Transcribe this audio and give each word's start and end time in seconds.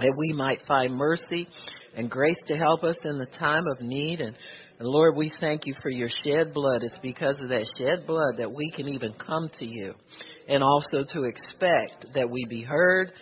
that 0.00 0.14
we 0.16 0.32
might 0.32 0.60
find 0.66 0.94
mercy 0.94 1.48
and 1.96 2.10
grace 2.10 2.36
to 2.46 2.56
help 2.56 2.84
us 2.84 2.96
in 3.04 3.18
the 3.18 3.26
time 3.38 3.64
of 3.66 3.80
need. 3.80 4.20
And, 4.20 4.36
and 4.78 4.88
Lord, 4.88 5.16
we 5.16 5.30
thank 5.40 5.66
you 5.66 5.74
for 5.82 5.90
your 5.90 6.08
shed 6.24 6.52
blood. 6.52 6.82
It's 6.82 6.94
because 7.02 7.36
of 7.40 7.48
that 7.50 7.66
shed 7.78 8.06
blood 8.06 8.36
that 8.38 8.52
we 8.52 8.70
can 8.70 8.88
even 8.88 9.12
come 9.14 9.50
to 9.58 9.64
you 9.64 9.94
and 10.48 10.62
also 10.62 11.04
to 11.12 11.24
expect 11.24 12.06
that 12.14 12.28
we 12.28 12.44
be 12.48 12.62
heard 12.62 13.12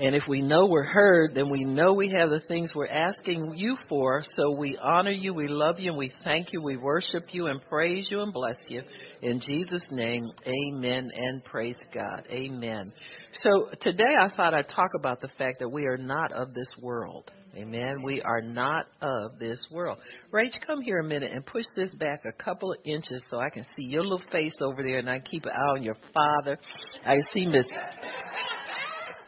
and 0.00 0.14
if 0.14 0.22
we 0.26 0.40
know 0.40 0.64
we're 0.64 0.82
heard, 0.82 1.34
then 1.34 1.50
we 1.50 1.62
know 1.62 1.92
we 1.92 2.10
have 2.12 2.30
the 2.30 2.40
things 2.48 2.72
we're 2.74 2.86
asking 2.86 3.52
you 3.54 3.76
for. 3.86 4.22
So 4.34 4.50
we 4.50 4.78
honor 4.82 5.10
you, 5.10 5.34
we 5.34 5.46
love 5.46 5.78
you, 5.78 5.90
and 5.90 5.98
we 5.98 6.10
thank 6.24 6.54
you, 6.54 6.62
we 6.62 6.78
worship 6.78 7.26
you, 7.32 7.48
and 7.48 7.60
praise 7.68 8.08
you, 8.10 8.22
and 8.22 8.32
bless 8.32 8.56
you. 8.68 8.82
In 9.20 9.40
Jesus' 9.40 9.84
name, 9.90 10.30
amen, 10.46 11.10
and 11.14 11.44
praise 11.44 11.76
God. 11.92 12.26
Amen. 12.30 12.94
So 13.42 13.68
today 13.82 14.16
I 14.18 14.34
thought 14.34 14.54
I'd 14.54 14.68
talk 14.68 14.92
about 14.98 15.20
the 15.20 15.28
fact 15.36 15.58
that 15.58 15.68
we 15.68 15.84
are 15.84 15.98
not 15.98 16.32
of 16.32 16.54
this 16.54 16.72
world. 16.80 17.30
Amen. 17.56 18.02
We 18.02 18.22
are 18.22 18.40
not 18.40 18.86
of 19.02 19.38
this 19.38 19.60
world. 19.70 19.98
Rach, 20.32 20.54
come 20.66 20.80
here 20.80 21.00
a 21.00 21.04
minute 21.04 21.32
and 21.32 21.44
push 21.44 21.64
this 21.76 21.90
back 21.96 22.22
a 22.24 22.32
couple 22.32 22.72
of 22.72 22.78
inches 22.84 23.22
so 23.28 23.38
I 23.38 23.50
can 23.50 23.64
see 23.76 23.82
your 23.82 24.04
little 24.04 24.22
face 24.30 24.54
over 24.62 24.82
there 24.82 24.98
and 24.98 25.10
I 25.10 25.18
keep 25.18 25.44
an 25.44 25.50
eye 25.50 25.76
on 25.76 25.82
your 25.82 25.96
father. 26.14 26.58
I 27.04 27.16
see 27.34 27.46
Miss 27.46 27.66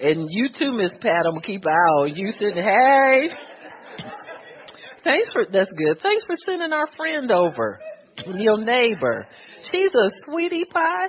and 0.03 0.29
you 0.31 0.49
too, 0.59 0.73
Miss 0.73 0.91
Pat. 1.01 1.25
I'm 1.27 1.33
gonna 1.33 1.43
keep 1.43 1.65
an 1.65 1.71
eye 1.71 2.03
on 2.03 2.15
you. 2.15 2.33
Sitting, 2.39 2.63
hey. 2.63 3.29
Thanks 5.05 5.29
for 5.33 5.45
that's 5.51 5.71
good. 5.71 5.99
Thanks 6.03 6.25
for 6.25 6.35
sending 6.45 6.73
our 6.73 6.87
friend 6.97 7.31
over, 7.31 7.81
your 8.35 8.59
neighbor. 8.59 9.27
She's 9.71 9.91
a 9.95 10.11
sweetie 10.27 10.65
pie. 10.65 11.07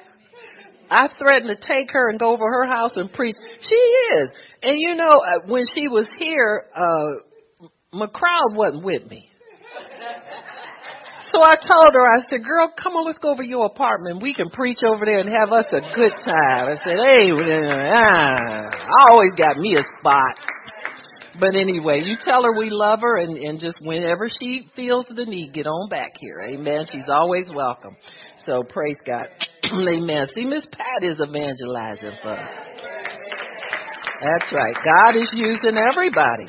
I 0.89 1.07
threatened 1.17 1.49
to 1.49 1.55
take 1.55 1.91
her 1.91 2.09
and 2.09 2.19
go 2.19 2.33
over 2.33 2.45
her 2.45 2.65
house 2.65 2.91
and 2.95 3.11
preach. 3.11 3.35
She 3.61 3.75
is, 3.75 4.29
and 4.61 4.77
you 4.77 4.95
know 4.95 5.11
uh, 5.11 5.47
when 5.47 5.63
she 5.75 5.87
was 5.87 6.07
here, 6.19 6.65
uh 6.75 7.67
McCrowd 7.93 8.55
wasn't 8.55 8.83
with 8.83 9.07
me. 9.09 9.29
So 11.33 11.41
I 11.41 11.55
told 11.55 11.95
her, 11.95 12.05
I 12.05 12.21
said, 12.29 12.43
girl, 12.45 12.71
come 12.77 12.93
on, 12.93 13.07
let's 13.07 13.17
go 13.17 13.31
over 13.31 13.41
to 13.41 13.49
your 13.49 13.65
apartment. 13.65 14.21
We 14.21 14.35
can 14.35 14.49
preach 14.49 14.83
over 14.85 15.03
there 15.03 15.17
and 15.17 15.29
have 15.29 15.49
us 15.51 15.65
a 15.73 15.81
good 15.95 16.13
time. 16.23 16.69
I 16.69 16.75
said, 16.85 16.97
hey, 17.01 17.33
ah, 17.89 18.69
I 18.69 19.09
always 19.09 19.33
got 19.35 19.57
me 19.57 19.75
a 19.75 19.81
spot. 19.99 20.37
But 21.39 21.55
anyway, 21.55 22.03
you 22.05 22.17
tell 22.23 22.43
her 22.43 22.55
we 22.55 22.69
love 22.69 22.99
her 23.01 23.17
and, 23.17 23.35
and 23.35 23.59
just 23.59 23.77
whenever 23.81 24.29
she 24.29 24.67
feels 24.75 25.05
the 25.09 25.25
need, 25.25 25.53
get 25.53 25.65
on 25.65 25.89
back 25.89 26.11
here. 26.19 26.39
Amen. 26.41 26.85
She's 26.91 27.09
always 27.09 27.47
welcome. 27.55 27.97
So 28.45 28.61
praise 28.69 28.97
God. 29.03 29.29
Amen. 29.65 30.27
See, 30.35 30.45
Miss 30.45 30.67
Pat 30.71 31.01
is 31.01 31.19
evangelizing 31.19 32.13
for 32.21 32.33
us. 32.33 32.49
That's 34.21 34.53
right. 34.53 34.75
God 34.85 35.15
is 35.15 35.29
using 35.33 35.77
everybody. 35.77 36.45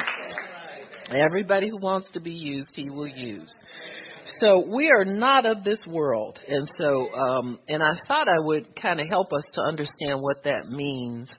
Everybody 1.10 1.70
who 1.70 1.78
wants 1.78 2.08
to 2.12 2.20
be 2.20 2.32
used, 2.32 2.70
He 2.74 2.90
will 2.90 3.08
use. 3.08 3.52
So 4.40 4.64
we 4.66 4.90
are 4.90 5.04
not 5.04 5.44
of 5.44 5.64
this 5.64 5.78
world, 5.86 6.38
and 6.48 6.66
so 6.78 7.12
um, 7.14 7.58
and 7.68 7.82
I 7.82 7.98
thought 8.08 8.26
I 8.26 8.40
would 8.40 8.74
kind 8.74 8.98
of 8.98 9.06
help 9.06 9.32
us 9.32 9.44
to 9.52 9.60
understand 9.60 10.22
what 10.22 10.44
that 10.44 10.68
means 10.68 11.30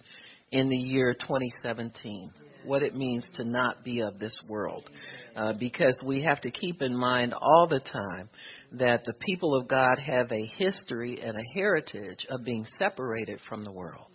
in 0.51 0.69
the 0.69 0.77
year 0.77 1.13
2017, 1.13 2.31
what 2.63 2.83
it 2.83 2.95
means 2.95 3.25
to 3.35 3.43
not 3.43 3.83
be 3.83 4.01
of 4.01 4.19
this 4.19 4.35
world, 4.47 4.87
uh, 5.35 5.53
because 5.59 5.97
we 6.05 6.21
have 6.21 6.39
to 6.41 6.51
keep 6.51 6.83
in 6.83 6.95
mind 6.95 7.33
all 7.33 7.67
the 7.67 7.79
time 7.79 8.29
that 8.73 9.03
the 9.03 9.13
people 9.13 9.55
of 9.55 9.67
God 9.67 9.97
have 9.97 10.31
a 10.31 10.45
history 10.45 11.19
and 11.21 11.35
a 11.35 11.59
heritage 11.59 12.25
of 12.29 12.45
being 12.45 12.67
separated 12.77 13.39
from 13.49 13.63
the 13.63 13.71
world, 13.71 14.07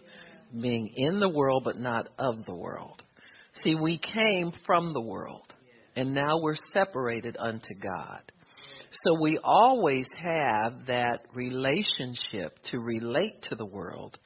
being 0.61 0.93
in 0.95 1.19
the 1.19 1.29
world 1.29 1.63
but 1.65 1.77
not 1.77 2.09
of 2.19 2.45
the 2.47 2.55
world. 2.55 3.03
See, 3.65 3.75
we 3.75 3.99
came 3.99 4.53
from 4.65 4.93
the 4.93 5.01
world, 5.01 5.53
and 5.97 6.15
now 6.15 6.39
we're 6.41 6.57
separated 6.73 7.37
unto 7.37 7.75
God. 7.75 8.23
So 9.05 9.21
we 9.21 9.39
always 9.43 10.07
have 10.21 10.87
that 10.87 11.21
relationship 11.33 12.59
to 12.71 12.79
relate 12.79 13.43
to 13.43 13.55
the 13.55 13.67
world, 13.67 14.19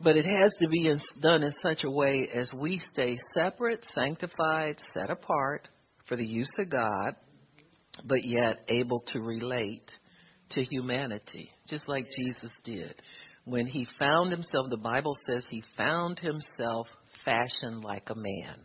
but 0.00 0.16
it 0.16 0.26
has 0.26 0.54
to 0.60 0.68
be 0.68 0.86
in, 0.86 1.00
done 1.20 1.42
in 1.42 1.52
such 1.62 1.84
a 1.84 1.90
way 1.90 2.28
as 2.32 2.50
we 2.52 2.78
stay 2.78 3.16
separate, 3.34 3.86
sanctified, 3.94 4.76
set 4.92 5.10
apart 5.10 5.68
for 6.06 6.16
the 6.16 6.26
use 6.26 6.50
of 6.58 6.70
God, 6.70 7.16
but 8.04 8.24
yet 8.24 8.58
able 8.68 9.00
to 9.08 9.20
relate 9.20 9.90
to 10.50 10.64
humanity, 10.64 11.50
just 11.66 11.88
like 11.88 12.06
Jesus 12.16 12.50
did. 12.64 12.94
When 13.44 13.66
he 13.66 13.86
found 13.98 14.30
himself, 14.30 14.68
the 14.68 14.76
Bible 14.76 15.16
says 15.26 15.44
he 15.48 15.64
found 15.76 16.18
himself 16.18 16.86
fashioned 17.24 17.82
like 17.82 18.10
a 18.10 18.14
man, 18.14 18.60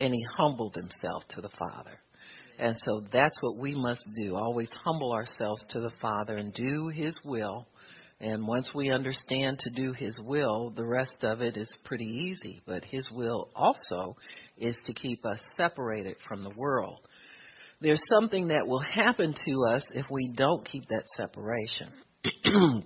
and 0.00 0.14
he 0.14 0.24
humbled 0.36 0.76
himself 0.76 1.24
to 1.30 1.40
the 1.40 1.50
Father. 1.50 1.98
And 2.58 2.76
so 2.84 3.02
that's 3.12 3.36
what 3.42 3.56
we 3.56 3.74
must 3.74 4.08
do. 4.16 4.36
Always 4.36 4.70
humble 4.84 5.12
ourselves 5.12 5.62
to 5.70 5.80
the 5.80 5.92
Father 6.00 6.38
and 6.38 6.52
do 6.52 6.88
His 6.88 7.18
will. 7.24 7.66
And 8.20 8.46
once 8.46 8.70
we 8.74 8.90
understand 8.90 9.58
to 9.58 9.70
do 9.70 9.92
His 9.92 10.16
will, 10.18 10.70
the 10.70 10.86
rest 10.86 11.18
of 11.22 11.42
it 11.42 11.56
is 11.56 11.70
pretty 11.84 12.06
easy. 12.06 12.62
But 12.66 12.84
His 12.84 13.06
will 13.10 13.50
also 13.54 14.16
is 14.56 14.76
to 14.84 14.94
keep 14.94 15.24
us 15.26 15.40
separated 15.56 16.16
from 16.26 16.42
the 16.42 16.54
world. 16.56 17.00
There's 17.80 18.00
something 18.08 18.48
that 18.48 18.66
will 18.66 18.80
happen 18.80 19.34
to 19.34 19.74
us 19.74 19.82
if 19.94 20.06
we 20.10 20.28
don't 20.34 20.64
keep 20.64 20.88
that 20.88 21.04
separation. 21.16 21.92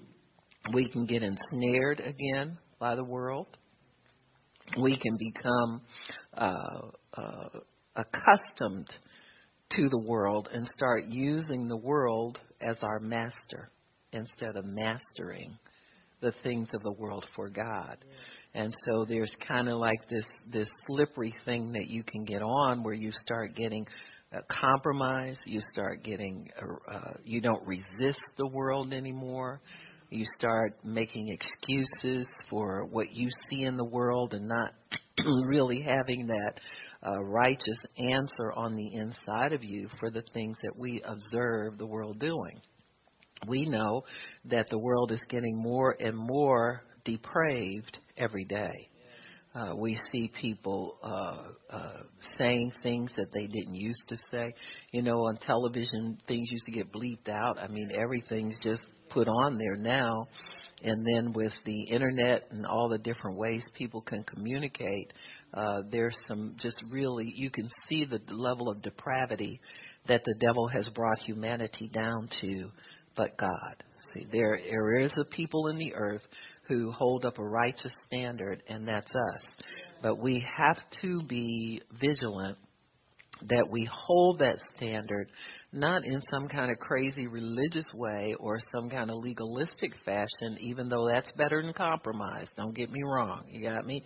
we 0.75 0.89
can 0.89 1.07
get 1.07 1.23
ensnared 1.23 2.01
again 2.01 2.59
by 2.81 2.97
the 2.97 3.05
world. 3.05 3.47
We 4.81 4.99
can 4.99 5.17
become 5.17 5.83
uh, 6.35 6.89
uh, 7.15 7.49
accustomed 7.95 8.89
to 9.77 9.89
the 9.89 9.99
world 9.99 10.49
and 10.53 10.69
start 10.77 11.05
using 11.07 11.69
the 11.69 11.77
world 11.77 12.39
as 12.61 12.77
our 12.83 13.01
master 13.01 13.71
instead 14.13 14.57
of 14.57 14.65
mastering 14.65 15.57
the 16.21 16.33
things 16.43 16.69
of 16.75 16.83
the 16.83 16.93
world 16.93 17.25
for 17.35 17.49
God. 17.49 17.97
And 18.55 18.75
so 18.87 19.05
there's 19.05 19.35
kind 19.47 19.69
of 19.69 19.79
like 19.79 20.09
this 20.09 20.27
this 20.53 20.69
slippery 20.87 21.33
thing 21.45 21.73
that 21.73 21.87
you 21.87 22.03
can 22.03 22.25
get 22.25 22.43
on 22.43 22.83
where 22.83 22.95
you 22.95 23.13
start 23.13 23.55
getting 23.55 23.87
uh, 24.33 24.41
compromise, 24.49 25.39
you 25.47 25.61
start 25.73 26.03
getting 26.03 26.49
uh, 26.61 26.93
uh, 26.93 27.13
you 27.25 27.41
don't 27.41 27.65
resist 27.67 28.21
the 28.37 28.49
world 28.49 28.93
anymore. 28.93 29.61
You 30.11 30.25
start 30.37 30.77
making 30.83 31.29
excuses 31.29 32.27
for 32.49 32.85
what 32.91 33.13
you 33.13 33.29
see 33.49 33.63
in 33.63 33.77
the 33.77 33.85
world 33.85 34.35
and 34.35 34.49
not 34.49 34.75
really 35.47 35.83
having 35.83 36.27
that 36.27 36.55
uh, 37.07 37.21
righteous 37.23 37.79
answer 37.99 38.53
on 38.55 38.77
the 38.77 38.95
inside 38.95 39.53
of 39.53 39.65
you 39.65 39.89
for 39.99 40.11
the 40.11 40.23
things 40.35 40.57
that 40.63 40.77
we 40.77 41.03
observe 41.05 41.79
the 41.79 41.87
world 41.87 42.19
doing. 42.19 42.61
We 43.47 43.65
know 43.65 44.03
that 44.47 44.69
the 44.69 44.79
world 44.79 45.13
is 45.13 45.25
getting 45.29 45.57
more 45.57 45.97
and 45.99 46.17
more 46.17 46.83
depraved 47.05 47.99
every 48.17 48.45
day. 48.45 48.89
Uh, 49.53 49.75
we 49.77 49.99
see 50.13 50.31
people 50.41 50.97
uh, 51.03 51.75
uh, 51.75 52.03
saying 52.39 52.73
things 52.85 53.11
that 53.17 53.33
they 53.33 53.47
didn't 53.47 53.75
used 53.75 54.07
to 54.09 54.17
say. 54.31 54.53
You 54.93 55.03
know, 55.03 55.27
on 55.27 55.39
television, 55.39 56.19
things 56.29 56.49
used 56.53 56.67
to 56.67 56.73
get 56.73 56.93
bleeped 56.93 57.29
out. 57.29 57.59
I 57.59 57.67
mean, 57.67 57.91
everything's 57.93 58.57
just 58.63 58.83
put 59.11 59.29
on 59.29 59.59
there 59.59 59.77
now. 59.77 60.27
And 60.83 61.07
then 61.07 61.33
with 61.35 61.53
the 61.67 61.83
internet 61.83 62.45
and 62.51 62.65
all 62.65 62.89
the 62.89 62.99
different 62.99 63.37
ways 63.37 63.63
people 63.75 64.01
can 64.01 64.25
communicate, 64.25 65.13
uh, 65.53 65.83
there's 65.91 66.17
some 66.27 66.55
just 66.59 66.77
really, 66.91 67.31
you 67.37 67.51
can 67.51 67.69
see 67.87 68.07
the 68.07 68.21
level 68.33 68.71
of 68.71 68.81
depravity 68.81 69.61
that 70.09 70.25
the 70.25 70.35
devil 70.41 70.67
has 70.69 70.89
brought 70.95 71.19
humanity 71.19 71.91
down 71.93 72.31
to, 72.41 72.71
but 73.15 73.37
God. 73.37 73.85
See, 74.15 74.27
there, 74.33 74.59
there 74.69 74.97
is 74.97 75.13
a 75.19 75.25
people 75.27 75.69
in 75.69 75.77
the 75.77 75.95
earth 75.95 76.23
who 76.67 76.91
hold 76.91 77.25
up 77.25 77.39
a 77.39 77.45
righteous 77.45 77.93
standard, 78.07 78.63
and 78.69 78.89
that's 78.89 79.11
us. 79.11 79.65
But 80.03 80.19
we 80.19 80.45
have 80.57 80.79
to 81.03 81.23
be 81.25 81.83
vigilant 82.01 82.57
that 83.49 83.69
we 83.71 83.89
hold 83.91 84.39
that 84.41 84.59
standard 84.77 85.31
not 85.73 86.05
in 86.05 86.21
some 86.33 86.49
kind 86.49 86.71
of 86.71 86.79
crazy 86.79 87.29
religious 87.29 87.87
way 87.95 88.35
or 88.41 88.59
some 88.73 88.91
kind 88.91 89.09
of 89.11 89.17
legalistic 89.19 89.93
fashion, 90.05 90.59
even 90.61 90.89
though 90.89 91.07
that's 91.07 91.31
better 91.37 91.63
than 91.63 91.73
compromise. 91.73 92.49
Don't 92.57 92.75
get 92.75 92.91
me 92.91 93.01
wrong, 93.05 93.45
you 93.49 93.69
got 93.69 93.87
me? 93.87 94.03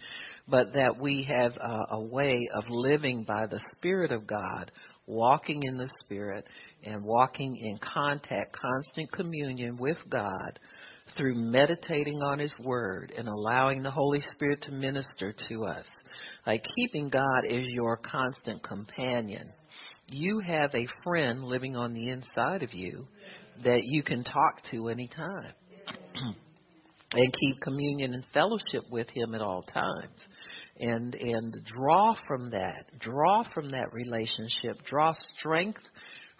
But 0.46 0.75
that 0.75 0.99
we 1.00 1.22
have 1.25 1.52
a, 1.56 1.94
a 1.94 2.00
way 2.00 2.40
of 2.55 2.64
living 2.69 3.25
by 3.25 3.46
the 3.46 3.61
Spirit 3.76 4.12
of 4.12 4.26
God, 4.26 4.72
walking 5.06 5.62
in 5.62 5.78
the 5.78 5.90
Spirit 6.05 6.46
and 6.82 7.02
walking 7.02 7.56
in 7.56 7.78
contact, 7.78 8.55
constant 8.55 9.10
communion 9.12 9.78
with 9.78 9.99
God 10.10 10.58
through 11.17 11.34
meditating 11.34 12.20
on 12.22 12.38
His 12.38 12.52
Word 12.58 13.12
and 13.17 13.28
allowing 13.28 13.82
the 13.82 13.90
Holy 13.90 14.20
Spirit 14.20 14.62
to 14.62 14.72
minister 14.72 15.34
to 15.49 15.64
us. 15.64 15.87
Like 16.46 16.62
keeping 16.76 17.08
God 17.08 17.46
as 17.49 17.64
your 17.69 17.96
constant 17.96 18.62
companion. 18.62 19.50
You 20.08 20.40
have 20.40 20.74
a 20.74 20.86
friend 21.02 21.44
living 21.44 21.76
on 21.76 21.94
the 21.94 22.08
inside 22.08 22.62
of 22.62 22.74
you 22.74 23.06
that 23.64 23.80
you 23.84 24.02
can 24.02 24.24
talk 24.24 24.62
to 24.70 24.88
anytime. 24.88 25.52
and 27.14 27.32
keep 27.32 27.60
communion 27.60 28.14
and 28.14 28.24
fellowship 28.32 28.84
with 28.90 29.08
him 29.10 29.34
at 29.34 29.40
all 29.40 29.62
times 29.62 30.26
and 30.80 31.14
and 31.14 31.56
draw 31.64 32.14
from 32.26 32.50
that 32.50 32.86
draw 32.98 33.44
from 33.52 33.70
that 33.70 33.92
relationship 33.92 34.84
draw 34.84 35.12
strength 35.36 35.82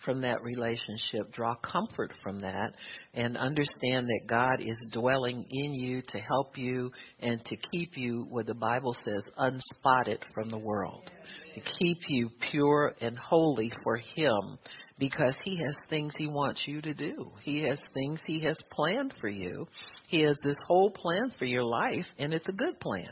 from 0.05 0.21
that 0.21 0.43
relationship 0.43 1.33
draw 1.33 1.55
comfort 1.57 2.13
from 2.23 2.41
that 2.41 2.75
and 3.15 3.37
understand 3.37 4.09
that 4.09 4.23
God 4.27 4.61
is 4.61 4.79
dwelling 4.93 5.47
in 5.51 5.75
you 5.75 6.03
to 6.09 6.19
help 6.19 6.59
you 6.59 6.91
and 7.21 7.43
to 7.45 7.57
keep 7.71 7.97
you 7.97 8.27
what 8.29 8.47
the 8.47 8.55
Bible 8.55 8.97
says 9.05 9.25
unspotted 9.39 10.19
from 10.35 10.51
the 10.51 10.59
world 10.59 11.11
to 11.55 11.61
keep 11.79 11.99
you 12.09 12.31
pure 12.51 12.95
and 13.01 13.19
holy 13.19 13.73
for 13.83 13.97
him 13.97 14.59
because 14.99 15.35
he 15.43 15.57
has 15.57 15.75
things 15.91 16.15
he 16.17 16.29
wants 16.29 16.63
you 16.67 16.81
to 16.81 16.95
do. 16.95 17.33
He 17.43 17.63
has 17.65 17.79
things 17.93 18.21
he 18.27 18.41
has 18.41 18.57
planned 18.71 19.13
for 19.21 19.29
you. 19.29 19.67
He 20.07 20.21
has 20.21 20.37
this 20.45 20.57
whole 20.67 20.91
plan 20.91 21.33
for 21.39 21.45
your 21.45 21.65
life, 21.65 22.07
and 22.19 22.33
it's 22.33 22.49
a 22.49 22.53
good 22.53 22.79
plan. 22.79 23.09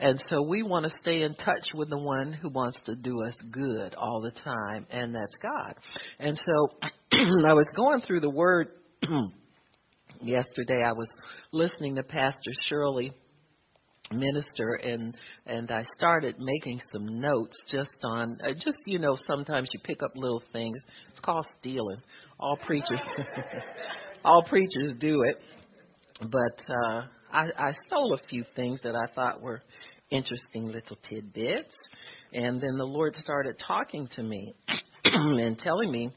And 0.00 0.20
so 0.28 0.42
we 0.42 0.62
want 0.62 0.84
to 0.84 0.92
stay 1.00 1.22
in 1.22 1.34
touch 1.34 1.68
with 1.74 1.88
the 1.88 1.98
one 1.98 2.32
who 2.32 2.50
wants 2.50 2.78
to 2.84 2.94
do 2.94 3.22
us 3.22 3.36
good 3.50 3.94
all 3.94 4.20
the 4.20 4.32
time, 4.32 4.86
and 4.90 5.14
that's 5.14 5.36
God. 5.40 5.74
And 6.18 6.38
so 6.44 6.68
I 7.12 7.54
was 7.54 7.70
going 7.74 8.02
through 8.02 8.20
the 8.20 8.30
word 8.30 8.68
yesterday. 10.20 10.82
I 10.84 10.92
was 10.92 11.08
listening 11.52 11.96
to 11.96 12.02
Pastor 12.02 12.52
Shirley 12.68 13.12
minister 14.12 14.74
and 14.82 15.16
and 15.46 15.70
I 15.70 15.84
started 15.96 16.36
making 16.38 16.80
some 16.92 17.20
notes 17.20 17.64
just 17.70 17.90
on 18.04 18.38
uh, 18.44 18.52
just 18.52 18.78
you 18.86 18.98
know 18.98 19.16
sometimes 19.26 19.68
you 19.72 19.80
pick 19.84 20.02
up 20.02 20.12
little 20.14 20.42
things. 20.52 20.78
It's 21.10 21.20
called 21.20 21.46
stealing. 21.58 22.00
All 22.38 22.56
preachers 22.56 23.00
all 24.24 24.42
preachers 24.42 24.94
do 24.98 25.22
it. 25.22 25.40
But 26.20 26.62
uh 26.68 27.02
I 27.32 27.48
I 27.58 27.72
stole 27.86 28.14
a 28.14 28.28
few 28.28 28.44
things 28.54 28.80
that 28.82 28.94
I 28.94 29.12
thought 29.14 29.40
were 29.40 29.62
interesting 30.10 30.66
little 30.66 30.98
tidbits. 31.08 31.74
And 32.32 32.60
then 32.60 32.76
the 32.78 32.84
Lord 32.84 33.14
started 33.16 33.56
talking 33.66 34.08
to 34.16 34.22
me 34.22 34.54
and 35.04 35.58
telling 35.58 35.90
me 35.90 36.10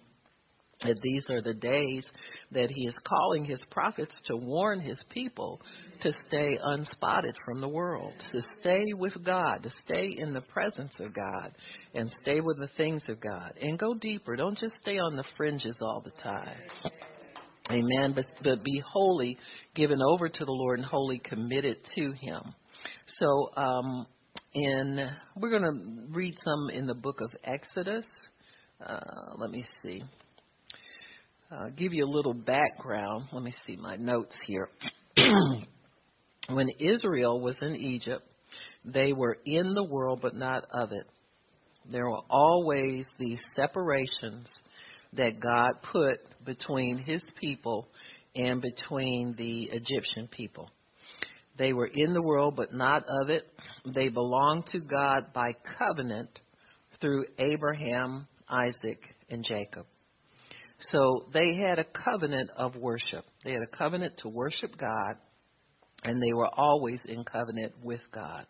that 0.81 1.01
these 1.01 1.25
are 1.29 1.41
the 1.41 1.53
days 1.53 2.07
that 2.51 2.69
he 2.69 2.85
is 2.85 2.95
calling 3.07 3.45
his 3.45 3.61
prophets 3.71 4.15
to 4.25 4.35
warn 4.35 4.79
his 4.79 5.01
people 5.09 5.61
to 6.01 6.11
stay 6.27 6.59
unspotted 6.61 7.33
from 7.45 7.61
the 7.61 7.67
world, 7.67 8.13
to 8.31 8.41
stay 8.59 8.85
with 8.93 9.13
God, 9.23 9.63
to 9.63 9.69
stay 9.85 10.15
in 10.17 10.33
the 10.33 10.41
presence 10.41 10.93
of 10.99 11.13
God, 11.13 11.53
and 11.93 12.13
stay 12.21 12.41
with 12.41 12.57
the 12.57 12.69
things 12.75 13.03
of 13.07 13.19
God, 13.21 13.53
and 13.61 13.79
go 13.79 13.93
deeper. 13.93 14.35
Don't 14.35 14.57
just 14.57 14.75
stay 14.81 14.97
on 14.97 15.15
the 15.15 15.23
fringes 15.37 15.75
all 15.81 16.03
the 16.03 16.21
time. 16.21 16.57
Amen. 17.71 18.13
But, 18.13 18.25
but 18.43 18.63
be 18.63 18.81
wholly 18.91 19.37
given 19.73 19.99
over 20.01 20.29
to 20.29 20.45
the 20.45 20.51
Lord 20.51 20.79
and 20.79 20.87
wholly 20.87 21.19
committed 21.19 21.77
to 21.95 22.11
Him. 22.19 22.41
So, 23.07 23.49
um, 23.55 24.05
in 24.53 25.09
we're 25.35 25.49
going 25.49 25.63
to 25.63 26.13
read 26.13 26.35
some 26.43 26.69
in 26.69 26.85
the 26.85 26.93
book 26.93 27.19
of 27.21 27.35
Exodus. 27.43 28.05
Uh, 28.85 28.99
let 29.37 29.49
me 29.49 29.65
see 29.81 30.03
uh, 31.55 31.69
give 31.75 31.93
you 31.93 32.05
a 32.05 32.07
little 32.07 32.33
background. 32.33 33.25
Let 33.31 33.43
me 33.43 33.53
see 33.65 33.75
my 33.75 33.95
notes 33.95 34.35
here. 34.45 34.69
when 36.49 36.69
Israel 36.79 37.39
was 37.39 37.55
in 37.61 37.75
Egypt, 37.75 38.23
they 38.83 39.13
were 39.13 39.37
in 39.45 39.73
the 39.73 39.83
world 39.83 40.19
but 40.21 40.35
not 40.35 40.65
of 40.71 40.91
it. 40.91 41.07
There 41.89 42.09
were 42.09 42.21
always 42.29 43.05
these 43.17 43.41
separations 43.55 44.49
that 45.13 45.39
God 45.39 45.73
put 45.91 46.19
between 46.45 46.97
his 46.97 47.23
people 47.39 47.87
and 48.35 48.61
between 48.61 49.35
the 49.37 49.63
Egyptian 49.71 50.27
people. 50.29 50.69
They 51.57 51.71
were 51.71 51.89
in 51.93 52.13
the 52.13 52.21
world 52.21 52.55
but 52.57 52.73
not 52.73 53.03
of 53.07 53.29
it. 53.29 53.43
They 53.85 54.09
belonged 54.09 54.65
to 54.67 54.79
God 54.79 55.31
by 55.33 55.53
covenant 55.77 56.39
through 56.99 57.25
Abraham, 57.37 58.27
Isaac, 58.49 58.99
and 59.29 59.43
Jacob. 59.43 59.85
So 60.79 61.27
they 61.33 61.55
had 61.55 61.79
a 61.79 61.85
covenant 61.85 62.49
of 62.55 62.75
worship. 62.75 63.25
They 63.43 63.51
had 63.51 63.61
a 63.61 63.77
covenant 63.77 64.17
to 64.19 64.29
worship 64.29 64.77
God, 64.77 65.17
and 66.03 66.21
they 66.21 66.33
were 66.33 66.49
always 66.53 66.99
in 67.05 67.23
covenant 67.23 67.73
with 67.83 68.01
God. 68.13 68.45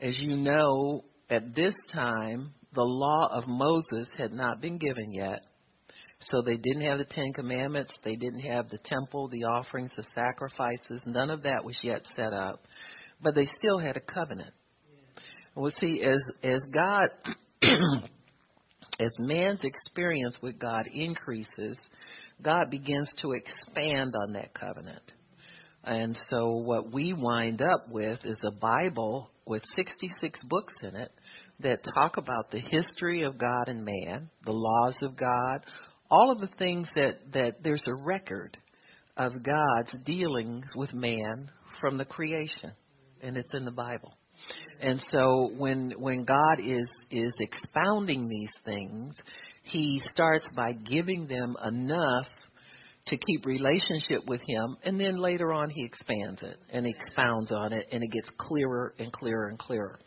As 0.00 0.18
you 0.18 0.36
know, 0.36 1.04
at 1.28 1.54
this 1.54 1.74
time, 1.92 2.54
the 2.74 2.82
law 2.82 3.28
of 3.32 3.44
Moses 3.46 4.08
had 4.16 4.32
not 4.32 4.60
been 4.60 4.78
given 4.78 5.12
yet. 5.12 5.44
So 6.20 6.42
they 6.42 6.56
didn't 6.56 6.82
have 6.82 6.98
the 6.98 7.04
Ten 7.04 7.32
Commandments. 7.32 7.92
They 8.02 8.16
didn't 8.16 8.40
have 8.40 8.68
the 8.70 8.78
temple, 8.84 9.28
the 9.28 9.44
offerings, 9.44 9.92
the 9.96 10.04
sacrifices. 10.14 11.00
None 11.06 11.30
of 11.30 11.44
that 11.44 11.64
was 11.64 11.78
yet 11.82 12.02
set 12.16 12.32
up. 12.32 12.64
But 13.22 13.34
they 13.34 13.46
still 13.46 13.78
had 13.78 13.96
a 13.96 14.00
covenant. 14.00 14.52
Well, 15.54 15.72
see, 15.78 16.02
as, 16.02 16.22
as 16.42 16.62
God 16.72 17.10
as 18.98 19.12
man's 19.18 19.60
experience 19.62 20.38
with 20.42 20.58
God 20.58 20.88
increases, 20.92 21.78
God 22.42 22.70
begins 22.70 23.10
to 23.22 23.32
expand 23.32 24.14
on 24.26 24.32
that 24.32 24.54
covenant. 24.54 25.12
And 25.84 26.18
so 26.28 26.56
what 26.56 26.92
we 26.92 27.12
wind 27.12 27.62
up 27.62 27.88
with 27.90 28.18
is 28.24 28.38
a 28.44 28.50
Bible 28.50 29.30
with 29.46 29.62
66 29.76 30.38
books 30.44 30.74
in 30.82 30.96
it 30.96 31.10
that 31.60 31.78
talk 31.94 32.16
about 32.16 32.50
the 32.50 32.60
history 32.60 33.22
of 33.22 33.38
God 33.38 33.68
and 33.68 33.84
man, 33.84 34.28
the 34.44 34.52
laws 34.52 34.98
of 35.02 35.16
God, 35.16 35.64
all 36.10 36.32
of 36.32 36.40
the 36.40 36.54
things 36.58 36.88
that, 36.94 37.32
that 37.32 37.62
there's 37.62 37.84
a 37.86 38.04
record 38.04 38.58
of 39.16 39.42
God's 39.42 39.94
dealings 40.04 40.66
with 40.76 40.92
man 40.92 41.50
from 41.80 41.96
the 41.96 42.04
creation. 42.04 42.72
And 43.22 43.36
it's 43.36 43.54
in 43.54 43.64
the 43.64 43.72
Bible. 43.72 44.17
And 44.80 45.02
so 45.10 45.50
when 45.56 45.92
when 45.98 46.24
God 46.24 46.60
is 46.60 46.86
is 47.10 47.34
expounding 47.40 48.28
these 48.28 48.52
things, 48.64 49.20
he 49.62 50.00
starts 50.12 50.48
by 50.54 50.72
giving 50.72 51.26
them 51.26 51.56
enough 51.64 52.26
to 53.06 53.16
keep 53.16 53.46
relationship 53.46 54.22
with 54.26 54.42
him 54.46 54.76
and 54.84 55.00
then 55.00 55.16
later 55.16 55.54
on 55.54 55.70
he 55.70 55.82
expands 55.82 56.42
it 56.42 56.58
and 56.70 56.86
expounds 56.86 57.50
on 57.50 57.72
it 57.72 57.86
and 57.90 58.04
it 58.04 58.08
gets 58.08 58.28
clearer 58.36 58.94
and 58.98 59.10
clearer 59.12 59.48
and 59.48 59.58
clearer. 59.58 59.98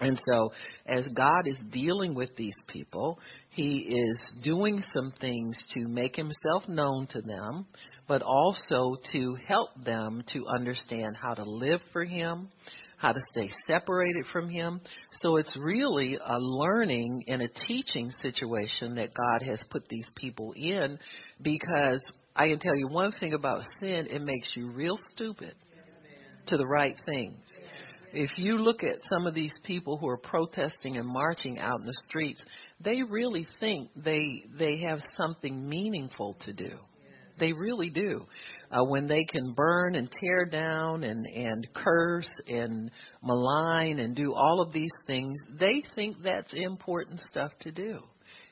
And 0.00 0.20
so, 0.28 0.52
as 0.86 1.06
God 1.14 1.46
is 1.46 1.60
dealing 1.70 2.14
with 2.16 2.34
these 2.36 2.56
people, 2.66 3.20
He 3.50 3.78
is 3.78 4.32
doing 4.42 4.82
some 4.92 5.12
things 5.20 5.56
to 5.74 5.86
make 5.86 6.16
Himself 6.16 6.66
known 6.66 7.06
to 7.10 7.22
them, 7.22 7.66
but 8.08 8.20
also 8.20 8.96
to 9.12 9.36
help 9.46 9.70
them 9.84 10.24
to 10.32 10.44
understand 10.58 11.16
how 11.16 11.34
to 11.34 11.44
live 11.44 11.80
for 11.92 12.04
Him, 12.04 12.48
how 13.04 13.12
to 13.12 13.20
stay 13.32 13.50
separated 13.66 14.24
from 14.32 14.48
Him. 14.48 14.80
So 15.20 15.36
it's 15.36 15.52
really 15.58 16.16
a 16.16 16.38
learning 16.38 17.24
and 17.28 17.42
a 17.42 17.48
teaching 17.66 18.10
situation 18.22 18.94
that 18.94 19.10
God 19.12 19.46
has 19.46 19.62
put 19.68 19.86
these 19.90 20.06
people 20.16 20.54
in 20.56 20.98
because 21.42 22.02
I 22.34 22.48
can 22.48 22.58
tell 22.58 22.74
you 22.74 22.88
one 22.88 23.12
thing 23.20 23.34
about 23.34 23.62
sin, 23.78 24.06
it 24.08 24.22
makes 24.22 24.48
you 24.56 24.70
real 24.70 24.96
stupid 25.12 25.54
to 26.46 26.56
the 26.56 26.66
right 26.66 26.96
things. 27.04 27.36
If 28.14 28.38
you 28.38 28.56
look 28.56 28.82
at 28.82 28.96
some 29.12 29.26
of 29.26 29.34
these 29.34 29.52
people 29.64 29.98
who 29.98 30.08
are 30.08 30.16
protesting 30.16 30.96
and 30.96 31.06
marching 31.06 31.58
out 31.58 31.80
in 31.80 31.86
the 31.86 32.00
streets, 32.08 32.42
they 32.80 33.02
really 33.02 33.46
think 33.60 33.90
they 33.96 34.44
they 34.58 34.78
have 34.78 35.00
something 35.14 35.68
meaningful 35.68 36.38
to 36.46 36.54
do. 36.54 36.78
They 37.38 37.52
really 37.52 37.90
do. 37.90 38.26
Uh, 38.70 38.84
when 38.84 39.06
they 39.06 39.24
can 39.24 39.52
burn 39.54 39.94
and 39.94 40.10
tear 40.10 40.46
down 40.46 41.04
and, 41.04 41.26
and 41.26 41.66
curse 41.74 42.30
and 42.48 42.90
malign 43.22 43.98
and 44.00 44.16
do 44.16 44.34
all 44.34 44.60
of 44.60 44.72
these 44.72 44.90
things, 45.06 45.38
they 45.58 45.82
think 45.94 46.16
that's 46.22 46.52
important 46.54 47.20
stuff 47.20 47.52
to 47.60 47.70
do. 47.70 48.00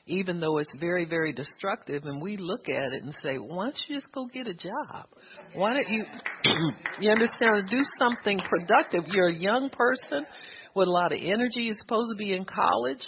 Even 0.05 0.39
though 0.39 0.57
it's 0.57 0.71
very, 0.79 1.05
very 1.05 1.31
destructive, 1.31 2.03
and 2.03 2.21
we 2.21 2.35
look 2.35 2.67
at 2.67 2.91
it 2.91 3.03
and 3.03 3.13
say, 3.23 3.35
"Why 3.37 3.65
don't 3.65 3.79
you 3.87 3.95
just 3.95 4.11
go 4.13 4.25
get 4.25 4.47
a 4.47 4.53
job? 4.53 5.07
Why 5.53 5.73
don't 5.73 5.89
you, 5.89 6.03
you 6.99 7.09
understand, 7.09 7.69
do 7.69 7.81
something 7.97 8.37
productive? 8.49 9.05
You're 9.07 9.29
a 9.29 9.35
young 9.35 9.69
person 9.69 10.25
with 10.75 10.89
a 10.89 10.91
lot 10.91 11.13
of 11.13 11.19
energy. 11.21 11.61
You're 11.61 11.75
supposed 11.79 12.11
to 12.11 12.17
be 12.17 12.33
in 12.33 12.43
college. 12.43 13.05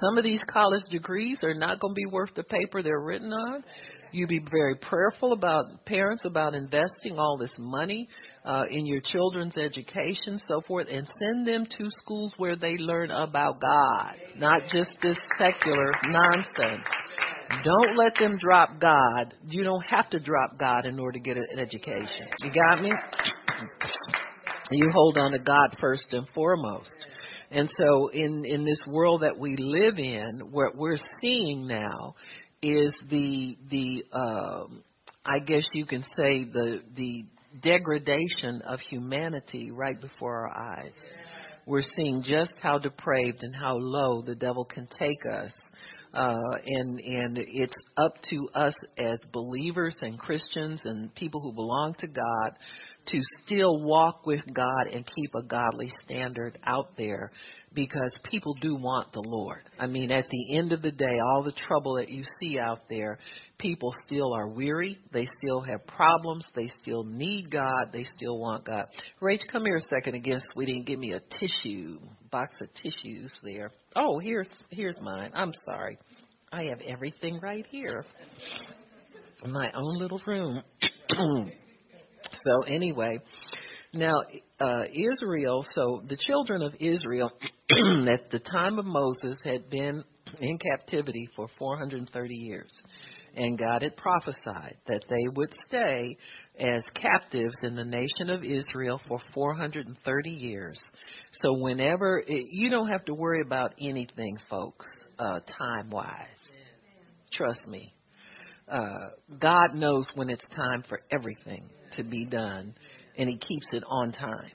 Some 0.00 0.18
of 0.18 0.24
these 0.24 0.42
college 0.48 0.84
degrees 0.90 1.42
are 1.42 1.54
not 1.54 1.80
going 1.80 1.94
to 1.94 1.98
be 1.98 2.06
worth 2.06 2.34
the 2.34 2.44
paper 2.44 2.82
they're 2.82 3.00
written 3.00 3.32
on. 3.32 3.64
You 4.12 4.26
be 4.26 4.40
very 4.50 4.76
prayerful 4.76 5.32
about 5.32 5.84
parents 5.84 6.22
about 6.24 6.54
investing 6.54 7.18
all 7.18 7.36
this 7.36 7.52
money 7.58 8.08
uh, 8.44 8.64
in 8.70 8.86
your 8.86 9.00
children's 9.00 9.56
education, 9.56 10.40
so 10.48 10.62
forth, 10.66 10.86
and 10.90 11.06
send 11.20 11.46
them 11.46 11.66
to 11.66 11.90
schools 11.98 12.32
where 12.36 12.56
they 12.56 12.76
learn 12.78 13.10
about 13.10 13.60
God, 13.60 14.14
not 14.38 14.62
just 14.72 14.90
this 15.02 15.18
secular 15.36 15.92
nonsense. 16.06 16.86
Don't 17.62 17.96
let 17.96 18.14
them 18.18 18.38
drop 18.38 18.80
God. 18.80 19.34
You 19.48 19.64
don't 19.64 19.84
have 19.88 20.08
to 20.10 20.20
drop 20.20 20.58
God 20.58 20.86
in 20.86 20.98
order 20.98 21.18
to 21.18 21.22
get 21.22 21.36
an 21.36 21.58
education. 21.58 22.26
You 22.40 22.52
got 22.52 22.82
me? 22.82 22.92
You 24.70 24.90
hold 24.92 25.16
on 25.18 25.32
to 25.32 25.38
God 25.38 25.76
first 25.80 26.06
and 26.12 26.26
foremost. 26.34 26.90
And 27.50 27.70
so 27.76 28.08
in 28.08 28.44
in 28.44 28.64
this 28.64 28.80
world 28.86 29.22
that 29.22 29.38
we 29.38 29.56
live 29.56 29.98
in, 29.98 30.50
what 30.50 30.76
we're 30.76 30.98
seeing 31.20 31.66
now 31.66 32.14
is 32.62 32.92
the 33.08 33.56
the 33.70 34.04
um, 34.12 34.82
I 35.24 35.38
guess 35.40 35.64
you 35.72 35.86
can 35.86 36.02
say 36.16 36.44
the 36.44 36.82
the 36.94 37.24
degradation 37.62 38.62
of 38.62 38.80
humanity 38.80 39.70
right 39.70 40.00
before 40.00 40.48
our 40.48 40.78
eyes. 40.78 40.92
We're 41.66 41.82
seeing 41.96 42.22
just 42.22 42.52
how 42.62 42.78
depraved 42.78 43.42
and 43.42 43.54
how 43.54 43.76
low 43.76 44.22
the 44.22 44.36
devil 44.36 44.64
can 44.64 44.86
take 44.98 45.18
us 45.32 45.52
uh, 46.16 46.58
and 46.64 46.98
and 47.00 47.38
it's 47.38 47.74
up 47.98 48.12
to 48.30 48.48
us 48.54 48.74
as 48.98 49.18
believers 49.32 49.94
and 50.00 50.18
Christians 50.18 50.80
and 50.84 51.14
people 51.14 51.40
who 51.40 51.52
belong 51.52 51.94
to 51.98 52.06
God 52.06 52.58
to 53.06 53.20
still 53.44 53.82
walk 53.82 54.26
with 54.26 54.42
God 54.52 54.88
and 54.92 55.04
keep 55.14 55.34
a 55.34 55.42
godly 55.42 55.90
standard 56.04 56.58
out 56.64 56.96
there 56.96 57.30
because 57.74 58.12
people 58.30 58.54
do 58.60 58.74
want 58.74 59.12
the 59.12 59.22
Lord. 59.26 59.62
I 59.78 59.86
mean, 59.86 60.10
at 60.10 60.26
the 60.28 60.56
end 60.56 60.72
of 60.72 60.82
the 60.82 60.90
day, 60.90 61.18
all 61.22 61.44
the 61.44 61.52
trouble 61.52 61.96
that 61.96 62.08
you 62.08 62.24
see 62.40 62.58
out 62.58 62.80
there, 62.88 63.18
people 63.58 63.94
still 64.06 64.32
are 64.32 64.48
weary. 64.48 64.98
They 65.12 65.26
still 65.38 65.60
have 65.60 65.86
problems. 65.86 66.44
They 66.54 66.68
still 66.80 67.04
need 67.04 67.50
God. 67.50 67.90
They 67.92 68.04
still 68.16 68.38
want 68.38 68.64
God. 68.64 68.86
Rach, 69.22 69.40
come 69.52 69.64
here 69.66 69.76
a 69.76 69.94
second 69.94 70.14
again, 70.14 70.40
sweetie, 70.52 70.78
and 70.78 70.86
give 70.86 70.98
me 70.98 71.12
a 71.12 71.20
tissue, 71.38 71.98
box 72.30 72.54
of 72.62 72.68
tissues 72.82 73.32
there. 73.44 73.70
Oh, 73.94 74.18
here's 74.18 74.48
here's 74.70 74.98
mine. 75.00 75.30
I'm 75.34 75.52
sorry. 75.66 75.98
I 76.52 76.64
have 76.64 76.80
everything 76.80 77.38
right 77.42 77.66
here. 77.70 78.04
My 79.44 79.70
own 79.74 79.98
little 79.98 80.20
room. 80.26 80.62
so 82.46 82.62
anyway, 82.62 83.18
now 83.92 84.14
uh, 84.60 84.84
Israel. 84.92 85.66
So 85.72 86.02
the 86.06 86.16
children 86.16 86.62
of 86.62 86.74
Israel 86.80 87.32
at 88.08 88.30
the 88.30 88.40
time 88.50 88.78
of 88.78 88.86
Moses 88.86 89.38
had 89.44 89.68
been 89.68 90.04
in 90.38 90.58
captivity 90.58 91.28
for 91.34 91.48
430 91.58 92.34
years. 92.34 92.72
And 93.34 93.58
God 93.58 93.82
had 93.82 93.96
prophesied 93.98 94.76
that 94.86 95.04
they 95.10 95.28
would 95.34 95.52
stay 95.68 96.16
as 96.58 96.82
captives 96.94 97.54
in 97.62 97.74
the 97.74 97.84
nation 97.84 98.30
of 98.30 98.42
Israel 98.42 98.98
for 99.08 99.18
430 99.34 100.30
years. 100.30 100.80
So 101.42 101.52
whenever, 101.52 102.22
it, 102.26 102.46
you 102.50 102.70
don't 102.70 102.88
have 102.88 103.04
to 103.06 103.14
worry 103.14 103.42
about 103.44 103.74
anything, 103.78 104.38
folks, 104.48 104.86
uh, 105.18 105.40
time 105.58 105.90
wise. 105.90 106.26
Trust 107.30 107.66
me. 107.66 107.92
Uh, 108.68 109.10
God 109.38 109.74
knows 109.74 110.08
when 110.14 110.30
it's 110.30 110.44
time 110.56 110.82
for 110.88 111.00
everything 111.12 111.68
to 111.92 112.04
be 112.04 112.24
done, 112.24 112.74
and 113.16 113.28
He 113.28 113.36
keeps 113.36 113.66
it 113.72 113.84
on 113.86 114.12
time. 114.12 114.50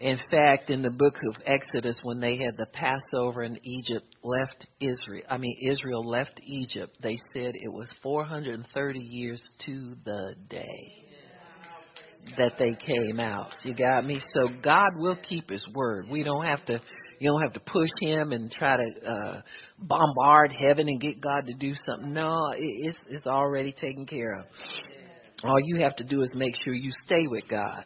In 0.00 0.16
fact, 0.30 0.70
in 0.70 0.80
the 0.80 0.90
book 0.90 1.14
of 1.28 1.42
Exodus, 1.44 1.94
when 2.02 2.20
they 2.20 2.38
had 2.38 2.56
the 2.56 2.66
Passover 2.72 3.42
in 3.42 3.58
Egypt, 3.62 4.06
left 4.24 4.66
Israel, 4.80 5.24
I 5.28 5.36
mean, 5.36 5.54
Israel 5.60 6.02
left 6.02 6.40
Egypt, 6.42 6.96
they 7.02 7.18
said 7.34 7.54
it 7.54 7.70
was 7.70 7.86
430 8.02 8.98
years 8.98 9.42
to 9.66 9.94
the 10.06 10.34
day 10.48 11.04
that 12.38 12.54
they 12.58 12.74
came 12.86 13.20
out. 13.20 13.52
You 13.62 13.74
got 13.74 14.06
me? 14.06 14.20
So 14.34 14.48
God 14.62 14.90
will 14.96 15.16
keep 15.16 15.50
His 15.50 15.64
word. 15.74 16.06
We 16.10 16.22
don't 16.22 16.44
have 16.44 16.64
to, 16.66 16.80
you 17.18 17.30
don't 17.30 17.42
have 17.42 17.52
to 17.52 17.60
push 17.60 17.90
Him 18.00 18.32
and 18.32 18.50
try 18.50 18.76
to 18.78 19.06
uh, 19.06 19.42
bombard 19.78 20.52
heaven 20.52 20.88
and 20.88 21.00
get 21.00 21.20
God 21.20 21.46
to 21.46 21.54
do 21.58 21.74
something. 21.84 22.14
No, 22.14 22.52
it's 22.56 22.96
it's 23.08 23.26
already 23.26 23.72
taken 23.72 24.06
care 24.06 24.38
of. 24.38 24.46
All 25.44 25.60
you 25.60 25.76
have 25.76 25.96
to 25.96 26.04
do 26.04 26.22
is 26.22 26.32
make 26.34 26.54
sure 26.64 26.74
you 26.74 26.90
stay 27.04 27.26
with 27.26 27.44
God. 27.48 27.84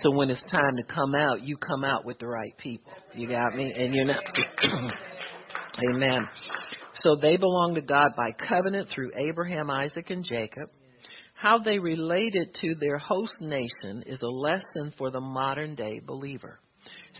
So 0.00 0.10
when 0.10 0.28
it's 0.28 0.40
time 0.50 0.76
to 0.76 0.82
come 0.92 1.14
out, 1.14 1.42
you 1.42 1.56
come 1.56 1.84
out 1.84 2.04
with 2.04 2.18
the 2.18 2.26
right 2.26 2.56
people. 2.58 2.92
You 3.14 3.28
got 3.28 3.54
me? 3.54 3.72
And 3.76 3.94
you're 3.94 4.06
not. 4.06 4.22
Amen. 5.94 6.28
So 7.00 7.16
they 7.16 7.36
belong 7.36 7.74
to 7.74 7.82
God 7.82 8.10
by 8.16 8.32
covenant 8.48 8.88
through 8.88 9.12
Abraham, 9.14 9.70
Isaac, 9.70 10.10
and 10.10 10.24
Jacob. 10.24 10.68
How 11.34 11.58
they 11.58 11.78
related 11.78 12.54
to 12.60 12.74
their 12.80 12.98
host 12.98 13.34
nation 13.40 14.02
is 14.06 14.18
a 14.22 14.26
lesson 14.26 14.92
for 14.96 15.10
the 15.10 15.20
modern 15.20 15.74
day 15.74 16.00
believer. 16.04 16.58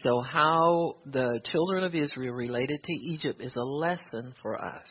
So 0.02 0.20
how 0.20 0.94
the 1.06 1.40
children 1.52 1.84
of 1.84 1.94
Israel 1.94 2.34
related 2.34 2.82
to 2.82 2.92
Egypt 2.92 3.40
is 3.40 3.54
a 3.56 3.64
lesson 3.64 4.34
for 4.42 4.62
us. 4.62 4.86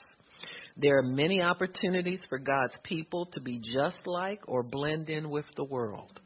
There 0.75 0.97
are 0.97 1.03
many 1.03 1.41
opportunities 1.41 2.21
for 2.29 2.39
God's 2.39 2.75
people 2.83 3.27
to 3.33 3.41
be 3.41 3.59
just 3.59 3.99
like 4.05 4.41
or 4.47 4.63
blend 4.63 5.09
in 5.09 5.29
with 5.29 5.45
the 5.55 5.63
world. 5.63 6.19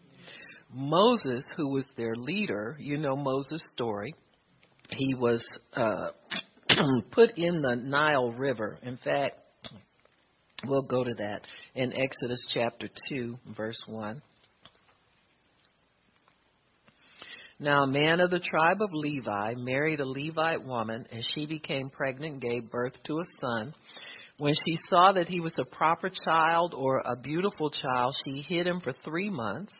Moses, 0.73 1.43
who 1.55 1.69
was 1.69 1.85
their 1.97 2.15
leader, 2.15 2.77
you 2.79 2.97
know 2.97 3.15
Moses' 3.15 3.61
story. 3.73 4.13
He 4.89 5.15
was 5.15 5.41
uh, 5.75 6.09
put 7.11 7.37
in 7.37 7.61
the 7.61 7.75
Nile 7.75 8.31
River. 8.31 8.77
In 8.83 8.97
fact, 8.97 9.35
we'll 10.65 10.81
go 10.81 11.03
to 11.03 11.13
that 11.15 11.41
in 11.75 11.93
Exodus 11.93 12.47
chapter 12.53 12.89
2, 13.09 13.37
verse 13.55 13.81
1. 13.87 14.21
Now, 17.59 17.83
a 17.83 17.87
man 17.87 18.19
of 18.19 18.29
the 18.29 18.39
tribe 18.39 18.81
of 18.81 18.93
Levi 18.93 19.55
married 19.57 19.99
a 19.99 20.05
Levite 20.05 20.63
woman, 20.63 21.05
and 21.11 21.25
she 21.33 21.47
became 21.47 21.89
pregnant 21.89 22.33
and 22.33 22.41
gave 22.41 22.69
birth 22.69 22.93
to 23.05 23.19
a 23.19 23.25
son. 23.41 23.73
When 24.39 24.53
she 24.53 24.77
saw 24.89 25.13
that 25.13 25.27
he 25.27 25.39
was 25.39 25.53
a 25.59 25.75
proper 25.75 26.09
child 26.09 26.75
or 26.75 27.01
a 27.03 27.15
beautiful 27.15 27.71
child, 27.71 28.15
she 28.23 28.41
hid 28.41 28.67
him 28.67 28.81
for 28.81 28.93
three 28.93 29.29
months. 29.31 29.73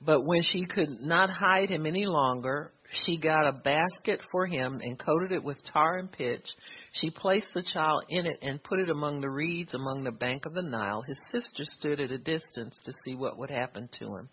But 0.00 0.22
when 0.24 0.42
she 0.42 0.66
could 0.66 1.00
not 1.00 1.30
hide 1.30 1.70
him 1.70 1.84
any 1.84 2.06
longer, 2.06 2.72
she 3.04 3.18
got 3.18 3.46
a 3.46 3.52
basket 3.52 4.20
for 4.30 4.46
him 4.46 4.80
and 4.82 4.98
coated 4.98 5.32
it 5.32 5.42
with 5.42 5.56
tar 5.72 5.98
and 5.98 6.10
pitch. 6.10 6.46
She 6.92 7.10
placed 7.10 7.48
the 7.54 7.62
child 7.62 8.04
in 8.08 8.26
it 8.26 8.38
and 8.42 8.62
put 8.62 8.80
it 8.80 8.90
among 8.90 9.20
the 9.20 9.30
reeds 9.30 9.74
among 9.74 10.04
the 10.04 10.12
bank 10.12 10.46
of 10.46 10.54
the 10.54 10.62
Nile. 10.62 11.02
His 11.02 11.18
sister 11.30 11.64
stood 11.64 12.00
at 12.00 12.10
a 12.10 12.18
distance 12.18 12.74
to 12.84 12.92
see 13.04 13.14
what 13.14 13.38
would 13.38 13.50
happen 13.50 13.88
to 13.98 14.04
him. 14.04 14.28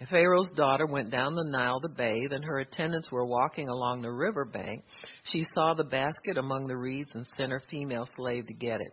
And 0.00 0.08
Pharaoh's 0.08 0.52
daughter 0.56 0.86
went 0.86 1.10
down 1.10 1.34
the 1.34 1.44
Nile 1.44 1.80
to 1.80 1.88
bathe, 1.88 2.32
and 2.32 2.44
her 2.44 2.60
attendants 2.60 3.10
were 3.10 3.26
walking 3.26 3.68
along 3.68 4.02
the 4.02 4.12
river 4.12 4.44
bank. 4.44 4.84
She 5.24 5.44
saw 5.54 5.74
the 5.74 5.84
basket 5.84 6.38
among 6.38 6.68
the 6.68 6.76
reeds 6.76 7.10
and 7.14 7.26
sent 7.36 7.50
her 7.50 7.62
female 7.70 8.08
slave 8.16 8.46
to 8.46 8.54
get 8.54 8.80
it. 8.80 8.92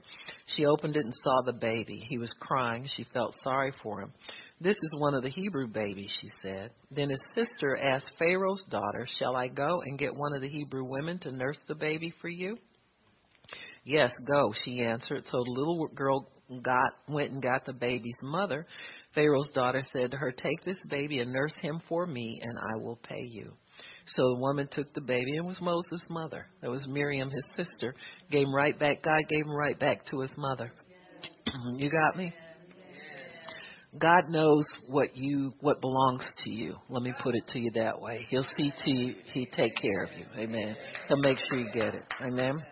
She 0.56 0.66
opened 0.66 0.96
it 0.96 1.04
and 1.04 1.14
saw 1.14 1.42
the 1.46 1.54
baby. 1.54 2.04
He 2.08 2.18
was 2.18 2.32
crying. 2.40 2.88
She 2.96 3.06
felt 3.14 3.36
sorry 3.44 3.72
for 3.84 4.02
him. 4.02 4.14
This 4.62 4.76
is 4.76 5.00
one 5.00 5.14
of 5.14 5.24
the 5.24 5.30
Hebrew 5.30 5.68
babies, 5.68 6.12
she 6.22 6.30
said. 6.42 6.72
Then 6.90 7.10
his 7.10 7.22
sister 7.36 7.78
asked 7.78 8.12
Pharaoh's 8.18 8.64
daughter, 8.70 9.06
Shall 9.20 9.36
I 9.36 9.48
go 9.50 9.82
and 9.82 10.00
get 10.00 10.16
one 10.16 10.34
of 10.34 10.42
the 10.42 10.50
Hebrew 10.50 10.86
women 10.86 11.20
to 11.20 11.32
nurse 11.32 11.60
the 11.68 11.76
baby 11.76 12.14
for 12.22 12.30
you? 12.30 12.58
Yes, 13.84 14.12
go, 14.26 14.54
she 14.64 14.82
answered. 14.82 15.26
So 15.30 15.44
the 15.44 15.52
little 15.52 15.88
girl 15.88 16.30
got 16.62 16.94
went 17.10 17.32
and 17.32 17.42
got 17.42 17.66
the 17.66 17.74
baby's 17.74 18.18
mother. 18.22 18.66
Pharaoh's 19.14 19.50
daughter 19.54 19.82
said 19.92 20.12
to 20.12 20.18
her, 20.18 20.32
Take 20.32 20.62
this 20.64 20.80
baby 20.90 21.20
and 21.20 21.34
nurse 21.34 21.56
him 21.62 21.82
for 21.90 22.06
me, 22.08 22.40
and 22.42 22.58
I 22.58 22.82
will 22.82 22.98
pay 22.98 23.24
you. 23.24 23.54
So 24.08 24.22
the 24.22 24.40
woman 24.40 24.70
took 24.72 24.94
the 24.94 25.02
baby 25.02 25.36
and 25.36 25.46
was 25.46 25.60
Moses' 25.62 26.04
mother. 26.10 26.48
That 26.62 26.72
was 26.72 26.86
Miriam, 26.88 27.30
his 27.30 27.68
sister. 27.68 27.94
Gave 28.32 28.44
him 28.44 28.56
right 28.56 28.78
back. 28.78 29.04
God 29.04 29.20
gave 29.28 29.44
him 29.46 29.56
right 29.56 29.78
back 29.78 30.06
to 30.12 30.22
his 30.22 30.32
mother. 30.38 30.72
you 31.76 31.90
got 31.90 32.18
me? 32.18 32.34
God 34.00 34.30
knows 34.30 34.66
what 34.88 35.16
you 35.16 35.54
what 35.62 35.82
belongs 35.82 36.28
to 36.44 36.50
you. 36.50 36.76
Let 36.90 37.04
me 37.04 37.14
put 37.22 37.36
it 37.36 37.48
to 37.50 37.60
you 37.60 37.72
that 37.72 38.02
way. 38.02 38.26
He'll 38.30 38.46
see 38.58 38.72
to 38.84 38.92
you. 38.92 39.16
He 39.34 39.46
take 39.46 39.76
care 39.76 40.04
of 40.04 40.10
you. 40.18 40.26
Amen. 40.38 40.76
He'll 41.08 41.18
make 41.18 41.38
sure 41.50 41.60
you 41.60 41.72
get 41.72 41.96
it. 41.96 42.04
Amen. 42.22 42.64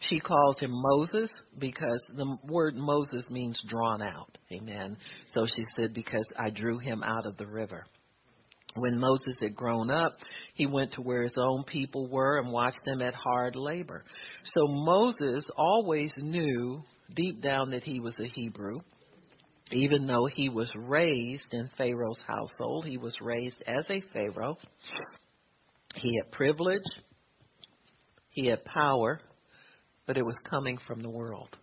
She 0.00 0.20
called 0.20 0.60
him 0.60 0.70
Moses 0.72 1.28
because 1.58 2.00
the 2.16 2.38
word 2.44 2.76
Moses 2.76 3.24
means 3.30 3.60
drawn 3.68 4.00
out. 4.00 4.38
Amen. 4.52 4.96
So 5.26 5.46
she 5.46 5.64
said, 5.76 5.92
because 5.92 6.26
I 6.38 6.50
drew 6.50 6.78
him 6.78 7.02
out 7.02 7.26
of 7.26 7.36
the 7.36 7.46
river. 7.46 7.84
When 8.76 9.00
Moses 9.00 9.34
had 9.40 9.56
grown 9.56 9.90
up, 9.90 10.18
he 10.54 10.66
went 10.66 10.92
to 10.92 11.00
where 11.00 11.22
his 11.22 11.36
own 11.36 11.64
people 11.64 12.08
were 12.08 12.38
and 12.38 12.52
watched 12.52 12.84
them 12.84 13.02
at 13.02 13.14
hard 13.14 13.56
labor. 13.56 14.04
So 14.44 14.68
Moses 14.68 15.48
always 15.56 16.12
knew 16.16 16.82
deep 17.14 17.42
down 17.42 17.70
that 17.70 17.82
he 17.82 17.98
was 17.98 18.14
a 18.20 18.28
Hebrew 18.28 18.80
even 19.72 20.06
though 20.06 20.26
he 20.26 20.48
was 20.48 20.70
raised 20.74 21.52
in 21.52 21.70
Pharaoh's 21.76 22.22
household, 22.26 22.86
he 22.86 22.96
was 22.96 23.14
raised 23.20 23.62
as 23.66 23.86
a 23.90 24.02
Pharaoh. 24.12 24.58
He 25.94 26.10
had 26.16 26.32
privilege, 26.32 26.82
he 28.30 28.46
had 28.46 28.64
power, 28.64 29.20
but 30.06 30.16
it 30.16 30.24
was 30.24 30.38
coming 30.48 30.78
from 30.86 31.02
the 31.02 31.10
world. 31.10 31.56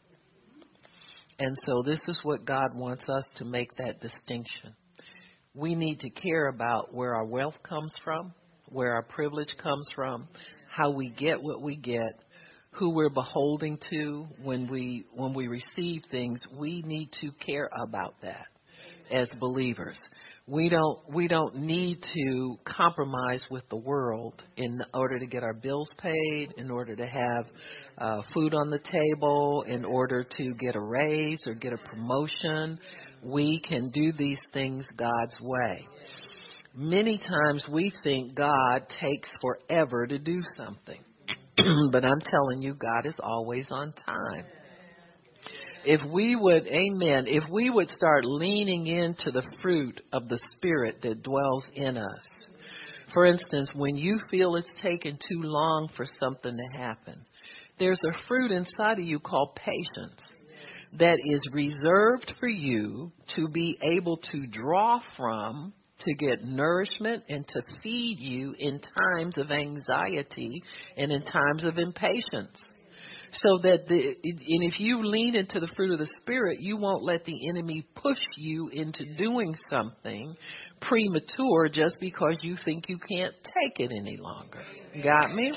And 1.40 1.56
so, 1.66 1.82
this 1.84 2.02
is 2.08 2.18
what 2.24 2.46
God 2.46 2.76
wants 2.76 3.10
us 3.10 3.24
to 3.38 3.46
make 3.46 3.70
that 3.78 4.00
distinction. 4.00 4.74
We 5.54 5.76
need 5.76 6.00
to 6.02 6.10
care 6.10 6.48
about 6.48 6.94
where 6.94 7.16
our 7.16 7.26
wealth 7.26 7.56
comes 7.64 7.92
from, 8.04 8.34
where 8.70 8.94
our 8.94 9.04
privilege 9.04 9.56
comes 9.62 9.88
from, 9.96 10.28
how 10.70 10.92
we 10.92 11.10
get 11.10 11.42
what 11.42 11.62
we 11.62 11.76
get, 11.76 12.20
who 12.78 12.90
we're 12.92 13.10
beholding 13.10 13.78
to 13.90 14.28
when 14.44 14.68
we 14.70 15.06
when 15.14 15.34
we 15.34 15.48
receive 15.48 16.04
things, 16.12 16.42
we 16.58 16.82
need 16.86 17.10
to 17.22 17.32
care 17.46 17.70
about 17.88 18.16
that. 18.22 18.48
as 19.12 19.30
believers. 19.40 20.00
We 20.48 20.70
don't 20.70 21.00
we 21.14 21.28
don't 21.28 21.56
need 21.58 22.04
to 22.14 22.56
compromise 22.66 23.44
with 23.52 23.68
the 23.70 23.78
world 23.78 24.44
in 24.58 24.82
order 24.94 25.20
to 25.20 25.28
get 25.28 25.44
our 25.44 25.54
bills 25.54 25.90
paid, 26.00 26.54
in 26.58 26.72
order 26.72 26.96
to 26.96 27.06
have 27.06 27.46
uh, 27.98 28.22
food 28.34 28.54
on 28.54 28.70
the 28.70 28.80
table, 28.80 29.64
in 29.68 29.86
order 29.86 30.24
to 30.24 30.54
get 30.56 30.76
a 30.76 30.82
raise 30.82 31.46
or 31.48 31.54
get 31.54 31.74
a 31.74 31.78
promotion. 31.78 32.80
We 33.24 33.60
can 33.60 33.90
do 33.90 34.12
these 34.12 34.40
things 34.54 34.86
God's 34.98 35.36
way. 35.42 35.88
Many 36.76 37.18
times 37.18 37.66
we 37.72 37.92
think 38.04 38.36
God 38.36 38.88
takes 39.00 39.30
forever 39.42 40.06
to 40.08 40.20
do 40.20 40.42
something. 40.58 41.05
but 41.92 42.06
I'm 42.06 42.22
telling 42.22 42.62
you, 42.62 42.74
God 42.74 43.06
is 43.06 43.16
always 43.22 43.68
on 43.72 43.94
time 43.94 44.46
if 45.86 46.02
we 46.12 46.36
would, 46.36 46.68
amen, 46.68 47.26
if 47.28 47.44
we 47.50 47.70
would 47.70 47.90
start 47.90 48.26
leaning 48.26 48.88
into 48.88 49.32
the 49.32 49.48
fruit 49.62 50.02
of 50.12 50.28
the 50.28 50.40
Spirit 50.56 51.02
that 51.04 51.24
dwells 51.24 51.64
in 51.74 51.98
us. 51.98 52.28
For 53.14 53.26
instance, 53.26 53.72
when 53.76 53.96
you 53.96 54.20
feel 54.30 54.56
it's 54.56 54.70
taken 54.82 55.18
too 55.18 55.42
long 55.44 55.90
for 55.96 56.06
something 56.20 56.58
to 56.58 56.78
happen, 56.78 57.26
there's 57.78 58.00
a 58.04 58.28
fruit 58.28 58.52
inside 58.52 59.00
of 59.00 59.06
you 59.06 59.20
called 59.20 59.56
patience 59.56 60.28
that 60.98 61.18
is 61.24 61.42
reserved 61.54 62.34
for 62.40 62.50
you 62.50 63.12
to 63.36 63.48
be 63.50 63.78
able 63.92 64.18
to 64.18 64.48
draw 64.48 65.00
from, 65.16 65.74
to 66.00 66.14
get 66.14 66.44
nourishment, 66.44 67.24
and 67.30 67.48
to 67.48 67.62
feed 67.82 68.20
you 68.20 68.54
in 68.58 68.80
times 68.80 69.38
of 69.38 69.52
anxiety 69.52 70.62
and 70.98 71.12
in 71.12 71.24
times 71.24 71.64
of 71.64 71.78
impatience. 71.78 72.58
So 73.40 73.58
that 73.64 73.88
the 73.90 74.16
and 74.24 74.64
if 74.64 74.80
you 74.80 75.06
lean 75.06 75.36
into 75.36 75.60
the 75.60 75.68
fruit 75.76 75.92
of 75.92 76.00
the 76.00 76.10
spirit 76.22 76.60
you 76.62 76.78
won't 76.78 77.04
let 77.04 77.26
the 77.26 77.50
enemy 77.50 77.86
push 77.96 78.20
you 78.38 78.70
into 78.72 79.14
doing 79.16 79.54
something 79.70 80.36
premature 80.80 81.68
just 81.70 81.96
because 82.00 82.38
you 82.42 82.56
think 82.64 82.88
you 82.88 82.98
can't 82.98 83.34
take 83.44 83.80
it 83.80 83.92
any 83.92 84.18
longer. 84.18 84.64
Got 85.04 85.34
me 85.34 85.52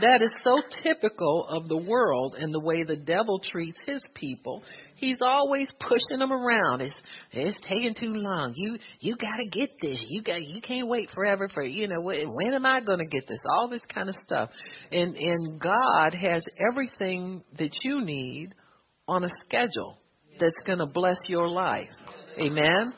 that 0.00 0.22
is 0.22 0.34
so 0.44 0.62
typical 0.82 1.46
of 1.48 1.68
the 1.68 1.76
world 1.76 2.34
and 2.38 2.52
the 2.52 2.60
way 2.60 2.82
the 2.82 2.96
devil 2.96 3.40
treats 3.40 3.78
his 3.86 4.02
people. 4.14 4.62
He's 4.96 5.18
always 5.20 5.70
pushing 5.80 6.18
them 6.18 6.32
around. 6.32 6.80
It's 6.80 6.94
it's 7.32 7.56
taking 7.68 7.94
too 7.94 8.14
long. 8.14 8.54
You 8.56 8.78
you 9.00 9.16
got 9.16 9.36
to 9.36 9.48
get 9.48 9.70
this. 9.80 9.98
You 10.08 10.22
got 10.22 10.42
you 10.42 10.62
can't 10.62 10.88
wait 10.88 11.10
forever 11.10 11.48
for 11.48 11.62
you 11.62 11.88
know 11.88 12.00
when 12.00 12.54
am 12.54 12.64
I 12.64 12.80
going 12.80 13.00
to 13.00 13.06
get 13.06 13.28
this? 13.28 13.38
All 13.50 13.68
this 13.68 13.82
kind 13.92 14.08
of 14.08 14.14
stuff. 14.24 14.50
And 14.90 15.16
and 15.16 15.60
God 15.60 16.14
has 16.14 16.44
everything 16.70 17.42
that 17.58 17.72
you 17.82 18.02
need 18.02 18.54
on 19.06 19.24
a 19.24 19.30
schedule 19.46 19.98
that's 20.40 20.58
going 20.66 20.78
to 20.78 20.86
bless 20.86 21.18
your 21.28 21.48
life. 21.48 21.90
Amen. 22.38 22.94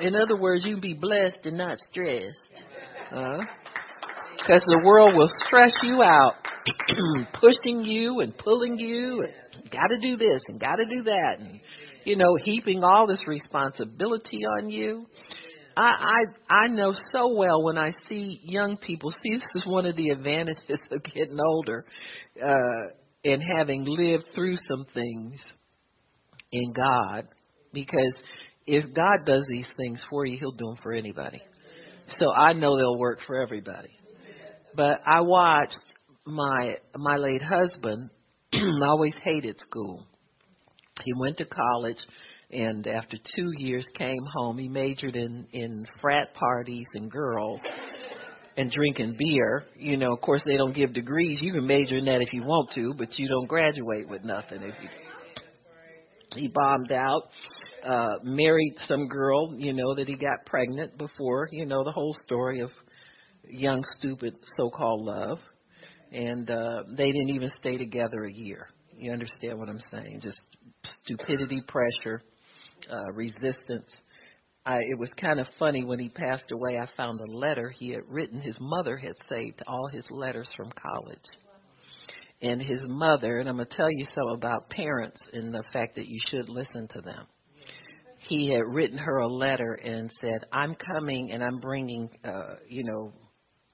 In 0.00 0.14
other 0.16 0.36
words, 0.36 0.64
you 0.64 0.80
be 0.80 0.94
blessed 0.94 1.40
and 1.44 1.58
not 1.58 1.78
stressed. 1.78 2.62
Uh, 3.12 3.38
because 4.40 4.62
the 4.66 4.80
world 4.84 5.14
will 5.14 5.30
stress 5.46 5.72
you 5.82 6.02
out, 6.02 6.34
pushing 7.34 7.84
you 7.84 8.20
and 8.20 8.36
pulling 8.36 8.78
you, 8.78 9.22
and 9.22 9.70
got 9.70 9.88
to 9.88 9.98
do 9.98 10.16
this 10.16 10.40
and 10.48 10.60
got 10.60 10.76
to 10.76 10.86
do 10.86 11.02
that, 11.04 11.36
and 11.38 11.60
you 12.04 12.16
know, 12.16 12.36
heaping 12.42 12.82
all 12.82 13.06
this 13.06 13.22
responsibility 13.26 14.40
on 14.58 14.70
you. 14.70 15.06
I, 15.76 16.18
I 16.50 16.54
I 16.54 16.68
know 16.68 16.94
so 17.12 17.34
well 17.34 17.62
when 17.62 17.78
I 17.78 17.90
see 18.08 18.40
young 18.42 18.76
people. 18.76 19.10
See, 19.22 19.34
this 19.34 19.46
is 19.56 19.66
one 19.66 19.86
of 19.86 19.96
the 19.96 20.10
advantages 20.10 20.80
of 20.90 21.02
getting 21.04 21.38
older, 21.38 21.84
uh, 22.42 22.94
and 23.24 23.42
having 23.56 23.84
lived 23.84 24.24
through 24.34 24.56
some 24.68 24.86
things 24.92 25.40
in 26.52 26.72
God, 26.72 27.28
because 27.72 28.14
if 28.66 28.94
God 28.94 29.24
does 29.26 29.46
these 29.48 29.68
things 29.76 30.04
for 30.10 30.24
you, 30.24 30.38
He'll 30.38 30.52
do 30.52 30.66
them 30.66 30.78
for 30.82 30.92
anybody. 30.92 31.42
So 32.18 32.32
I 32.32 32.52
know 32.54 32.76
they'll 32.76 32.98
work 32.98 33.20
for 33.26 33.40
everybody. 33.40 33.99
But 34.74 35.00
I 35.06 35.20
watched 35.20 35.76
my 36.26 36.76
my 36.96 37.16
late 37.16 37.42
husband 37.42 38.10
always 38.84 39.14
hated 39.22 39.58
school. 39.58 40.06
He 41.04 41.12
went 41.18 41.38
to 41.38 41.46
college 41.46 41.98
and 42.50 42.86
after 42.86 43.16
2 43.36 43.52
years 43.56 43.86
came 43.96 44.24
home. 44.34 44.58
He 44.58 44.68
majored 44.68 45.16
in 45.16 45.46
in 45.52 45.86
frat 46.00 46.34
parties 46.34 46.86
and 46.94 47.10
girls 47.10 47.60
and 48.56 48.70
drinking 48.70 49.16
beer. 49.18 49.64
You 49.76 49.96
know, 49.96 50.12
of 50.12 50.20
course 50.20 50.42
they 50.44 50.56
don't 50.56 50.74
give 50.74 50.92
degrees. 50.92 51.38
You 51.40 51.52
can 51.52 51.66
major 51.66 51.96
in 51.96 52.04
that 52.06 52.20
if 52.20 52.32
you 52.32 52.42
want 52.42 52.70
to, 52.72 52.94
but 52.98 53.18
you 53.18 53.28
don't 53.28 53.46
graduate 53.46 54.08
with 54.08 54.24
nothing 54.24 54.62
if 54.62 54.74
you 54.82 54.88
he 56.36 56.48
bombed 56.48 56.92
out 56.92 57.22
uh 57.84 58.16
married 58.22 58.74
some 58.86 59.08
girl 59.08 59.54
you 59.56 59.72
know 59.72 59.94
that 59.94 60.06
he 60.06 60.16
got 60.16 60.44
pregnant 60.46 60.96
before 60.98 61.48
you 61.50 61.64
know 61.66 61.82
the 61.82 61.90
whole 61.90 62.14
story 62.24 62.60
of 62.60 62.70
young, 63.52 63.84
stupid 63.98 64.36
so-called 64.56 65.02
love, 65.02 65.38
and 66.12 66.50
uh, 66.50 66.82
they 66.96 67.12
didn't 67.12 67.30
even 67.30 67.50
stay 67.60 67.76
together 67.76 68.24
a 68.24 68.32
year. 68.32 68.68
You 68.96 69.12
understand 69.12 69.58
what 69.58 69.68
I'm 69.68 69.80
saying? 69.92 70.20
Just 70.22 70.40
stupidity, 71.04 71.62
pressure, 71.66 72.22
uh, 72.90 73.12
resistance. 73.14 73.90
I, 74.66 74.78
it 74.78 74.98
was 74.98 75.10
kind 75.18 75.40
of 75.40 75.46
funny 75.58 75.84
when 75.84 75.98
he 75.98 76.10
passed 76.10 76.52
away. 76.52 76.76
I 76.76 76.86
found 76.96 77.20
a 77.20 77.32
letter 77.32 77.70
he 77.70 77.90
had 77.90 78.02
written. 78.08 78.40
His 78.40 78.58
mother 78.60 78.96
had 78.96 79.14
saved 79.30 79.62
all 79.66 79.88
his 79.92 80.04
letters 80.10 80.48
from 80.56 80.70
college. 80.72 81.18
And 82.42 82.60
his 82.60 82.80
mother, 82.84 83.38
and 83.38 83.48
I'm 83.48 83.56
going 83.56 83.68
to 83.68 83.76
tell 83.76 83.90
you 83.90 84.04
something 84.06 84.34
about 84.34 84.70
parents 84.70 85.20
and 85.32 85.54
the 85.54 85.62
fact 85.72 85.96
that 85.96 86.06
you 86.06 86.18
should 86.30 86.48
listen 86.48 86.88
to 86.88 87.00
them 87.00 87.26
he 88.20 88.50
had 88.50 88.62
written 88.66 88.98
her 88.98 89.18
a 89.18 89.28
letter 89.28 89.72
and 89.82 90.12
said, 90.20 90.44
"I'm 90.52 90.74
coming 90.74 91.32
and 91.32 91.42
I'm 91.42 91.58
bringing, 91.58 92.10
uh, 92.22 92.56
you 92.68 92.84
know, 92.84 93.12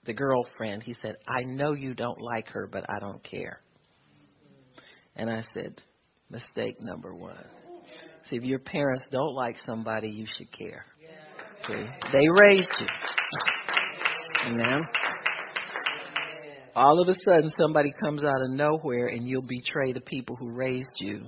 the 0.07 0.15
girlfriend, 0.15 0.83
he 0.83 0.95
said, 1.03 1.17
I 1.29 1.43
know 1.43 1.73
you 1.73 1.95
don't 1.95 2.21
like 2.21 2.49
her, 2.49 2.69
but 2.71 2.85
I 2.89 2.99
don't 2.99 3.23
care. 3.23 3.61
And 5.17 5.31
I 5.31 5.45
said, 5.55 5.81
mistake 6.31 6.81
number 6.81 7.15
one. 7.15 7.45
See, 8.29 8.37
if 8.37 8.43
your 8.43 8.59
parents 8.59 9.05
don't 9.11 9.35
like 9.35 9.57
somebody, 9.65 10.09
you 10.09 10.27
should 10.37 10.51
care. 10.53 10.85
Okay? 11.65 11.89
They 12.13 12.27
raised 12.29 12.73
you. 12.81 12.87
Amen. 14.47 14.81
All 16.75 17.01
of 17.01 17.09
a 17.09 17.15
sudden, 17.29 17.51
somebody 17.59 17.91
comes 18.01 18.25
out 18.25 18.43
of 18.43 18.51
nowhere 18.51 19.07
and 19.07 19.27
you'll 19.27 19.43
betray 19.43 19.93
the 19.93 20.01
people 20.01 20.37
who 20.37 20.51
raised 20.51 20.91
you 20.97 21.25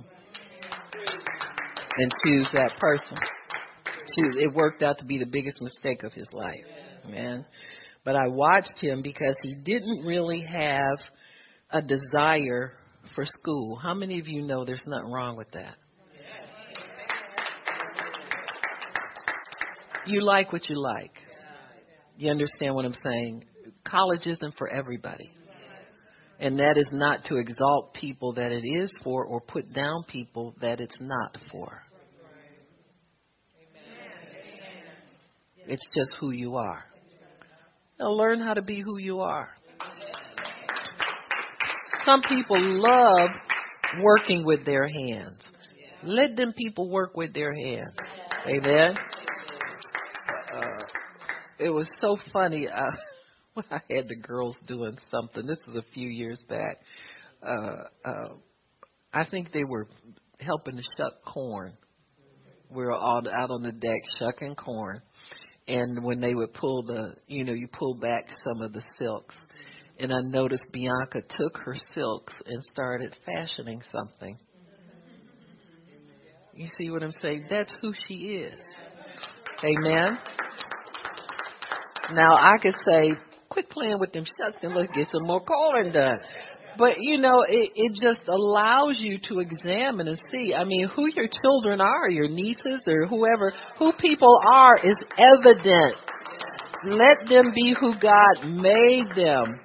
and 1.97 2.13
choose 2.23 2.47
that 2.53 2.73
person. 2.79 3.17
It 4.37 4.53
worked 4.53 4.83
out 4.83 4.97
to 4.99 5.05
be 5.05 5.17
the 5.17 5.25
biggest 5.25 5.61
mistake 5.61 6.03
of 6.03 6.13
his 6.13 6.27
life. 6.33 6.65
Amen 7.05 7.45
but 8.03 8.15
I 8.15 8.27
watched 8.27 8.79
him 8.79 9.01
because 9.01 9.35
he 9.41 9.55
didn't 9.55 10.05
really 10.05 10.41
have 10.41 10.97
a 11.71 11.81
desire 11.81 12.73
for 13.15 13.25
school. 13.25 13.75
How 13.75 13.93
many 13.93 14.19
of 14.19 14.27
you 14.27 14.41
know 14.41 14.65
there's 14.65 14.83
nothing 14.85 15.11
wrong 15.11 15.37
with 15.37 15.51
that? 15.51 15.75
You 20.05 20.23
like 20.23 20.51
what 20.51 20.67
you 20.69 20.81
like. 20.81 21.11
You 22.17 22.31
understand 22.31 22.73
what 22.73 22.85
I'm 22.85 22.95
saying? 23.03 23.45
College 23.85 24.25
isn't 24.25 24.55
for 24.57 24.69
everybody. 24.69 25.29
And 26.39 26.57
that 26.59 26.77
is 26.77 26.87
not 26.91 27.25
to 27.25 27.35
exalt 27.35 27.93
people 27.93 28.33
that 28.33 28.51
it 28.51 28.65
is 28.65 28.89
for 29.03 29.25
or 29.25 29.41
put 29.41 29.73
down 29.73 30.03
people 30.07 30.55
that 30.61 30.79
it's 30.79 30.95
not 30.99 31.37
for. 31.51 31.81
It's 35.67 35.87
just 35.95 36.11
who 36.19 36.31
you 36.31 36.55
are. 36.55 36.83
Now 37.99 38.11
learn 38.11 38.39
how 38.39 38.53
to 38.53 38.61
be 38.61 38.81
who 38.81 38.97
you 38.97 39.19
are. 39.19 39.49
Some 42.05 42.21
people 42.21 42.57
love 42.59 43.29
working 44.01 44.45
with 44.45 44.65
their 44.65 44.87
hands. 44.87 45.41
Let 46.03 46.37
them 46.37 46.53
people 46.57 46.89
work 46.89 47.17
with 47.17 47.33
their 47.33 47.53
hands. 47.53 47.95
Amen. 48.47 48.95
Uh, 50.55 50.85
it 51.59 51.69
was 51.69 51.89
so 51.99 52.17
funny 52.31 52.67
uh, 52.67 52.81
when 53.53 53.65
I 53.69 53.81
had 53.93 54.07
the 54.07 54.15
girls 54.15 54.55
doing 54.65 54.97
something. 55.11 55.45
This 55.45 55.59
was 55.67 55.77
a 55.77 55.93
few 55.93 56.07
years 56.07 56.41
back. 56.47 56.79
Uh, 57.43 57.83
uh, 58.05 58.29
I 59.13 59.25
think 59.25 59.51
they 59.51 59.65
were 59.65 59.87
helping 60.39 60.77
to 60.77 60.83
shuck 60.97 61.13
corn. 61.25 61.73
We 62.69 62.85
were 62.85 62.93
all 62.93 63.21
out 63.27 63.51
on 63.51 63.61
the 63.61 63.73
deck 63.73 64.01
shucking 64.19 64.55
corn, 64.55 65.01
and 65.69 66.03
when 66.03 66.19
they 66.19 66.33
would 66.33 66.51
pull 66.53 66.81
the, 66.81 67.13
you 67.27 67.43
know, 67.45 67.53
you 67.53 67.67
pull 67.67 67.93
back 67.93 68.25
some 68.43 68.61
of 68.61 68.73
the 68.73 68.83
silks. 68.97 69.35
And 69.99 70.11
I 70.11 70.21
noticed 70.21 70.63
Bianca 70.73 71.21
took 71.21 71.57
her 71.57 71.75
silks 71.93 72.33
and 72.45 72.63
started 72.73 73.15
fashioning 73.25 73.81
something. 73.93 74.37
You 76.55 76.67
see 76.79 76.89
what 76.89 77.03
I'm 77.03 77.11
saying? 77.21 77.45
That's 77.49 77.73
who 77.81 77.93
she 78.07 78.41
is. 78.41 78.59
Amen. 79.63 80.17
Now 82.13 82.33
I 82.33 82.55
could 82.61 82.75
say, 82.85 83.11
quit 83.49 83.69
playing 83.69 83.99
with 83.99 84.11
them 84.11 84.25
shucks 84.25 84.57
and 84.63 84.73
let's 84.73 84.91
get 84.93 85.07
some 85.11 85.27
more 85.27 85.41
corn 85.41 85.91
done. 85.91 86.19
But 86.79 86.95
you 86.99 87.17
know, 87.17 87.43
it, 87.47 87.71
it 87.75 87.91
just 88.01 88.27
allows 88.29 88.97
you 88.99 89.19
to 89.27 89.39
examine 89.39 90.07
and 90.07 90.19
see. 90.31 90.53
I 90.55 90.63
mean, 90.63 90.87
who 90.95 91.07
your 91.13 91.27
children 91.43 91.81
are, 91.81 92.09
your 92.09 92.29
nieces 92.29 92.81
or 92.87 93.05
whoever, 93.05 93.53
who 93.77 93.91
people 93.99 94.39
are 94.47 94.77
is 94.77 94.95
evident. 95.17 95.95
Let 96.87 97.27
them 97.29 97.51
be 97.53 97.75
who 97.77 97.93
God 97.99 98.47
made 98.47 99.09
them. 99.13 99.59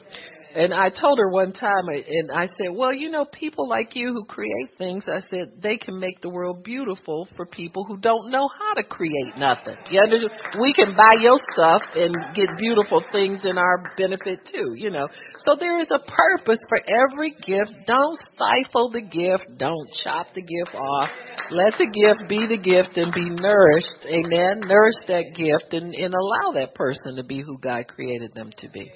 And 0.54 0.72
I 0.72 0.88
told 0.88 1.18
her 1.18 1.28
one 1.30 1.52
time, 1.52 1.88
and 1.88 2.30
I 2.30 2.46
said, 2.46 2.68
well, 2.72 2.92
you 2.92 3.10
know, 3.10 3.24
people 3.24 3.68
like 3.68 3.96
you 3.96 4.12
who 4.12 4.24
create 4.24 4.70
things, 4.78 5.04
I 5.08 5.20
said, 5.28 5.52
they 5.60 5.76
can 5.76 5.98
make 5.98 6.20
the 6.20 6.30
world 6.30 6.62
beautiful 6.62 7.26
for 7.36 7.44
people 7.44 7.84
who 7.84 7.96
don't 7.96 8.30
know 8.30 8.48
how 8.48 8.74
to 8.74 8.84
create 8.84 9.36
nothing. 9.36 9.76
You 9.90 10.00
understand? 10.00 10.32
We 10.60 10.72
can 10.72 10.96
buy 10.96 11.14
your 11.20 11.38
stuff 11.52 11.82
and 11.96 12.14
get 12.34 12.56
beautiful 12.56 13.02
things 13.10 13.40
in 13.42 13.58
our 13.58 13.82
benefit 13.96 14.46
too, 14.46 14.74
you 14.76 14.90
know. 14.90 15.08
So 15.38 15.56
there 15.58 15.80
is 15.80 15.88
a 15.90 15.98
purpose 15.98 16.60
for 16.68 16.78
every 16.86 17.32
gift. 17.32 17.74
Don't 17.86 18.18
stifle 18.34 18.90
the 18.90 19.02
gift. 19.02 19.58
Don't 19.58 19.88
chop 20.04 20.28
the 20.34 20.42
gift 20.42 20.76
off. 20.76 21.10
Let 21.50 21.74
the 21.78 21.86
gift 21.86 22.28
be 22.28 22.46
the 22.46 22.62
gift 22.62 22.96
and 22.96 23.12
be 23.12 23.28
nourished. 23.28 24.06
Amen. 24.06 24.60
Nourish 24.60 25.02
that 25.08 25.34
gift 25.34 25.74
and, 25.74 25.94
and 25.94 26.14
allow 26.14 26.52
that 26.52 26.74
person 26.74 27.16
to 27.16 27.24
be 27.24 27.42
who 27.42 27.58
God 27.58 27.88
created 27.88 28.34
them 28.34 28.50
to 28.58 28.68
be. 28.68 28.90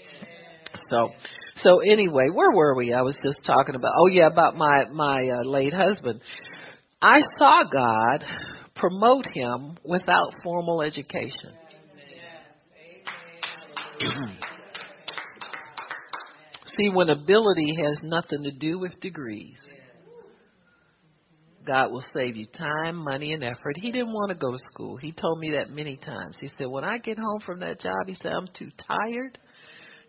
So, 0.91 1.11
so 1.57 1.81
anyway, 1.81 2.27
where 2.33 2.51
were 2.53 2.75
we? 2.75 2.93
I 2.93 3.03
was 3.03 3.17
just 3.25 3.45
talking 3.45 3.75
about. 3.75 3.93
Oh 3.99 4.07
yeah, 4.07 4.29
about 4.29 4.57
my 4.57 4.87
my 4.93 5.29
uh, 5.29 5.45
late 5.45 5.73
husband. 5.73 6.21
I 7.01 7.23
saw 7.37 7.63
God 7.73 8.25
promote 8.75 9.27
him 9.27 9.79
without 9.85 10.33
formal 10.43 10.83
education. 10.83 11.53
See, 16.77 16.89
when 16.91 17.09
ability 17.09 17.75
has 17.85 17.99
nothing 18.03 18.45
to 18.45 18.53
do 18.53 18.79
with 18.79 19.01
degrees, 19.01 19.59
God 21.67 21.91
will 21.91 22.05
save 22.15 22.37
you 22.37 22.47
time, 22.47 22.97
money, 22.97 23.33
and 23.35 23.45
effort. 23.45 23.77
He 23.77 23.93
didn't 23.93 24.13
want 24.13 24.31
to 24.31 24.39
go 24.39 24.53
to 24.53 24.59
school. 24.73 24.97
He 24.97 25.13
told 25.13 25.39
me 25.39 25.51
that 25.53 25.71
many 25.71 25.97
times. 25.97 26.39
He 26.41 26.51
said, 26.57 26.69
When 26.69 26.85
I 26.85 26.99
get 26.99 27.19
home 27.19 27.41
from 27.45 27.61
that 27.61 27.81
job, 27.81 28.07
he 28.07 28.15
said, 28.15 28.33
I'm 28.33 28.49
too 28.59 28.71
tired 28.87 29.39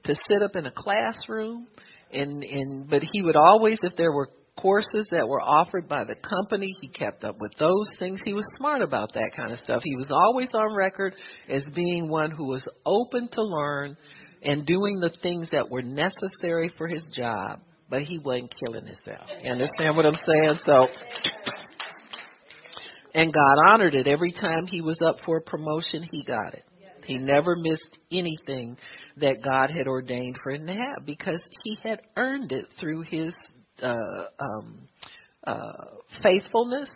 to 0.05 0.15
sit 0.27 0.41
up 0.43 0.55
in 0.55 0.65
a 0.65 0.71
classroom 0.71 1.67
and 2.11 2.43
and 2.43 2.89
but 2.89 3.03
he 3.03 3.21
would 3.21 3.35
always 3.35 3.77
if 3.83 3.95
there 3.95 4.11
were 4.11 4.29
courses 4.59 5.07
that 5.11 5.27
were 5.27 5.41
offered 5.41 5.87
by 5.87 6.03
the 6.03 6.15
company 6.15 6.75
he 6.81 6.89
kept 6.89 7.23
up 7.23 7.39
with 7.39 7.53
those 7.57 7.89
things. 7.97 8.21
He 8.25 8.33
was 8.33 8.45
smart 8.57 8.81
about 8.81 9.13
that 9.13 9.31
kind 9.35 9.53
of 9.53 9.59
stuff. 9.59 9.81
He 9.83 9.95
was 9.95 10.11
always 10.11 10.49
on 10.53 10.75
record 10.75 11.15
as 11.47 11.63
being 11.73 12.09
one 12.09 12.31
who 12.31 12.45
was 12.45 12.63
open 12.85 13.29
to 13.29 13.41
learn 13.41 13.95
and 14.41 14.65
doing 14.65 14.99
the 14.99 15.11
things 15.21 15.47
that 15.51 15.69
were 15.69 15.81
necessary 15.81 16.71
for 16.77 16.87
his 16.87 17.05
job 17.13 17.59
but 17.89 18.03
he 18.03 18.19
wasn't 18.19 18.53
killing 18.63 18.85
himself. 18.85 19.27
You 19.41 19.51
understand 19.51 19.95
what 19.95 20.05
i'm 20.05 20.13
saying? 20.13 20.59
So 20.65 20.87
and 23.13 23.33
god 23.33 23.57
honored 23.67 23.95
it. 23.95 24.07
Every 24.07 24.31
time 24.31 24.67
he 24.67 24.81
was 24.81 24.99
up 25.01 25.17
for 25.25 25.37
a 25.37 25.41
promotion 25.41 26.07
he 26.11 26.23
got 26.23 26.53
it 26.53 26.63
he 27.09 27.17
never 27.17 27.55
missed 27.55 27.97
anything 28.11 28.77
that 29.17 29.41
God 29.43 29.71
had 29.75 29.87
ordained 29.87 30.37
for 30.43 30.51
him 30.51 30.67
to 30.67 30.73
have 30.73 31.07
because 31.07 31.41
he 31.63 31.75
had 31.81 32.01
earned 32.15 32.51
it 32.51 32.67
through 32.79 33.01
his 33.01 33.33
uh, 33.81 34.25
um, 34.39 34.87
uh, 35.43 35.85
faithfulness 36.21 36.91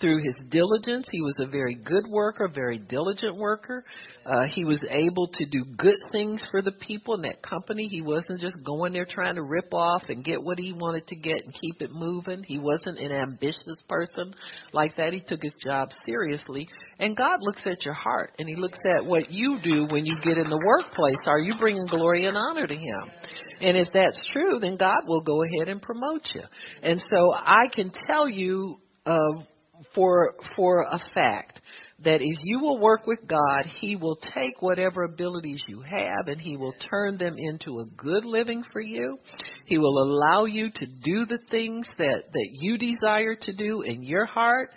through 0.00 0.22
his 0.22 0.34
diligence. 0.50 1.06
He 1.10 1.22
was 1.22 1.34
a 1.38 1.46
very 1.46 1.74
good 1.74 2.04
worker, 2.08 2.50
very 2.52 2.78
diligent 2.78 3.36
worker. 3.36 3.84
Uh, 4.24 4.46
he 4.52 4.64
was 4.64 4.82
able 4.90 5.28
to 5.28 5.46
do 5.46 5.64
good 5.76 5.98
things 6.12 6.44
for 6.50 6.62
the 6.62 6.72
people 6.72 7.14
in 7.14 7.22
that 7.22 7.42
company. 7.42 7.88
He 7.88 8.02
wasn't 8.02 8.40
just 8.40 8.56
going 8.64 8.92
there 8.92 9.06
trying 9.06 9.36
to 9.36 9.42
rip 9.42 9.72
off 9.72 10.02
and 10.08 10.24
get 10.24 10.42
what 10.42 10.58
he 10.58 10.72
wanted 10.72 11.06
to 11.08 11.16
get 11.16 11.36
and 11.36 11.54
keep 11.60 11.80
it 11.80 11.90
moving. 11.92 12.44
He 12.46 12.58
wasn't 12.58 12.98
an 12.98 13.12
ambitious 13.12 13.82
person 13.88 14.34
like 14.72 14.96
that. 14.96 15.12
He 15.12 15.20
took 15.20 15.42
his 15.42 15.54
job 15.64 15.90
seriously. 16.06 16.68
And 16.98 17.16
God 17.16 17.38
looks 17.40 17.66
at 17.66 17.84
your 17.84 17.94
heart 17.94 18.32
and 18.38 18.48
he 18.48 18.56
looks 18.56 18.78
at 18.96 19.04
what 19.04 19.30
you 19.30 19.58
do 19.62 19.86
when 19.90 20.04
you 20.04 20.16
get 20.22 20.38
in 20.38 20.48
the 20.50 20.62
workplace. 20.66 21.16
Are 21.26 21.40
you 21.40 21.54
bringing 21.58 21.86
glory 21.86 22.26
and 22.26 22.36
honor 22.36 22.66
to 22.66 22.74
him? 22.74 23.10
And 23.60 23.76
if 23.76 23.88
that's 23.92 24.20
true, 24.32 24.58
then 24.60 24.76
God 24.76 25.02
will 25.06 25.22
go 25.22 25.42
ahead 25.42 25.68
and 25.68 25.80
promote 25.80 26.22
you. 26.34 26.42
And 26.82 27.02
so 27.10 27.32
I 27.34 27.68
can 27.74 27.90
tell 28.06 28.28
you 28.28 28.78
of 29.06 29.46
for 29.94 30.34
for 30.54 30.82
a 30.82 31.00
fact 31.14 31.60
that 32.04 32.20
if 32.20 32.38
you 32.42 32.58
will 32.58 32.78
work 32.78 33.06
with 33.06 33.20
God, 33.26 33.64
He 33.80 33.96
will 33.96 34.16
take 34.34 34.60
whatever 34.60 35.04
abilities 35.04 35.62
you 35.66 35.80
have 35.80 36.28
and 36.28 36.40
He 36.40 36.56
will 36.56 36.74
turn 36.90 37.16
them 37.16 37.36
into 37.38 37.80
a 37.80 37.86
good 37.96 38.24
living 38.24 38.62
for 38.72 38.80
you. 38.80 39.18
He 39.64 39.78
will 39.78 40.02
allow 40.02 40.44
you 40.44 40.70
to 40.70 40.86
do 40.86 41.24
the 41.24 41.38
things 41.50 41.88
that, 41.96 42.24
that 42.32 42.48
you 42.52 42.76
desire 42.76 43.34
to 43.34 43.52
do 43.54 43.80
in 43.82 44.02
your 44.02 44.26
heart. 44.26 44.70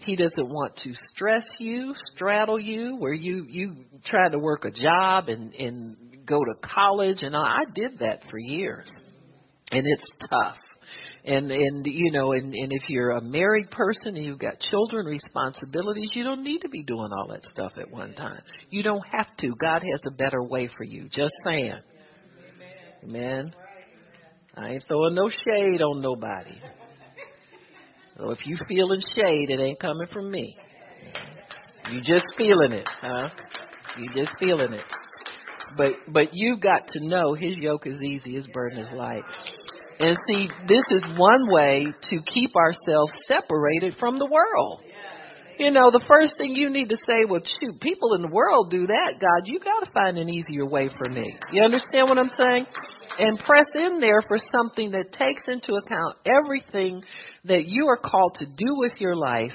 He 0.00 0.16
doesn't 0.16 0.48
want 0.48 0.76
to 0.82 0.92
stress 1.14 1.46
you, 1.58 1.94
straddle 2.14 2.58
you, 2.58 2.96
where 2.98 3.14
you, 3.14 3.46
you 3.48 3.84
try 4.04 4.28
to 4.28 4.38
work 4.38 4.64
a 4.64 4.70
job 4.70 5.28
and, 5.28 5.54
and 5.54 5.96
go 6.26 6.40
to 6.40 6.54
college 6.60 7.22
and 7.22 7.36
I 7.36 7.60
did 7.72 8.00
that 8.00 8.22
for 8.30 8.38
years. 8.38 8.90
And 9.70 9.86
it's 9.86 10.04
tough 10.28 10.56
and 11.24 11.50
and 11.50 11.86
you 11.86 12.10
know 12.12 12.32
and 12.32 12.52
and 12.54 12.72
if 12.72 12.82
you're 12.88 13.12
a 13.12 13.22
married 13.22 13.70
person 13.70 14.16
and 14.16 14.24
you've 14.24 14.38
got 14.38 14.60
children 14.70 15.06
responsibilities 15.06 16.10
you 16.14 16.22
don't 16.22 16.42
need 16.42 16.60
to 16.60 16.68
be 16.68 16.82
doing 16.82 17.10
all 17.12 17.26
that 17.28 17.42
stuff 17.52 17.72
at 17.78 17.90
one 17.90 18.14
time. 18.14 18.42
You 18.70 18.82
don't 18.82 19.04
have 19.10 19.34
to. 19.38 19.54
God 19.58 19.82
has 19.90 20.00
a 20.06 20.10
better 20.10 20.42
way 20.42 20.68
for 20.76 20.84
you. 20.84 21.08
Just 21.10 21.32
saying. 21.44 21.80
Amen. 23.04 23.54
I 24.54 24.72
ain't 24.72 24.84
throwing 24.86 25.14
no 25.14 25.28
shade 25.28 25.82
on 25.82 26.00
nobody. 26.00 26.58
So 28.18 28.30
if 28.30 28.38
you 28.44 28.56
feeling 28.68 29.00
shade 29.16 29.50
it 29.50 29.60
ain't 29.60 29.80
coming 29.80 30.06
from 30.12 30.30
me. 30.30 30.56
You 31.90 32.00
just 32.00 32.26
feeling 32.36 32.72
it 32.72 32.88
huh? 33.00 33.30
You 33.98 34.08
just 34.14 34.32
feeling 34.38 34.74
it. 34.74 34.84
But 35.76 35.92
but 36.08 36.28
you've 36.32 36.60
got 36.60 36.86
to 36.88 37.06
know 37.06 37.32
his 37.32 37.56
yoke 37.56 37.86
is 37.86 37.96
easy 38.02 38.34
his 38.34 38.46
burden 38.52 38.78
is 38.78 38.92
light 38.92 39.24
and 40.04 40.18
see, 40.26 40.48
this 40.68 40.84
is 40.90 41.02
one 41.16 41.50
way 41.50 41.86
to 42.10 42.16
keep 42.26 42.54
ourselves 42.56 43.12
separated 43.26 43.96
from 43.98 44.18
the 44.18 44.26
world. 44.26 44.82
You 45.58 45.70
know, 45.70 45.92
the 45.92 46.04
first 46.08 46.36
thing 46.36 46.56
you 46.56 46.68
need 46.68 46.88
to 46.88 46.96
say, 47.06 47.24
well, 47.28 47.40
shoot, 47.44 47.80
people 47.80 48.14
in 48.14 48.22
the 48.22 48.28
world 48.28 48.70
do 48.70 48.88
that, 48.88 49.14
God. 49.20 49.46
You 49.46 49.60
got 49.60 49.84
to 49.84 49.90
find 49.92 50.18
an 50.18 50.28
easier 50.28 50.66
way 50.66 50.88
for 50.88 51.08
me. 51.08 51.36
You 51.52 51.62
understand 51.62 52.08
what 52.08 52.18
I'm 52.18 52.30
saying? 52.36 52.66
And 53.20 53.38
press 53.38 53.66
in 53.74 54.00
there 54.00 54.20
for 54.26 54.36
something 54.50 54.90
that 54.90 55.12
takes 55.12 55.42
into 55.46 55.74
account 55.74 56.16
everything 56.26 57.04
that 57.44 57.66
you 57.66 57.86
are 57.86 57.98
called 57.98 58.36
to 58.40 58.46
do 58.46 58.76
with 58.78 58.94
your 58.98 59.14
life 59.14 59.54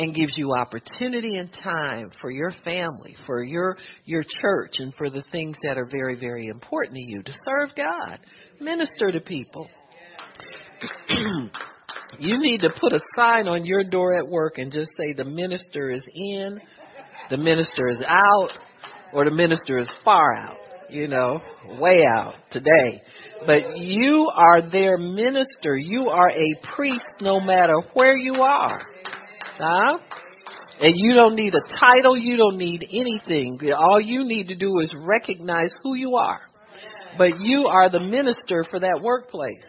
and 0.00 0.14
gives 0.14 0.32
you 0.34 0.54
opportunity 0.54 1.36
and 1.36 1.52
time 1.62 2.10
for 2.22 2.30
your 2.30 2.50
family, 2.64 3.14
for 3.26 3.44
your 3.44 3.76
your 4.06 4.24
church 4.40 4.76
and 4.78 4.94
for 4.96 5.10
the 5.10 5.22
things 5.30 5.58
that 5.62 5.76
are 5.76 5.84
very 5.84 6.18
very 6.18 6.46
important 6.46 6.96
to 6.96 7.02
you 7.02 7.22
to 7.22 7.32
serve 7.44 7.68
God, 7.76 8.18
minister 8.58 9.12
to 9.12 9.20
people. 9.20 9.68
you 12.18 12.38
need 12.38 12.62
to 12.62 12.70
put 12.80 12.94
a 12.94 13.00
sign 13.14 13.46
on 13.46 13.66
your 13.66 13.84
door 13.84 14.16
at 14.16 14.26
work 14.26 14.56
and 14.56 14.72
just 14.72 14.88
say 14.98 15.12
the 15.12 15.22
minister 15.22 15.90
is 15.90 16.02
in, 16.14 16.58
the 17.28 17.36
minister 17.36 17.88
is 17.88 18.02
out, 18.06 18.48
or 19.12 19.26
the 19.26 19.30
minister 19.30 19.78
is 19.78 19.88
far 20.02 20.34
out, 20.34 20.56
you 20.88 21.08
know, 21.08 21.42
way 21.78 22.06
out 22.06 22.36
today. 22.50 23.02
But 23.46 23.76
you 23.76 24.30
are 24.34 24.62
their 24.62 24.96
minister. 24.96 25.76
You 25.76 26.08
are 26.08 26.30
a 26.30 26.74
priest 26.74 27.04
no 27.20 27.38
matter 27.38 27.74
where 27.92 28.16
you 28.16 28.36
are. 28.36 28.80
Huh? 29.60 29.98
And 30.80 30.94
you 30.96 31.14
don't 31.14 31.34
need 31.34 31.54
a 31.54 31.78
title, 31.78 32.16
you 32.16 32.36
don't 32.36 32.56
need 32.56 32.86
anything. 32.90 33.60
All 33.76 34.00
you 34.00 34.24
need 34.24 34.48
to 34.48 34.56
do 34.56 34.78
is 34.80 34.90
recognize 34.98 35.70
who 35.82 35.94
you 35.94 36.16
are. 36.16 36.40
But 37.18 37.40
you 37.40 37.66
are 37.66 37.90
the 37.90 38.00
minister 38.00 38.64
for 38.70 38.80
that 38.80 39.00
workplace 39.02 39.64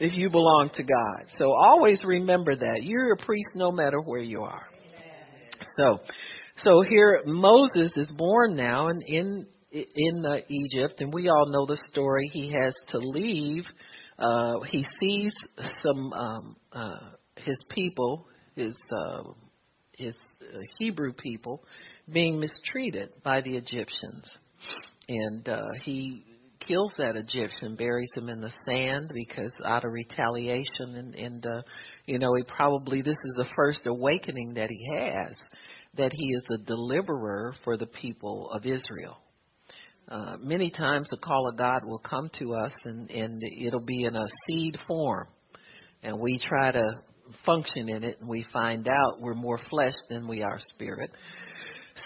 if 0.00 0.16
you 0.16 0.30
belong 0.30 0.70
to 0.74 0.82
God. 0.82 1.26
So 1.36 1.52
always 1.52 2.00
remember 2.04 2.56
that. 2.56 2.80
You're 2.82 3.12
a 3.12 3.16
priest 3.16 3.50
no 3.54 3.70
matter 3.70 4.00
where 4.00 4.20
you 4.20 4.42
are. 4.42 4.66
So 5.78 6.00
so 6.64 6.82
here 6.88 7.22
Moses 7.26 7.92
is 7.96 8.10
born 8.16 8.56
now 8.56 8.88
in 8.88 9.02
in 9.02 9.46
in 9.72 10.26
uh, 10.26 10.38
Egypt 10.48 11.00
and 11.00 11.12
we 11.12 11.28
all 11.28 11.46
know 11.46 11.66
the 11.66 11.80
story. 11.90 12.28
He 12.32 12.52
has 12.52 12.74
to 12.88 12.98
leave. 12.98 13.64
Uh 14.18 14.60
he 14.68 14.84
sees 15.00 15.34
some 15.84 16.12
um 16.12 16.56
uh 16.72 17.10
his 17.36 17.58
people 17.70 18.27
his 18.58 18.76
uh, 18.92 19.22
his 19.92 20.14
uh, 20.42 20.58
Hebrew 20.78 21.12
people 21.12 21.64
being 22.12 22.38
mistreated 22.40 23.10
by 23.24 23.40
the 23.40 23.56
Egyptians, 23.56 24.38
and 25.08 25.48
uh, 25.48 25.62
he 25.82 26.24
kills 26.60 26.92
that 26.98 27.16
Egyptian, 27.16 27.76
buries 27.76 28.10
him 28.14 28.28
in 28.28 28.40
the 28.40 28.52
sand 28.66 29.12
because 29.14 29.52
out 29.64 29.84
of 29.84 29.92
retaliation, 29.92 30.96
and 30.96 31.14
and 31.14 31.46
uh, 31.46 31.62
you 32.06 32.18
know 32.18 32.34
he 32.36 32.44
probably 32.44 33.02
this 33.02 33.14
is 33.14 33.34
the 33.38 33.48
first 33.56 33.86
awakening 33.86 34.54
that 34.54 34.70
he 34.70 34.80
has 34.98 35.36
that 35.96 36.12
he 36.12 36.26
is 36.28 36.44
a 36.52 36.58
deliverer 36.58 37.54
for 37.64 37.76
the 37.76 37.86
people 37.86 38.50
of 38.50 38.66
Israel. 38.66 39.16
uh, 40.08 40.36
many 40.40 40.70
times 40.70 41.08
the 41.10 41.18
call 41.18 41.48
of 41.48 41.56
God 41.58 41.80
will 41.84 41.98
come 41.98 42.30
to 42.38 42.54
us 42.54 42.72
and, 42.84 43.10
and 43.10 43.42
it'll 43.42 43.80
be 43.80 44.04
in 44.04 44.14
a 44.16 44.26
seed 44.46 44.78
form. 44.86 45.28
And 46.02 46.18
we 46.20 46.38
try 46.38 46.72
to 46.72 46.82
function 47.44 47.88
in 47.88 48.04
it 48.04 48.18
and 48.20 48.28
we 48.28 48.44
find 48.52 48.88
out 48.88 49.20
we're 49.20 49.34
more 49.34 49.58
flesh 49.70 49.94
than 50.08 50.28
we 50.28 50.42
are 50.42 50.58
spirit. 50.74 51.10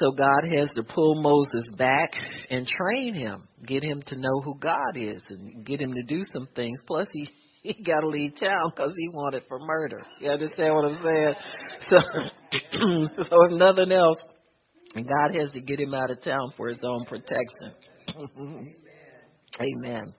So 0.01 0.11
God 0.13 0.45
has 0.51 0.71
to 0.75 0.83
pull 0.83 1.23
Moses 1.23 1.65
back 1.77 2.13
and 2.51 2.67
train 2.67 3.15
him, 3.15 3.47
get 3.67 3.83
him 3.83 4.03
to 4.07 4.17
know 4.17 4.41
who 4.43 4.59
God 4.59 4.97
is 4.97 5.23
and 5.29 5.65
get 5.65 5.81
him 5.81 5.93
to 5.95 6.03
do 6.03 6.23
some 6.33 6.49
things. 6.55 6.79
Plus 6.87 7.07
he 7.13 7.29
he 7.63 7.81
got 7.85 8.01
to 8.01 8.09
leave 8.09 8.35
town 8.41 8.73
because 8.75 8.93
he 8.97 9.09
wanted 9.09 9.45
for 9.49 9.59
murder. 9.61 10.05
You 10.21 10.31
understand 10.31 10.75
what 10.75 10.85
I'm 10.87 10.95
saying? 10.95 11.35
So, 11.91 11.99
so 13.23 13.45
if 13.45 13.53
nothing 13.53 13.93
else, 13.93 14.17
God 14.95 15.35
has 15.35 15.51
to 15.53 15.61
get 15.61 15.79
him 15.79 15.95
out 15.95 16.11
of 16.11 16.23
town 16.23 16.53
for 16.57 16.69
his 16.69 16.81
own 16.83 17.05
protection. 17.05 18.75
Amen. 19.61 20.15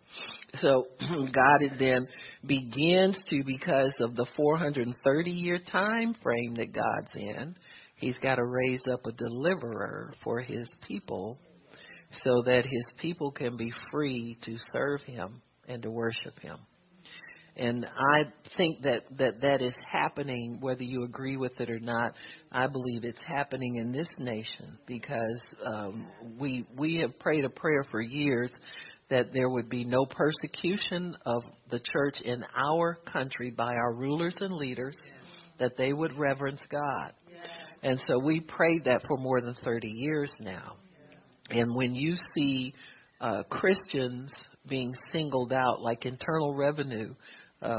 So 0.55 0.87
God 0.99 1.77
then 1.79 2.07
begins 2.45 3.17
to, 3.29 3.43
because 3.45 3.93
of 3.99 4.15
the 4.15 4.27
430 4.35 5.31
year 5.31 5.59
time 5.71 6.15
frame 6.21 6.55
that 6.55 6.73
God's 6.73 7.15
in, 7.15 7.55
He's 7.95 8.17
got 8.19 8.35
to 8.35 8.45
raise 8.45 8.81
up 8.91 9.05
a 9.05 9.11
deliverer 9.11 10.13
for 10.23 10.41
His 10.41 10.73
people 10.87 11.39
so 12.23 12.43
that 12.45 12.65
His 12.65 12.85
people 12.99 13.31
can 13.31 13.57
be 13.57 13.71
free 13.91 14.37
to 14.43 14.57
serve 14.71 15.01
Him 15.01 15.41
and 15.67 15.81
to 15.83 15.89
worship 15.89 16.37
Him. 16.39 16.57
And 17.55 17.85
I 17.85 18.23
think 18.57 18.81
that, 18.81 19.03
that 19.19 19.41
that 19.41 19.61
is 19.61 19.75
happening, 19.91 20.57
whether 20.59 20.83
you 20.83 21.03
agree 21.03 21.37
with 21.37 21.53
it 21.59 21.69
or 21.69 21.79
not. 21.79 22.15
I 22.51 22.67
believe 22.67 23.03
it's 23.03 23.23
happening 23.27 23.75
in 23.75 23.91
this 23.91 24.07
nation 24.17 24.79
because 24.87 25.53
um, 25.63 26.07
we 26.39 26.65
we 26.75 26.99
have 27.01 27.17
prayed 27.19 27.45
a 27.45 27.49
prayer 27.49 27.85
for 27.91 28.01
years 28.01 28.51
that 29.13 29.31
there 29.31 29.47
would 29.47 29.69
be 29.69 29.85
no 29.85 30.07
persecution 30.07 31.15
of 31.27 31.43
the 31.69 31.79
church 31.79 32.19
in 32.25 32.43
our 32.57 32.95
country 33.05 33.51
by 33.51 33.71
our 33.71 33.93
rulers 33.93 34.35
and 34.39 34.51
leaders, 34.55 34.97
that 35.59 35.77
they 35.77 35.93
would 35.93 36.17
reverence 36.17 36.61
God. 36.71 37.13
And 37.83 37.99
so 38.07 38.17
we 38.17 38.39
prayed 38.39 38.85
that 38.85 39.03
for 39.07 39.17
more 39.17 39.39
than 39.39 39.53
30 39.63 39.87
years 39.87 40.31
now. 40.39 40.77
And 41.51 41.75
when 41.75 41.93
you 41.93 42.15
see 42.35 42.73
uh, 43.21 43.43
Christians 43.51 44.33
being 44.67 44.95
singled 45.11 45.53
out, 45.53 45.79
like 45.79 46.07
Internal 46.07 46.55
Revenue, 46.55 47.13
uh, 47.61 47.77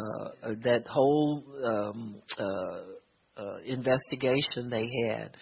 that 0.62 0.84
whole 0.88 1.42
um, 1.64 2.22
uh, 2.38 3.42
uh, 3.42 3.56
investigation 3.66 4.70
they 4.70 4.88
had, 5.08 5.36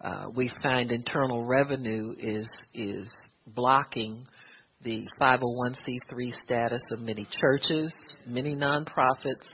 uh, 0.00 0.26
we 0.34 0.50
find 0.62 0.90
Internal 0.90 1.44
Revenue 1.44 2.14
is 2.18 2.48
is 2.72 3.12
blocking 3.46 4.24
the 4.84 5.08
501c3 5.20 6.44
status 6.44 6.82
of 6.92 7.00
many 7.00 7.26
churches, 7.40 7.92
many 8.26 8.54
nonprofits, 8.54 9.46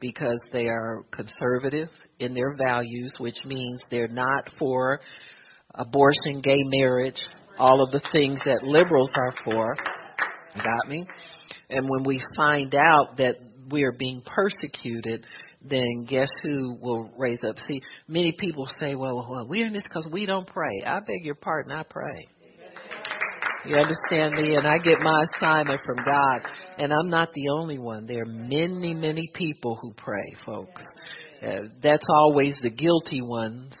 because 0.00 0.40
they 0.52 0.66
are 0.66 1.04
conservative 1.10 1.88
in 2.18 2.34
their 2.34 2.56
values, 2.56 3.12
which 3.18 3.38
means 3.44 3.80
they're 3.90 4.08
not 4.08 4.48
for 4.58 5.00
abortion, 5.74 6.40
gay 6.42 6.62
marriage, 6.64 7.20
all 7.58 7.82
of 7.82 7.90
the 7.90 8.02
things 8.12 8.40
that 8.44 8.62
liberals 8.62 9.10
are 9.14 9.34
for. 9.44 9.76
Got 10.54 10.88
me? 10.88 11.04
And 11.70 11.86
when 11.88 12.04
we 12.04 12.22
find 12.36 12.74
out 12.74 13.16
that 13.18 13.36
we 13.70 13.82
are 13.82 13.92
being 13.92 14.22
persecuted, 14.24 15.26
then 15.62 16.06
guess 16.08 16.30
who 16.42 16.78
will 16.80 17.10
raise 17.18 17.40
up? 17.46 17.58
See, 17.58 17.80
many 18.06 18.34
people 18.38 18.66
say, 18.80 18.94
well, 18.94 19.26
well 19.28 19.46
we're 19.48 19.66
in 19.66 19.72
this 19.72 19.82
because 19.82 20.08
we 20.10 20.26
don't 20.26 20.46
pray. 20.46 20.82
I 20.86 21.00
beg 21.00 21.24
your 21.24 21.34
pardon, 21.34 21.72
I 21.72 21.82
pray. 21.82 22.26
You 23.64 23.76
understand 23.76 24.34
me? 24.34 24.54
And 24.54 24.66
I 24.66 24.78
get 24.78 25.00
my 25.00 25.24
assignment 25.34 25.80
from 25.84 25.96
God. 26.04 26.40
And 26.78 26.92
I'm 26.92 27.10
not 27.10 27.28
the 27.34 27.48
only 27.50 27.78
one. 27.78 28.06
There 28.06 28.22
are 28.22 28.26
many, 28.26 28.94
many 28.94 29.30
people 29.34 29.78
who 29.80 29.92
pray, 29.94 30.34
folks. 30.46 30.82
Uh, 31.42 31.68
that's 31.82 32.06
always 32.08 32.54
the 32.62 32.70
guilty 32.70 33.22
ones 33.22 33.76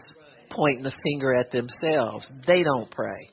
pointing 0.50 0.84
the 0.84 0.94
finger 1.04 1.34
at 1.34 1.50
themselves. 1.50 2.28
They 2.46 2.62
don't 2.62 2.90
pray. 2.90 3.30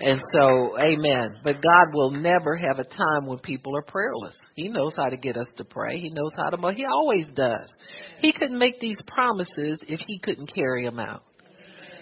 And 0.00 0.20
so, 0.34 0.78
amen. 0.78 1.36
But 1.44 1.62
God 1.62 1.94
will 1.94 2.10
never 2.10 2.56
have 2.56 2.78
a 2.78 2.84
time 2.84 3.26
when 3.26 3.38
people 3.38 3.76
are 3.76 3.82
prayerless. 3.82 4.36
He 4.56 4.68
knows 4.68 4.92
how 4.96 5.08
to 5.08 5.16
get 5.16 5.36
us 5.36 5.46
to 5.56 5.64
pray. 5.64 5.98
He 5.98 6.10
knows 6.10 6.32
how 6.36 6.50
to, 6.50 6.72
he 6.74 6.84
always 6.84 7.30
does. 7.30 7.70
He 8.18 8.32
couldn't 8.32 8.58
make 8.58 8.80
these 8.80 8.98
promises 9.06 9.78
if 9.86 10.00
he 10.06 10.18
couldn't 10.18 10.52
carry 10.52 10.84
them 10.84 10.98
out. 10.98 11.22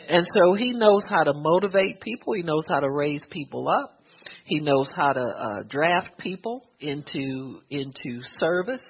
And 0.08 0.26
so 0.34 0.54
he 0.54 0.72
knows 0.72 1.04
how 1.08 1.24
to 1.24 1.32
motivate 1.34 2.00
people. 2.00 2.34
He 2.34 2.42
knows 2.42 2.64
how 2.68 2.80
to 2.80 2.90
raise 2.90 3.24
people 3.30 3.68
up. 3.68 3.98
He 4.44 4.60
knows 4.60 4.88
how 4.94 5.12
to 5.12 5.20
uh, 5.20 5.62
draft 5.68 6.18
people 6.18 6.64
into 6.80 7.60
into 7.70 8.20
service. 8.38 8.82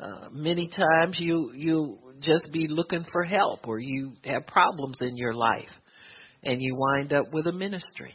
Uh, 0.00 0.28
many 0.32 0.68
times 0.68 1.18
you 1.18 1.52
you 1.54 1.98
just 2.20 2.50
be 2.52 2.68
looking 2.68 3.04
for 3.12 3.24
help 3.24 3.68
or 3.68 3.78
you 3.78 4.14
have 4.24 4.46
problems 4.46 4.98
in 5.00 5.16
your 5.16 5.34
life 5.34 5.68
and 6.42 6.60
you 6.60 6.76
wind 6.76 7.12
up 7.12 7.32
with 7.32 7.46
a 7.46 7.52
ministry. 7.52 8.14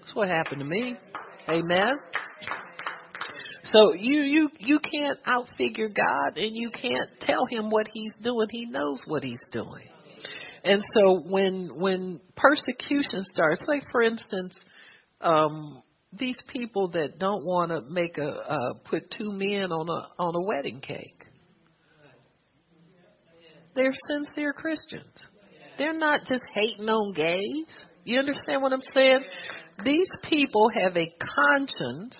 That's 0.00 0.14
what 0.14 0.28
happened 0.28 0.60
to 0.60 0.66
me. 0.66 0.96
Amen. 1.48 1.94
So 3.72 3.94
you 3.94 4.20
you 4.20 4.50
you 4.58 4.78
can't 4.78 5.18
outfigure 5.24 5.94
God 5.94 6.36
and 6.36 6.54
you 6.54 6.70
can't 6.70 7.10
tell 7.20 7.46
him 7.46 7.70
what 7.70 7.88
he's 7.92 8.14
doing. 8.22 8.48
He 8.50 8.66
knows 8.66 9.00
what 9.06 9.22
he's 9.22 9.42
doing. 9.50 9.88
And 10.64 10.82
so 10.94 11.20
when 11.28 11.78
when 11.78 12.20
persecution 12.36 13.24
starts, 13.32 13.60
like 13.68 13.82
for 13.92 14.02
instance, 14.02 14.58
um, 15.20 15.82
these 16.12 16.38
people 16.48 16.88
that 16.92 17.18
don't 17.18 17.44
want 17.44 17.70
to 17.70 17.82
make 17.90 18.16
a 18.18 18.28
uh, 18.28 18.74
put 18.84 19.10
two 19.10 19.30
men 19.32 19.72
on 19.72 19.88
a 19.88 20.22
on 20.22 20.34
a 20.34 20.40
wedding 20.40 20.80
cake, 20.80 21.26
they're 23.74 23.92
sincere 24.08 24.52
Christians. 24.52 25.14
They're 25.76 25.92
not 25.92 26.20
just 26.28 26.42
hating 26.54 26.88
on 26.88 27.12
gays. 27.12 27.66
You 28.04 28.20
understand 28.20 28.62
what 28.62 28.72
I'm 28.72 28.82
saying? 28.94 29.20
These 29.84 30.08
people 30.28 30.70
have 30.82 30.96
a 30.96 31.12
conscience 31.36 32.16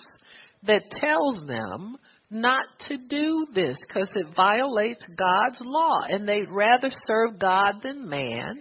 that 0.63 0.83
tells 0.91 1.45
them 1.47 1.97
not 2.29 2.65
to 2.87 2.97
do 2.97 3.47
this 3.53 3.77
because 3.87 4.09
it 4.15 4.27
violates 4.35 5.01
God's 5.17 5.59
law 5.61 6.01
and 6.07 6.27
they'd 6.27 6.49
rather 6.49 6.91
serve 7.07 7.39
God 7.39 7.75
than 7.83 8.09
man. 8.09 8.59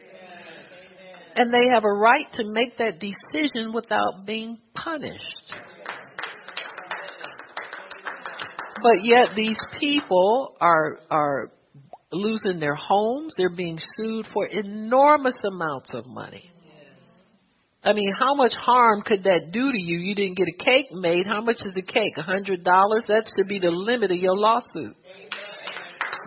And 1.36 1.52
they 1.52 1.72
have 1.72 1.84
a 1.84 1.92
right 1.92 2.26
to 2.34 2.44
make 2.44 2.76
that 2.78 3.00
decision 3.00 3.72
without 3.72 4.24
being 4.24 4.58
punished. 4.74 5.24
But 8.82 9.02
yet 9.02 9.30
these 9.34 9.58
people 9.80 10.56
are 10.60 10.98
are 11.10 11.50
losing 12.12 12.60
their 12.60 12.74
homes, 12.74 13.34
they're 13.36 13.54
being 13.54 13.78
sued 13.96 14.26
for 14.32 14.46
enormous 14.46 15.36
amounts 15.44 15.90
of 15.92 16.06
money. 16.06 16.50
I 17.84 17.92
mean, 17.92 18.10
how 18.18 18.34
much 18.34 18.54
harm 18.54 19.02
could 19.02 19.24
that 19.24 19.52
do 19.52 19.70
to 19.70 19.78
you? 19.78 19.98
You 19.98 20.14
didn't 20.14 20.38
get 20.38 20.48
a 20.48 20.64
cake 20.64 20.86
made. 20.92 21.26
How 21.26 21.42
much 21.42 21.56
is 21.64 21.72
a 21.76 21.82
cake? 21.82 22.14
A 22.16 22.22
hundred 22.22 22.64
dollars? 22.64 23.04
That 23.08 23.30
should 23.36 23.46
be 23.46 23.58
the 23.58 23.70
limit 23.70 24.10
of 24.10 24.16
your 24.16 24.36
lawsuit. 24.36 24.96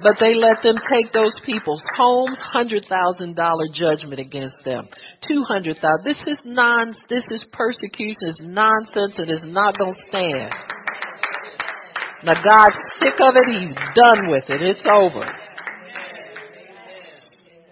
But 0.03 0.17
they 0.19 0.35
let 0.35 0.61
them 0.61 0.75
take 0.87 1.11
those 1.11 1.33
people's 1.43 1.81
homes, 1.97 2.37
hundred 2.37 2.85
thousand 2.85 3.35
dollar 3.35 3.65
judgment 3.73 4.19
against 4.19 4.53
them. 4.63 4.87
Two 5.27 5.41
hundred 5.41 5.77
thousand. 5.77 6.05
This 6.05 6.21
is 6.27 6.37
non 6.45 6.93
this 7.09 7.23
is 7.31 7.43
persecution, 7.51 8.17
it's 8.21 8.37
nonsense 8.39 9.17
and 9.17 9.29
it's 9.29 9.45
not 9.45 9.75
gonna 9.79 9.97
stand. 10.09 10.53
Now 12.23 12.43
God's 12.43 12.77
sick 12.99 13.15
of 13.19 13.33
it, 13.35 13.49
he's 13.49 13.73
done 13.95 14.29
with 14.29 14.43
it. 14.49 14.61
It's 14.61 14.85
over. 14.85 15.25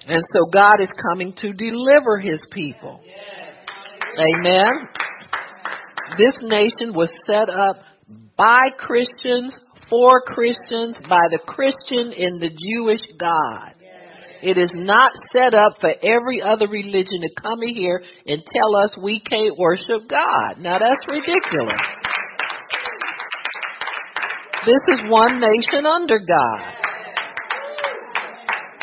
And 0.08 0.22
so 0.34 0.46
God 0.52 0.82
is 0.82 0.90
coming 1.12 1.34
to 1.38 1.52
deliver 1.54 2.20
his 2.20 2.40
people. 2.52 3.02
Amen. 4.18 4.88
This 6.18 6.38
nation 6.42 6.94
was 6.94 7.10
set 7.28 7.50
up 7.50 7.78
by 8.38 8.70
Christians, 8.78 9.54
for 9.90 10.22
Christians, 10.22 10.98
by 11.10 11.28
the 11.32 11.40
Christian 11.46 12.14
in 12.14 12.40
the 12.40 12.50
Jewish 12.50 13.02
God. 13.20 13.74
It 14.42 14.58
is 14.58 14.72
not 14.76 15.12
set 15.36 15.54
up 15.56 15.82
for 15.82 15.92
every 16.04 16.42
other 16.42 16.68
religion 16.68 17.22
to 17.22 17.30
come 17.42 17.64
in 17.64 17.76
here 17.76 18.02
and 18.28 18.44
tell 18.46 18.76
us 18.76 18.96
we 19.04 19.20
can't 19.20 19.58
worship 19.58 20.08
God. 20.08 20.60
Now 20.60 20.78
that's 20.78 21.02
ridiculous. 21.10 21.82
This 24.66 24.82
is 24.90 25.02
one 25.10 25.40
nation 25.40 25.86
under 25.86 26.20
God. 26.20 26.74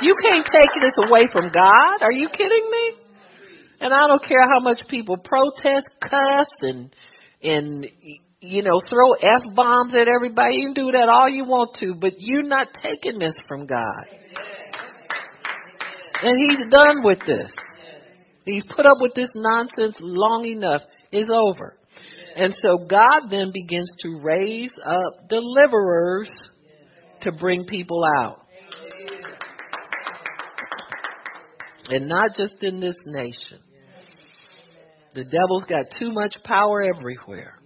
You 0.03 0.17
can't 0.21 0.47
take 0.47 0.71
this 0.81 0.95
away 1.07 1.29
from 1.33 1.51
God. 1.53 2.03
Are 2.03 2.13
you 2.13 2.29
kidding 2.29 2.69
me? 2.71 3.02
And 3.83 3.93
I 3.93 4.07
don't 4.07 4.23
care 4.23 4.49
how 4.49 4.61
much 4.61 4.79
people 4.89 5.17
protest, 5.17 5.87
cuss, 6.01 6.47
and 6.61 6.95
and 7.43 7.85
you 8.41 8.63
know 8.63 8.81
throw 8.89 9.15
f 9.15 9.43
bombs 9.57 9.93
at 9.97 10.07
everybody. 10.07 10.59
You 10.59 10.67
can 10.67 10.75
do 10.75 10.93
that 10.93 11.09
all 11.09 11.29
you 11.29 11.45
want 11.45 11.77
to, 11.81 11.97
but 12.01 12.13
you're 12.19 12.45
not 12.45 12.69
taking 12.81 13.19
this 13.19 13.35
from 13.49 13.67
God. 13.67 14.07
And 16.23 16.39
He's 16.39 16.71
done 16.71 17.03
with 17.03 17.19
this. 17.27 17.53
He's 18.45 18.63
put 18.73 18.87
up 18.87 18.99
with 19.01 19.15
this 19.15 19.31
nonsense 19.35 19.97
long 19.99 20.45
enough. 20.45 20.83
It's 21.11 21.29
over. 21.33 21.77
And 22.37 22.55
so 22.63 22.87
God 22.89 23.31
then 23.31 23.51
begins 23.53 23.91
to 24.03 24.21
raise 24.23 24.73
up 24.85 25.29
deliverers 25.29 26.31
to 27.23 27.33
bring 27.33 27.65
people 27.65 28.05
out. 28.21 28.43
And 31.89 32.09
not 32.09 32.31
just 32.37 32.63
in 32.63 32.79
this 32.79 32.97
nation. 33.07 33.59
The 35.15 35.25
devil's 35.25 35.65
got 35.65 35.87
too 35.99 36.11
much 36.11 36.37
power 36.45 36.83
everywhere, 36.83 37.59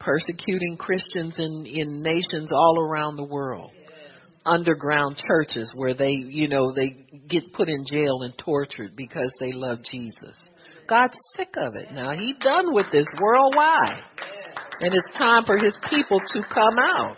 persecuting 0.00 0.76
Christians 0.78 1.36
in, 1.38 1.66
in 1.66 2.02
nations 2.02 2.50
all 2.52 2.80
around 2.80 3.16
the 3.16 3.24
world. 3.24 3.72
Underground 4.44 5.22
churches 5.28 5.70
where 5.76 5.94
they, 5.94 6.10
you 6.10 6.48
know, 6.48 6.72
they 6.74 7.06
get 7.28 7.52
put 7.52 7.68
in 7.68 7.84
jail 7.88 8.22
and 8.22 8.36
tortured 8.38 8.96
because 8.96 9.32
they 9.38 9.52
love 9.52 9.78
Jesus. 9.88 10.36
God's 10.88 11.16
sick 11.36 11.50
of 11.56 11.74
it 11.76 11.92
now. 11.92 12.10
He's 12.10 12.36
done 12.38 12.74
with 12.74 12.86
this 12.90 13.06
worldwide. 13.20 14.02
And 14.80 14.92
it's 14.94 15.16
time 15.16 15.44
for 15.44 15.56
his 15.58 15.76
people 15.88 16.18
to 16.18 16.42
come 16.52 16.76
out. 16.96 17.16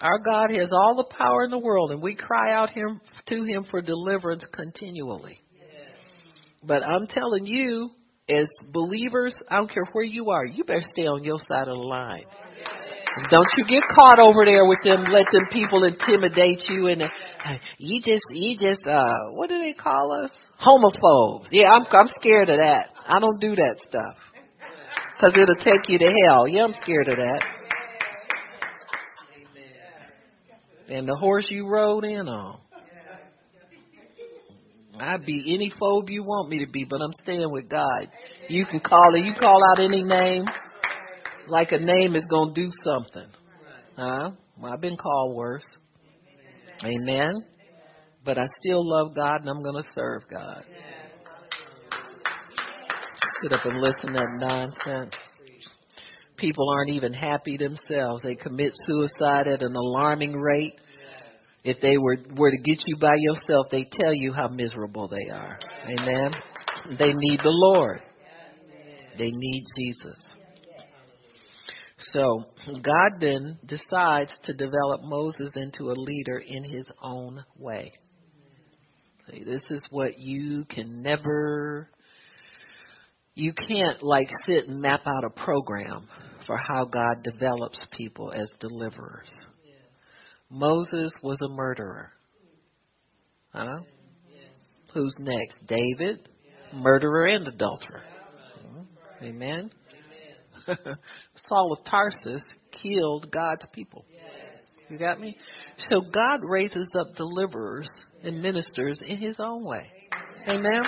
Our 0.00 0.18
God 0.18 0.50
has 0.50 0.68
all 0.72 0.94
the 0.94 1.16
power 1.16 1.44
in 1.44 1.50
the 1.50 1.58
world, 1.58 1.90
and 1.90 2.02
we 2.02 2.14
cry 2.14 2.52
out 2.52 2.70
him 2.70 3.00
to 3.28 3.44
him 3.44 3.64
for 3.70 3.80
deliverance 3.80 4.44
continually. 4.52 5.38
But 6.66 6.82
I'm 6.82 7.06
telling 7.06 7.46
you, 7.46 7.90
as 8.28 8.48
believers, 8.72 9.36
I 9.48 9.56
don't 9.56 9.70
care 9.70 9.84
where 9.92 10.04
you 10.04 10.30
are, 10.30 10.44
you 10.44 10.64
better 10.64 10.82
stay 10.92 11.06
on 11.06 11.22
your 11.22 11.38
side 11.48 11.68
of 11.68 11.76
the 11.76 11.82
line. 11.82 12.24
Don't 13.30 13.48
you 13.56 13.64
get 13.66 13.82
caught 13.94 14.18
over 14.18 14.44
there 14.44 14.66
with 14.66 14.80
them, 14.84 15.04
let 15.10 15.26
them 15.32 15.46
people 15.50 15.84
intimidate 15.84 16.68
you 16.68 16.88
and 16.88 17.02
uh, 17.02 17.08
you 17.78 18.02
just, 18.02 18.22
you 18.30 18.56
just, 18.58 18.86
uh, 18.86 19.30
what 19.30 19.48
do 19.48 19.58
they 19.58 19.72
call 19.72 20.12
us? 20.22 20.30
Homophobes. 20.60 21.46
Yeah, 21.50 21.70
I'm, 21.70 21.86
I'm 21.90 22.08
scared 22.20 22.50
of 22.50 22.58
that. 22.58 22.88
I 23.06 23.20
don't 23.20 23.40
do 23.40 23.54
that 23.54 23.76
stuff. 23.88 24.16
Cause 25.20 25.32
it'll 25.34 25.56
take 25.56 25.88
you 25.88 25.98
to 25.98 26.12
hell. 26.26 26.46
Yeah, 26.46 26.64
I'm 26.64 26.74
scared 26.82 27.08
of 27.08 27.16
that. 27.16 27.42
And 30.88 31.08
the 31.08 31.16
horse 31.16 31.46
you 31.48 31.68
rode 31.68 32.04
in 32.04 32.28
on. 32.28 32.58
I'd 35.00 35.24
be 35.24 35.54
any 35.54 35.70
phobe 35.70 36.10
you 36.10 36.22
want 36.22 36.48
me 36.48 36.64
to 36.64 36.70
be, 36.70 36.84
but 36.84 37.00
I'm 37.00 37.12
staying 37.22 37.50
with 37.50 37.68
God. 37.68 38.08
You 38.48 38.64
can 38.66 38.80
call 38.80 39.14
it. 39.14 39.24
You 39.24 39.34
call 39.34 39.60
out 39.70 39.80
any 39.82 40.02
name, 40.02 40.44
like 41.48 41.72
a 41.72 41.78
name 41.78 42.16
is 42.16 42.24
gonna 42.28 42.52
do 42.54 42.70
something. 42.84 43.28
Huh? 43.96 44.30
Well, 44.58 44.72
I've 44.72 44.80
been 44.80 44.96
called 44.96 45.36
worse. 45.36 45.66
Amen. 46.84 47.32
But 48.24 48.38
I 48.38 48.46
still 48.60 48.86
love 48.86 49.14
God, 49.14 49.40
and 49.40 49.48
I'm 49.48 49.62
gonna 49.62 49.86
serve 49.94 50.22
God. 50.30 50.64
Sit 53.42 53.52
up 53.52 53.64
and 53.64 53.80
listen 53.80 54.08
to 54.08 54.12
that 54.12 54.26
nonsense. 54.38 55.14
People 56.36 56.68
aren't 56.70 56.90
even 56.90 57.12
happy 57.12 57.56
themselves. 57.56 58.22
They 58.22 58.34
commit 58.34 58.72
suicide 58.86 59.46
at 59.46 59.62
an 59.62 59.74
alarming 59.74 60.32
rate. 60.32 60.74
If 61.66 61.80
they 61.80 61.98
were 61.98 62.16
were 62.36 62.52
to 62.52 62.58
get 62.58 62.78
you 62.86 62.96
by 62.96 63.14
yourself, 63.18 63.66
they 63.72 63.88
tell 64.00 64.14
you 64.14 64.32
how 64.32 64.46
miserable 64.46 65.08
they 65.08 65.32
are. 65.32 65.58
Amen. 65.88 66.32
They 66.96 67.12
need 67.12 67.40
the 67.40 67.50
Lord. 67.50 68.00
They 69.18 69.32
need 69.32 69.64
Jesus. 69.76 70.18
So 72.12 72.44
God 72.68 73.20
then 73.20 73.58
decides 73.66 74.32
to 74.44 74.54
develop 74.54 75.00
Moses 75.02 75.50
into 75.56 75.90
a 75.90 75.96
leader 75.96 76.38
in 76.38 76.62
his 76.62 76.84
own 77.02 77.44
way. 77.58 77.92
See, 79.28 79.42
this 79.42 79.62
is 79.68 79.84
what 79.90 80.20
you 80.20 80.66
can 80.68 81.02
never, 81.02 81.88
you 83.34 83.52
can't 83.54 84.04
like 84.04 84.28
sit 84.46 84.68
and 84.68 84.80
map 84.80 85.00
out 85.04 85.24
a 85.24 85.30
program 85.30 86.06
for 86.46 86.56
how 86.56 86.84
God 86.84 87.24
develops 87.24 87.80
people 87.90 88.32
as 88.32 88.48
deliverers. 88.60 89.30
Moses 90.50 91.12
was 91.22 91.38
a 91.42 91.48
murderer. 91.48 92.12
Huh? 93.52 93.80
Who's 94.94 95.14
next? 95.18 95.58
David, 95.66 96.28
murderer 96.72 97.26
and 97.26 97.46
adulterer. 97.46 98.02
Amen. 99.22 99.70
Saul 101.36 101.72
of 101.72 101.84
Tarsus 101.84 102.42
killed 102.70 103.30
God's 103.30 103.66
people. 103.72 104.04
You 104.88 104.98
got 104.98 105.20
me? 105.20 105.36
So 105.90 106.00
God 106.12 106.40
raises 106.44 106.86
up 106.98 107.16
deliverers 107.16 107.88
and 108.22 108.40
ministers 108.40 109.00
in 109.06 109.18
his 109.18 109.36
own 109.38 109.64
way. 109.64 109.90
Amen. 110.48 110.84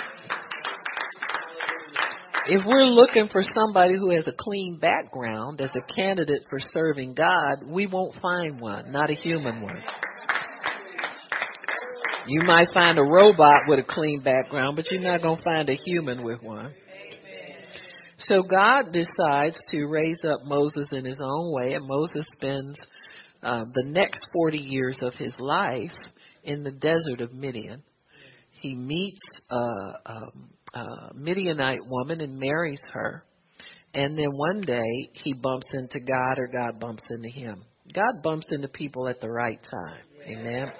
If 2.45 2.65
we're 2.65 2.83
looking 2.83 3.27
for 3.31 3.43
somebody 3.43 3.95
who 3.97 4.11
has 4.15 4.25
a 4.27 4.33
clean 4.37 4.77
background 4.79 5.61
as 5.61 5.69
a 5.75 5.93
candidate 5.93 6.43
for 6.49 6.59
serving 6.59 7.13
God, 7.13 7.63
we 7.67 7.85
won't 7.85 8.15
find 8.21 8.59
one, 8.59 8.91
not 8.91 9.09
a 9.09 9.13
human 9.13 9.61
one. 9.61 9.81
You 12.27 12.43
might 12.43 12.67
find 12.73 12.97
a 12.97 13.03
robot 13.03 13.63
with 13.67 13.79
a 13.79 13.83
clean 13.83 14.21
background, 14.21 14.75
but 14.75 14.89
you're 14.89 15.01
not 15.01 15.21
going 15.21 15.37
to 15.37 15.43
find 15.43 15.69
a 15.69 15.75
human 15.75 16.23
with 16.23 16.41
one. 16.41 16.73
So 18.19 18.43
God 18.43 18.91
decides 18.93 19.57
to 19.71 19.85
raise 19.85 20.23
up 20.23 20.41
Moses 20.45 20.87
in 20.91 21.05
his 21.05 21.21
own 21.23 21.53
way, 21.53 21.73
and 21.73 21.87
Moses 21.87 22.25
spends 22.35 22.77
uh, 23.41 23.63
the 23.73 23.85
next 23.85 24.21
40 24.33 24.57
years 24.57 24.97
of 25.01 25.13
his 25.15 25.33
life 25.39 25.93
in 26.43 26.63
the 26.63 26.71
desert 26.71 27.21
of 27.21 27.33
Midian. 27.33 27.83
He 28.59 28.75
meets 28.75 29.21
uh, 29.49 29.93
um, 30.05 30.49
a 30.73 31.13
Midianite 31.15 31.85
woman 31.85 32.21
and 32.21 32.39
marries 32.39 32.81
her. 32.91 33.23
And 33.93 34.17
then 34.17 34.29
one 34.35 34.61
day 34.61 35.09
he 35.13 35.33
bumps 35.33 35.67
into 35.73 35.99
God 35.99 36.37
or 36.37 36.47
God 36.47 36.79
bumps 36.79 37.03
into 37.09 37.29
him. 37.29 37.63
God 37.93 38.21
bumps 38.23 38.47
into 38.51 38.67
people 38.67 39.07
at 39.07 39.19
the 39.19 39.29
right 39.29 39.59
time. 39.71 40.01
Amen. 40.27 40.71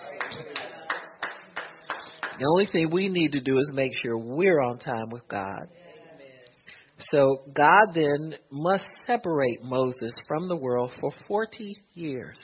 The 2.40 2.46
only 2.46 2.68
thing 2.72 2.90
we 2.92 3.10
need 3.10 3.32
to 3.34 3.42
do 3.42 3.58
is 3.58 3.72
make 3.74 3.92
sure 4.04 4.18
we're 4.18 4.62
on 4.62 4.78
time 4.80 5.10
with 5.10 5.28
God. 5.28 5.68
So 7.12 7.44
God 7.54 7.94
then 7.94 8.36
must 8.52 8.88
separate 9.08 9.64
Moses 9.64 10.14
from 10.28 10.48
the 10.48 10.56
world 10.56 10.92
for 11.00 11.12
40 11.28 11.76
years. 11.94 12.38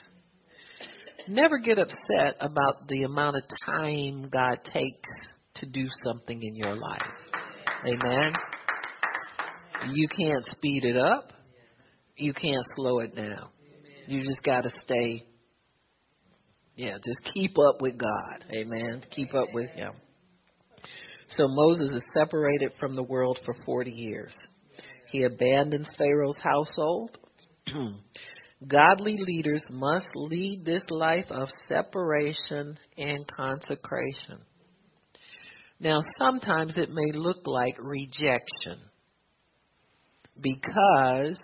Never 1.28 1.58
get 1.58 1.78
upset 1.78 2.36
about 2.40 2.88
the 2.88 3.02
amount 3.02 3.36
of 3.36 3.42
time 3.64 4.28
God 4.30 4.60
takes 4.72 5.08
to 5.56 5.66
do 5.66 5.86
something 6.04 6.42
in 6.42 6.54
your 6.54 6.74
life. 6.74 7.02
Amen. 7.84 8.32
You 9.90 10.08
can't 10.08 10.44
speed 10.56 10.84
it 10.84 10.96
up. 10.96 11.32
You 12.16 12.32
can't 12.32 12.64
slow 12.74 13.00
it 13.00 13.14
down. 13.14 13.48
You 14.06 14.20
just 14.22 14.42
got 14.42 14.62
to 14.62 14.70
stay. 14.84 15.26
Yeah, 16.76 16.94
just 17.04 17.34
keep 17.34 17.58
up 17.58 17.80
with 17.80 17.98
God. 17.98 18.44
Amen. 18.54 19.02
Keep 19.10 19.34
up 19.34 19.48
with 19.52 19.70
Him. 19.70 19.92
So 21.28 21.46
Moses 21.48 21.90
is 21.94 22.02
separated 22.14 22.72
from 22.78 22.94
the 22.94 23.02
world 23.02 23.38
for 23.44 23.54
40 23.64 23.90
years. 23.90 24.34
He 25.10 25.24
abandons 25.24 25.88
Pharaoh's 25.98 26.38
household. 26.42 27.18
Godly 28.66 29.18
leaders 29.18 29.62
must 29.70 30.08
lead 30.14 30.64
this 30.64 30.82
life 30.90 31.26
of 31.30 31.48
separation 31.68 32.78
and 32.96 33.26
consecration. 33.26 34.40
Now, 35.78 36.00
sometimes 36.18 36.76
it 36.76 36.90
may 36.90 37.12
look 37.12 37.46
like 37.46 37.76
rejection 37.78 38.80
because 40.40 41.40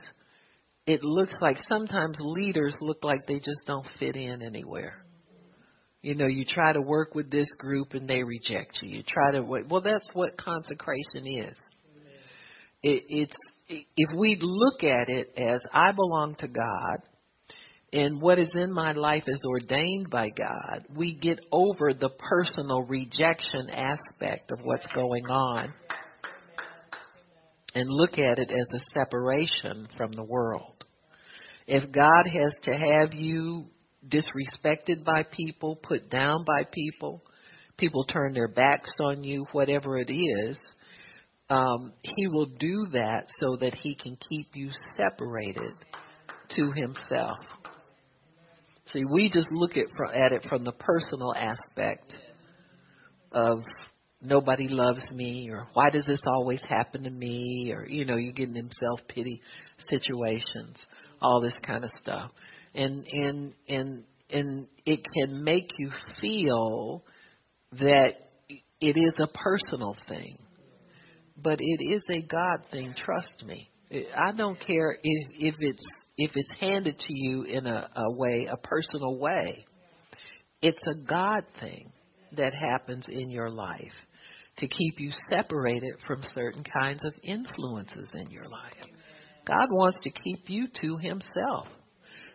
it 0.87 1.05
looks 1.05 1.35
like 1.41 1.59
sometimes 1.69 2.17
leaders 2.21 2.75
look 2.81 3.05
like 3.05 3.27
they 3.27 3.39
just 3.39 3.61
don't 3.67 3.87
fit 3.99 4.17
in 4.17 4.43
anywhere. 4.43 5.05
You 6.01 6.17
know, 6.17 6.27
you 6.27 6.45
try 6.45 6.73
to 6.73 6.81
work 6.81 7.15
with 7.15 7.31
this 7.31 7.49
group 7.59 7.93
and 7.93 8.09
they 8.09 8.25
reject 8.25 8.81
you. 8.83 8.97
You 8.97 9.03
try 9.07 9.33
to 9.33 9.43
well, 9.43 9.83
that's 9.83 10.11
what 10.15 10.37
consecration 10.37 11.27
is. 11.27 11.57
It, 12.83 13.05
it's 13.09 13.37
if 13.69 14.19
we 14.19 14.37
look 14.41 14.83
at 14.83 15.09
it 15.09 15.29
as 15.37 15.63
I 15.73 15.93
belong 15.93 16.35
to 16.41 16.49
God 16.49 17.03
and 17.93 18.23
what 18.23 18.39
is 18.39 18.49
in 18.55 18.73
my 18.73 18.93
life 18.93 19.25
is 19.27 19.41
ordained 19.47 20.09
by 20.09 20.31
God, 20.31 20.87
we 20.97 21.15
get 21.15 21.41
over 21.53 21.93
the 21.93 22.09
personal 22.09 22.83
rejection 22.83 23.69
aspect 23.71 24.51
of 24.51 24.61
what's 24.63 24.87
going 24.95 25.27
on 25.27 25.75
and 27.75 27.89
look 27.89 28.19
at 28.19 28.39
it 28.39 28.51
as 28.51 28.67
a 28.75 28.85
separation 28.93 29.89
from 29.97 30.13
the 30.13 30.25
world. 30.25 30.85
If 31.67 31.93
God 31.93 32.27
has 32.27 32.53
to 32.63 32.73
have 32.73 33.13
you 33.13 33.67
disrespected 34.09 35.05
by 35.05 35.25
people, 35.31 35.77
put 35.77 36.11
down 36.11 36.45
by 36.47 36.67
people, 36.73 37.23
people 37.77 38.05
turn 38.05 38.33
their 38.33 38.49
backs 38.49 38.91
on 39.01 39.23
you, 39.23 39.47
whatever 39.53 39.99
it 39.99 40.11
is, 40.11 40.59
um, 41.51 41.93
He 42.03 42.27
will 42.27 42.47
do 42.47 42.87
that 42.93 43.25
so 43.41 43.57
that 43.61 43.75
He 43.75 43.95
can 43.95 44.17
keep 44.29 44.49
you 44.55 44.71
separated 44.97 45.75
to 46.57 46.73
Himself. 46.73 47.39
See, 48.87 49.05
we 49.11 49.29
just 49.29 49.47
look 49.51 49.73
at, 49.77 49.87
at 50.15 50.33
it 50.33 50.47
from 50.49 50.65
the 50.65 50.73
personal 50.73 51.35
aspect 51.35 52.13
of 53.31 53.63
nobody 54.21 54.69
loves 54.69 55.05
me 55.13 55.49
or 55.51 55.67
why 55.73 55.91
does 55.91 56.05
this 56.05 56.21
always 56.27 56.61
happen 56.69 57.05
to 57.05 57.11
me 57.11 57.73
or 57.75 57.87
you 57.89 58.05
know 58.05 58.17
you 58.17 58.33
get 58.33 58.49
in 58.49 58.71
self 58.81 59.01
pity 59.09 59.41
situations 59.89 60.79
all 61.21 61.41
this 61.41 61.55
kind 61.65 61.85
of 61.85 61.91
stuff. 62.01 62.31
And 62.75 63.05
and 63.07 63.55
and 63.69 64.05
and 64.31 64.67
it 64.85 65.01
can 65.15 65.43
make 65.43 65.71
you 65.79 65.91
feel 66.21 67.05
that 67.73 68.13
it 68.49 68.97
is 68.97 69.15
a 69.19 69.29
personal 69.29 69.97
thing 70.09 70.39
but 71.43 71.59
it 71.61 71.83
is 71.85 72.03
a 72.11 72.23
god 72.23 72.67
thing 72.71 72.95
trust 72.97 73.45
me. 73.47 73.69
I 73.91 74.33
don't 74.37 74.59
care 74.59 74.99
if 75.03 75.29
if 75.33 75.55
it's 75.59 75.87
if 76.17 76.31
it's 76.35 76.61
handed 76.61 76.99
to 76.99 77.15
you 77.15 77.43
in 77.45 77.67
a, 77.67 77.89
a 77.97 78.13
way 78.13 78.47
a 78.51 78.57
personal 78.57 79.19
way 79.19 79.65
it's 80.61 80.83
a 80.87 80.95
god 81.09 81.45
thing 81.61 81.93
that 82.37 82.55
happens 82.55 83.05
in 83.09 83.31
your 83.31 83.51
life 83.51 83.93
to 84.59 84.69
keep 84.69 84.99
you 84.99 85.11
separated 85.31 85.95
from 86.07 86.23
certain 86.35 86.65
kinds 86.65 87.05
of 87.05 87.15
influences 87.23 88.11
in 88.15 88.31
your 88.31 88.45
life. 88.45 88.91
God 89.47 89.69
wants 89.71 89.99
to 90.03 90.11
keep 90.11 90.49
you 90.49 90.69
to 90.81 90.97
Himself. 90.99 91.67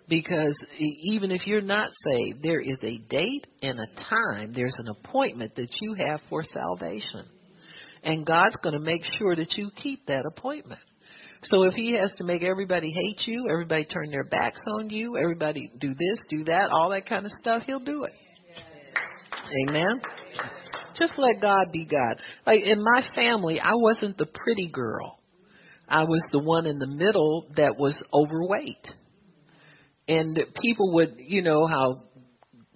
Because 0.09 0.55
even 0.79 1.31
if 1.31 1.45
you're 1.45 1.61
not 1.61 1.89
saved, 2.05 2.41
there 2.41 2.61
is 2.61 2.77
a 2.81 2.97
date 3.09 3.45
and 3.61 3.77
a 3.77 4.09
time, 4.09 4.53
there's 4.53 4.75
an 4.77 4.87
appointment 4.87 5.55
that 5.55 5.69
you 5.81 5.95
have 5.95 6.21
for 6.29 6.43
salvation. 6.43 7.25
And 8.03 8.25
God's 8.25 8.55
going 8.63 8.73
to 8.73 8.79
make 8.79 9.03
sure 9.19 9.35
that 9.35 9.57
you 9.57 9.69
keep 9.75 10.05
that 10.05 10.23
appointment. 10.25 10.79
So 11.43 11.63
if 11.63 11.73
He 11.73 11.93
has 11.93 12.11
to 12.17 12.23
make 12.23 12.43
everybody 12.43 12.91
hate 12.91 13.27
you, 13.27 13.47
everybody 13.49 13.85
turn 13.85 14.09
their 14.11 14.23
backs 14.23 14.61
on 14.79 14.89
you, 14.89 15.17
everybody 15.17 15.71
do 15.79 15.89
this, 15.93 16.19
do 16.29 16.43
that, 16.45 16.69
all 16.71 16.89
that 16.89 17.07
kind 17.07 17.25
of 17.25 17.31
stuff, 17.41 17.63
He'll 17.65 17.79
do 17.79 18.03
it. 18.03 18.13
Amen. 19.69 20.01
Just 20.99 21.13
let 21.17 21.41
God 21.41 21.71
be 21.71 21.85
God. 21.85 22.21
Like 22.45 22.63
in 22.63 22.83
my 22.83 23.05
family, 23.15 23.59
I 23.59 23.73
wasn't 23.75 24.17
the 24.17 24.25
pretty 24.25 24.69
girl. 24.71 25.19
I 25.87 26.03
was 26.03 26.21
the 26.31 26.43
one 26.43 26.65
in 26.65 26.79
the 26.79 26.87
middle 26.87 27.47
that 27.55 27.75
was 27.77 27.97
overweight. 28.13 28.85
And 30.07 30.37
people 30.61 30.93
would, 30.95 31.15
you 31.17 31.41
know 31.41 31.67
how 31.67 32.03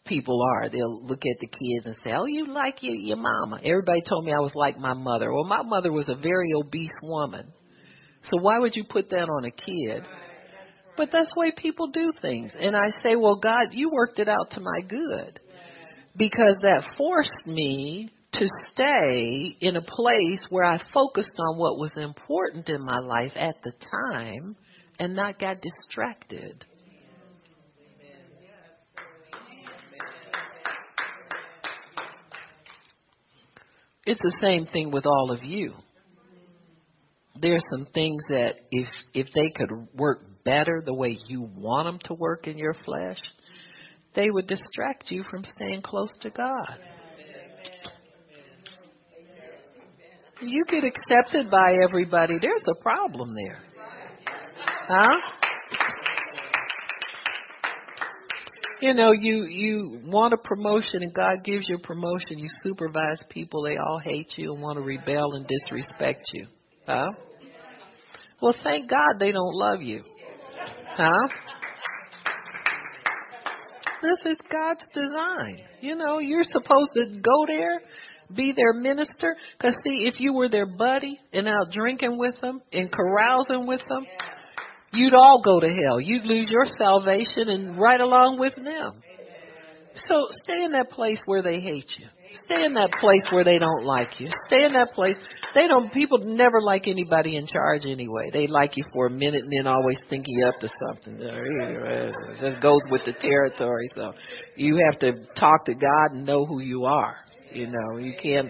people 0.05 0.41
are. 0.41 0.70
They'll 0.70 1.03
look 1.03 1.22
at 1.26 1.39
the 1.39 1.47
kids 1.47 1.86
and 1.86 1.95
say, 2.03 2.12
"Oh, 2.14 2.26
you 2.26 2.45
like 2.45 2.84
your 2.84 2.95
your 2.95 3.18
mama." 3.18 3.59
Everybody 3.64 4.01
told 4.01 4.26
me 4.26 4.32
I 4.32 4.39
was 4.39 4.51
like 4.55 4.78
my 4.78 4.93
mother. 4.93 5.32
Well, 5.32 5.45
my 5.45 5.62
mother 5.64 5.91
was 5.91 6.09
a 6.09 6.16
very 6.16 6.49
obese 6.53 6.91
woman. 7.01 7.51
So 8.24 8.42
why 8.42 8.60
would 8.60 8.76
you 8.76 8.84
put 8.84 9.10
that 9.10 9.30
on 9.30 9.46
a 9.46 9.52
kid? 9.52 10.08
But 10.98 11.10
that's 11.12 11.34
the 11.34 11.40
way 11.40 11.52
people 11.56 11.88
do 11.88 12.12
things. 12.22 12.54
And 12.60 12.76
I 12.76 12.90
say, 13.02 13.16
"Well, 13.16 13.40
God, 13.40 13.70
you 13.72 13.90
worked 13.90 14.20
it 14.20 14.28
out 14.28 14.52
to 14.52 14.60
my 14.60 14.82
good." 14.88 15.40
because 16.18 16.58
that 16.62 16.84
forced 16.98 17.48
me 17.48 18.12
to 18.34 18.48
stay 18.66 19.56
in 19.60 19.76
a 19.76 19.82
place 19.82 20.42
where 20.50 20.64
I 20.64 20.78
focused 20.94 21.38
on 21.38 21.58
what 21.58 21.78
was 21.78 21.94
important 21.98 22.70
in 22.70 22.84
my 22.84 23.00
life 23.00 23.34
at 23.36 23.56
the 23.64 23.72
time 23.72 24.56
and 25.00 25.16
not 25.16 25.40
got 25.40 25.58
distracted. 25.62 26.66
It's 34.06 34.22
the 34.22 34.36
same 34.42 34.66
thing 34.66 34.92
with 34.92 35.06
all 35.06 35.32
of 35.32 35.44
you. 35.44 35.74
There's 37.42 37.64
some 37.72 37.88
things 37.94 38.22
that 38.30 38.56
if 38.70 38.88
if 39.14 39.28
they 39.34 39.50
could 39.50 39.72
work 39.96 40.44
better 40.44 40.82
the 40.86 40.94
way 40.94 41.18
you 41.28 41.50
want 41.56 41.88
them 41.88 42.00
to 42.06 42.14
work 42.14 42.48
in 42.48 42.58
your 42.58 42.76
flesh, 42.86 43.20
they 44.14 44.30
would 44.30 44.48
distract 44.48 45.10
you 45.10 45.24
from 45.30 45.44
staying 45.44 45.82
close 45.82 46.14
to 46.22 46.30
God. 46.30 46.78
You 50.42 50.66
get 50.66 50.84
accepted 50.84 51.52
by 51.52 51.74
everybody, 51.84 52.38
there's 52.42 52.64
a 52.68 52.82
problem 52.82 53.36
there. 53.36 53.60
Huh? 54.88 55.20
You 58.82 58.96
know, 58.96 59.12
you 59.12 59.46
you 59.46 60.02
want 60.06 60.34
a 60.34 60.38
promotion 60.38 61.04
and 61.04 61.14
God 61.14 61.44
gives 61.44 61.70
you 61.70 61.76
a 61.76 61.80
promotion, 61.80 62.39
you 62.39 62.48
supervise 62.64 63.24
people, 63.30 63.64
they 63.64 63.78
all 63.78 64.00
hate 64.00 64.34
you 64.38 64.54
and 64.54 64.62
want 64.62 64.78
to 64.78 64.82
rebel 64.82 65.34
and 65.34 65.46
disrespect 65.48 66.22
you. 66.34 66.48
Huh? 66.88 67.12
Well, 68.42 68.56
thank 68.64 68.89
God 68.89 69.20
they 69.20 69.32
don't 69.32 69.56
love 69.56 69.82
you. 69.82 70.04
Huh? 70.88 71.28
This 74.02 74.34
is 74.34 74.38
God's 74.52 74.84
design. 74.94 75.58
You 75.80 75.96
know, 75.96 76.20
you're 76.20 76.44
supposed 76.44 76.89
to 76.94 77.22
go 77.22 77.46
there, 77.46 77.82
be 78.36 78.52
their 78.52 78.74
minister. 78.74 79.36
Because, 79.58 79.76
see, 79.84 80.08
if 80.12 80.20
you 80.20 80.34
were 80.34 80.50
their 80.50 80.66
buddy 80.66 81.20
and 81.32 81.48
out 81.48 81.72
drinking 81.72 82.18
with 82.18 82.39
them 82.42 82.62
and 82.74 82.92
carousing 82.92 83.68
with 83.68 83.82
them, 83.88 84.06
you'd 84.92 85.14
all 85.14 85.42
go 85.44 85.60
to 85.60 85.68
hell. 85.68 86.02
You'd 86.02 86.26
lose 86.26 86.50
your 86.50 86.66
salvation 86.78 87.48
and 87.48 87.80
right 87.80 88.02
along 88.02 88.39
with 88.39 88.56
them. 88.56 89.02
So 90.08 90.28
stay 90.44 90.64
in 90.64 90.72
that 90.72 90.89
place 90.89 91.22
where 91.26 91.44
they 91.44 91.60
hate 91.60 91.92
you. 92.00 92.08
Stay 92.46 92.64
in 92.64 92.74
that 92.76 92.92
place 93.00 93.24
where 93.32 93.44
they 93.44 93.60
don't 93.60 93.84
like 93.84 94.20
you. 94.20 94.30
Stay 94.48 94.64
in 94.64 94.74
that 94.74 94.94
place. 94.94 95.16
They 95.54 95.68
don't. 95.68 95.92
People 95.92 96.20
never 96.20 96.62
like 96.62 96.88
anybody 96.88 97.36
in 97.36 97.46
charge 97.46 97.86
anyway. 97.86 98.30
They 98.32 98.48
like 98.48 98.78
you 98.78 98.86
for 98.94 99.08
a 99.08 99.10
minute 99.10 99.44
and 99.44 99.52
then 99.52 99.68
always 99.68 100.00
think 100.10 100.26
you 100.28 100.48
up 100.48 100.60
to 100.62 100.70
something. 100.88 101.20
It 101.22 102.40
just 102.40 102.62
goes 102.62 102.82
with 102.90 103.04
the 103.06 103.14
territory. 103.14 103.90
So 103.96 104.14
you 104.56 104.82
have 104.90 105.00
to 105.02 105.26
talk 105.36 105.66
to 105.66 105.74
God 105.74 106.12
and 106.12 106.26
know 106.26 106.46
who 106.46 106.62
you 106.62 106.86
are. 106.86 107.18
You 107.54 107.68
know, 107.68 107.98
you 107.98 108.14
can't 108.22 108.50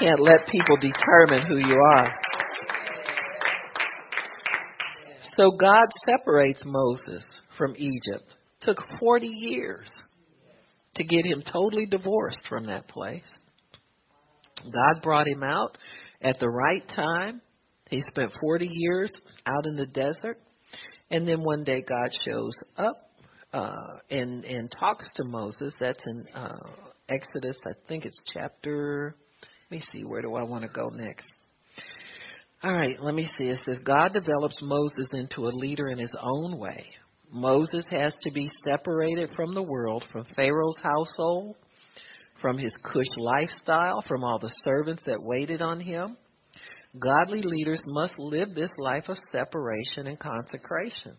can't 0.00 0.20
let 0.20 0.48
people 0.48 0.76
determine 0.76 1.46
who 1.46 1.58
you 1.58 1.76
are. 1.76 2.12
So 5.36 5.52
God 5.52 5.86
separates 6.06 6.62
Moses 6.64 7.24
from 7.56 7.74
Egypt. 7.76 8.34
Took 8.60 8.78
40 8.98 9.26
years 9.26 9.92
to 10.96 11.04
get 11.04 11.24
him 11.24 11.42
totally 11.50 11.86
divorced 11.86 12.46
from 12.48 12.66
that 12.66 12.88
place. 12.88 13.28
God 14.64 15.02
brought 15.02 15.26
him 15.26 15.42
out 15.42 15.76
at 16.20 16.38
the 16.38 16.48
right 16.48 16.86
time. 16.94 17.40
He 17.88 18.00
spent 18.02 18.32
40 18.40 18.68
years 18.70 19.10
out 19.46 19.66
in 19.66 19.76
the 19.76 19.86
desert. 19.86 20.38
And 21.10 21.28
then 21.28 21.42
one 21.42 21.64
day 21.64 21.82
God 21.82 22.10
shows 22.26 22.54
up 22.76 23.10
uh, 23.52 23.98
and, 24.10 24.44
and 24.44 24.72
talks 24.78 25.06
to 25.16 25.24
Moses. 25.24 25.74
That's 25.78 26.02
in 26.06 26.26
uh, 26.34 26.56
Exodus, 27.08 27.56
I 27.66 27.72
think 27.88 28.04
it's 28.04 28.18
chapter. 28.32 29.14
Let 29.70 29.78
me 29.78 29.84
see, 29.92 30.04
where 30.04 30.22
do 30.22 30.34
I 30.34 30.44
want 30.44 30.62
to 30.62 30.68
go 30.68 30.88
next? 30.88 31.26
All 32.62 32.72
right, 32.72 32.96
let 33.00 33.14
me 33.14 33.28
see. 33.38 33.46
It 33.46 33.58
says 33.66 33.78
God 33.84 34.12
develops 34.12 34.56
Moses 34.62 35.06
into 35.12 35.46
a 35.46 35.52
leader 35.52 35.88
in 35.88 35.98
his 35.98 36.14
own 36.20 36.58
way. 36.58 36.86
Moses 37.32 37.84
has 37.90 38.14
to 38.22 38.30
be 38.30 38.50
separated 38.68 39.30
from 39.34 39.54
the 39.54 39.62
world, 39.62 40.04
from 40.12 40.26
Pharaoh's 40.36 40.76
household, 40.82 41.56
from 42.42 42.58
his 42.58 42.74
cush 42.84 43.06
lifestyle, 43.16 44.02
from 44.06 44.22
all 44.22 44.38
the 44.38 44.52
servants 44.64 45.02
that 45.06 45.22
waited 45.22 45.62
on 45.62 45.80
him. 45.80 46.18
Godly 46.98 47.40
leaders 47.40 47.80
must 47.86 48.18
live 48.18 48.54
this 48.54 48.70
life 48.76 49.08
of 49.08 49.16
separation 49.32 50.06
and 50.06 50.18
consecration. 50.18 51.16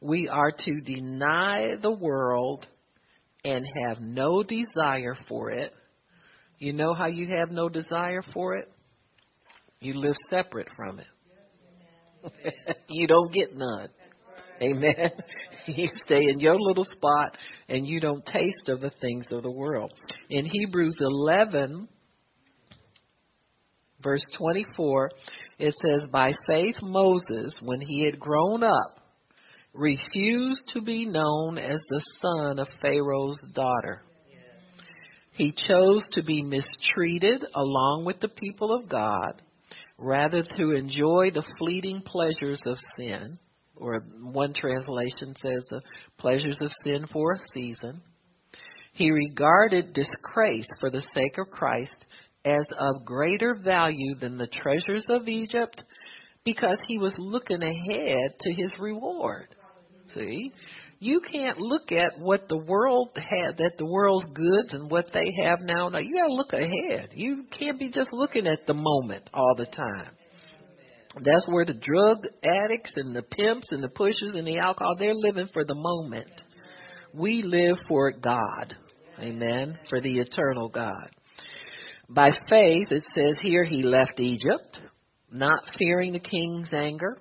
We 0.00 0.28
are 0.28 0.50
to 0.50 0.80
deny 0.80 1.76
the 1.80 1.92
world 1.92 2.66
and 3.44 3.64
have 3.86 4.00
no 4.00 4.42
desire 4.42 5.16
for 5.28 5.50
it. 5.50 5.72
You 6.58 6.72
know 6.72 6.92
how 6.92 7.06
you 7.06 7.28
have 7.28 7.50
no 7.50 7.68
desire 7.68 8.22
for 8.34 8.56
it? 8.56 8.68
You 9.80 9.94
live 9.94 10.16
separate 10.28 10.68
from 10.76 10.98
it. 10.98 12.54
you 12.88 13.06
don't 13.06 13.32
get 13.32 13.54
none. 13.54 13.88
Amen. 14.62 15.10
You 15.66 15.88
stay 16.04 16.22
in 16.22 16.40
your 16.40 16.58
little 16.58 16.84
spot 16.84 17.36
and 17.68 17.86
you 17.86 18.00
don't 18.00 18.24
taste 18.24 18.68
of 18.68 18.80
the 18.80 18.90
things 19.00 19.26
of 19.30 19.42
the 19.42 19.50
world. 19.50 19.92
In 20.30 20.46
Hebrews 20.46 20.96
11, 20.98 21.86
verse 24.02 24.24
24, 24.36 25.10
it 25.58 25.74
says, 25.74 26.08
By 26.10 26.34
faith 26.48 26.76
Moses, 26.82 27.54
when 27.62 27.80
he 27.80 28.04
had 28.04 28.18
grown 28.18 28.64
up, 28.64 29.00
refused 29.74 30.62
to 30.68 30.80
be 30.80 31.04
known 31.04 31.58
as 31.58 31.78
the 31.88 32.04
son 32.20 32.58
of 32.58 32.66
Pharaoh's 32.80 33.40
daughter. 33.54 34.02
He 35.32 35.52
chose 35.52 36.02
to 36.12 36.22
be 36.24 36.42
mistreated 36.42 37.44
along 37.54 38.04
with 38.06 38.18
the 38.18 38.28
people 38.28 38.74
of 38.74 38.88
God 38.88 39.42
rather 39.98 40.42
to 40.42 40.70
enjoy 40.72 41.30
the 41.32 41.46
fleeting 41.58 42.02
pleasures 42.02 42.60
of 42.66 42.78
sin 42.96 43.38
or 43.80 44.00
one 44.22 44.52
translation 44.52 45.34
says 45.36 45.64
the 45.70 45.80
pleasures 46.18 46.58
of 46.60 46.70
sin 46.84 47.06
for 47.12 47.32
a 47.32 47.38
season. 47.52 48.00
He 48.92 49.10
regarded 49.10 49.94
disgrace 49.94 50.66
for 50.78 50.90
the 50.90 51.04
sake 51.14 51.38
of 51.38 51.50
Christ 51.50 52.06
as 52.44 52.64
of 52.78 53.04
greater 53.04 53.54
value 53.62 54.14
than 54.14 54.38
the 54.38 54.46
treasures 54.46 55.04
of 55.08 55.28
Egypt 55.28 55.82
because 56.44 56.78
he 56.86 56.98
was 56.98 57.14
looking 57.18 57.62
ahead 57.62 58.34
to 58.40 58.52
his 58.52 58.72
reward. 58.78 59.54
See? 60.14 60.52
You 60.98 61.20
can't 61.20 61.58
look 61.58 61.92
at 61.92 62.18
what 62.18 62.48
the 62.48 62.58
world 62.58 63.10
had, 63.16 63.56
that 63.56 63.78
the 63.78 63.86
world's 63.86 64.26
goods 64.34 64.74
and 64.74 64.90
what 64.90 65.06
they 65.14 65.32
have 65.42 65.60
now. 65.60 65.88
Now 65.88 65.98
you 65.98 66.14
gotta 66.14 66.34
look 66.34 66.52
ahead. 66.52 67.10
You 67.14 67.44
can't 67.58 67.78
be 67.78 67.88
just 67.88 68.12
looking 68.12 68.46
at 68.46 68.66
the 68.66 68.74
moment 68.74 69.30
all 69.32 69.54
the 69.56 69.66
time. 69.66 70.10
That's 71.16 71.46
where 71.48 71.64
the 71.64 71.74
drug 71.74 72.18
addicts 72.44 72.92
and 72.96 73.14
the 73.14 73.22
pimps 73.22 73.66
and 73.70 73.82
the 73.82 73.88
pushers 73.88 74.32
and 74.34 74.46
the 74.46 74.58
alcohol, 74.58 74.94
they're 74.98 75.14
living 75.14 75.48
for 75.52 75.64
the 75.64 75.74
moment. 75.74 76.30
We 77.12 77.42
live 77.42 77.78
for 77.88 78.12
God. 78.12 78.76
Amen. 79.18 79.78
For 79.88 80.00
the 80.00 80.20
eternal 80.20 80.68
God. 80.68 81.10
By 82.08 82.30
faith, 82.48 82.90
it 82.90 83.04
says 83.12 83.38
here 83.40 83.64
he 83.64 83.82
left 83.82 84.18
Egypt, 84.20 84.78
not 85.32 85.62
fearing 85.78 86.12
the 86.12 86.20
king's 86.20 86.72
anger. 86.72 87.18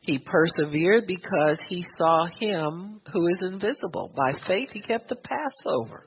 He 0.00 0.18
persevered 0.18 1.04
because 1.06 1.58
he 1.68 1.84
saw 1.96 2.26
him 2.26 3.00
who 3.12 3.26
is 3.28 3.38
invisible. 3.42 4.12
By 4.16 4.38
faith, 4.46 4.70
he 4.72 4.80
kept 4.80 5.08
the 5.08 5.16
Passover. 5.16 6.06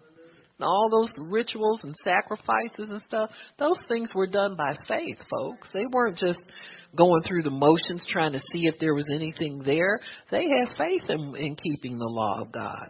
All 0.62 0.88
those 0.90 1.12
rituals 1.18 1.80
and 1.84 1.96
sacrifices 2.04 2.88
and 2.90 3.02
stuff, 3.02 3.32
those 3.58 3.78
things 3.88 4.10
were 4.14 4.28
done 4.28 4.56
by 4.56 4.76
faith, 4.88 5.18
folks. 5.30 5.70
They 5.74 5.86
weren't 5.92 6.18
just 6.18 6.40
going 6.96 7.24
through 7.24 7.44
the 7.44 7.50
motions 7.50 8.06
trying 8.08 8.34
to 8.34 8.40
see 8.52 8.68
if 8.68 8.76
there 8.80 8.94
was 8.94 9.06
anything 9.14 9.64
there. 9.66 10.00
They 10.32 10.44
had 10.44 10.78
faith 10.78 11.10
in, 11.10 11.36
in 11.36 11.56
keeping 11.56 11.98
the 11.98 12.08
law 12.08 12.42
of 12.42 12.52
God. 12.52 12.90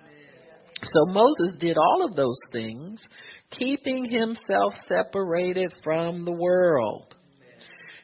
So 0.83 1.05
Moses 1.05 1.55
did 1.59 1.77
all 1.77 2.05
of 2.05 2.15
those 2.15 2.37
things, 2.51 3.01
keeping 3.51 4.05
himself 4.09 4.73
separated 4.85 5.73
from 5.83 6.25
the 6.25 6.33
world. 6.33 7.15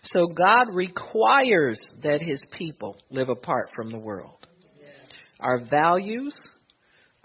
So 0.03 0.28
God 0.28 0.68
requires 0.74 1.80
that 2.03 2.22
his 2.22 2.41
people 2.57 2.95
live 3.12 3.30
apart 3.30 3.70
from 3.76 3.91
the 3.91 3.99
world. 3.99 4.47
Our 5.39 5.60
values, 5.70 6.36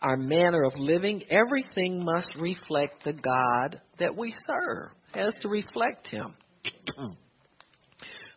our 0.05 0.17
manner 0.17 0.63
of 0.65 0.75
living, 0.77 1.23
everything 1.31 2.05
must 2.05 2.35
reflect 2.39 3.05
the 3.05 3.15
God 3.15 3.81
that 3.99 4.17
we 4.17 4.35
serve. 4.47 4.91
Has 5.13 5.35
to 5.43 5.49
reflect 5.49 6.07
him. 6.09 6.35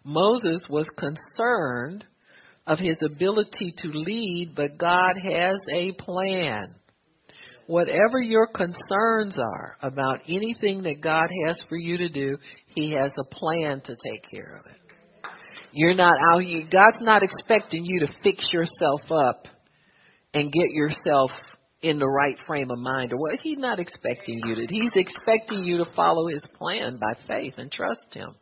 Moses 0.04 0.66
was 0.70 0.90
concerned 0.98 2.06
of 2.66 2.80
his 2.80 2.98
ability 3.04 3.74
to 3.80 3.90
lead, 3.90 4.54
but 4.56 4.78
God 4.78 5.14
has 5.22 5.58
a 5.74 5.92
plan 5.94 6.76
whatever 7.68 8.22
your 8.22 8.48
concerns 8.48 9.38
are 9.38 9.78
about 9.82 10.22
anything 10.28 10.84
that 10.84 11.02
God 11.02 11.28
has 11.46 11.62
for 11.70 11.78
you 11.78 11.98
to 11.98 12.10
do, 12.10 12.38
He 12.74 12.92
has 12.94 13.12
a 13.20 13.36
plan 13.36 13.82
to 13.82 13.96
take 13.96 14.30
care 14.32 14.60
of 14.60 14.66
it. 14.66 15.30
You're 15.74 15.94
not 15.94 16.18
out 16.34 16.42
here, 16.42 16.64
God's 16.72 17.02
not 17.02 17.22
expecting 17.24 17.86
you 17.86 18.00
to 18.00 18.14
fix 18.24 18.48
yourself 18.52 19.02
up 19.12 19.48
and 20.34 20.52
get 20.52 20.70
yourself 20.72 21.30
in 21.82 22.00
the 22.00 22.08
right 22.08 22.38
frame 22.46 22.70
of 22.72 22.80
mind 22.80 23.14
or 23.14 23.18
what 23.18 23.40
he's 23.40 23.58
not 23.58 23.80
expecting 23.80 24.40
you 24.46 24.56
to 24.56 24.66
he's 24.68 24.92
expecting 24.96 25.64
you 25.64 25.78
to 25.78 25.86
follow 25.96 26.28
his 26.28 26.44
plan 26.58 26.98
by 27.00 27.14
faith 27.28 27.54
and 27.58 27.72
trust 27.72 28.14
him 28.14 28.36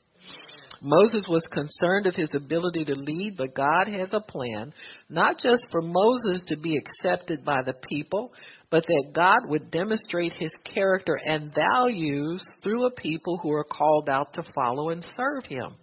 Moses 0.82 1.24
was 1.28 1.42
concerned 1.52 2.06
of 2.06 2.16
his 2.16 2.30
ability 2.36 2.86
to 2.86 2.94
lead, 2.94 3.38
but 3.38 3.56
God 3.56 3.88
has 3.88 4.10
a 4.12 4.20
plan, 4.20 4.72
not 5.10 5.38
just 5.42 5.64
for 5.72 5.82
Moses 5.82 6.44
to 6.48 6.58
be 6.58 6.78
accepted 6.78 7.44
by 7.44 7.64
the 7.66 7.74
people, 7.90 8.32
but 8.70 8.86
that 8.86 9.12
God 9.14 9.50
would 9.50 9.72
demonstrate 9.72 10.34
his 10.34 10.52
character 10.64 11.20
and 11.26 11.54
values 11.56 12.46
through 12.62 12.86
a 12.86 12.92
people 12.92 13.40
who 13.42 13.52
are 13.52 13.64
called 13.64 14.10
out 14.10 14.34
to 14.34 14.44
follow 14.54 14.90
and 14.90 15.04
serve 15.18 15.46
him. 15.46 15.76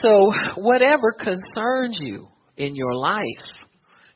So, 0.00 0.32
whatever 0.56 1.12
concerns 1.12 1.98
you 2.00 2.28
in 2.56 2.74
your 2.74 2.94
life, 2.94 3.24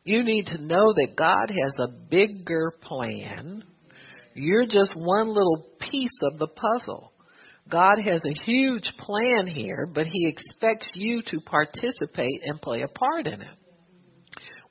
you 0.05 0.22
need 0.22 0.46
to 0.46 0.59
know 0.61 0.92
that 0.92 1.14
God 1.16 1.48
has 1.48 1.74
a 1.78 1.92
bigger 2.11 2.72
plan. 2.82 3.64
You're 4.34 4.66
just 4.66 4.92
one 4.94 5.28
little 5.28 5.66
piece 5.80 6.18
of 6.22 6.38
the 6.38 6.48
puzzle. 6.48 7.12
God 7.70 7.98
has 8.05 8.20
a 8.24 8.44
huge 8.44 8.86
plan 8.98 9.46
here, 9.46 9.88
but 9.92 10.07
He 10.07 10.28
expects 10.28 10.88
you 10.94 11.22
to 11.28 11.40
participate 11.40 12.42
and 12.44 12.61
play 12.61 12.82
a 12.82 12.88
part 12.88 13.26
in 13.26 13.40
it. 13.40 13.57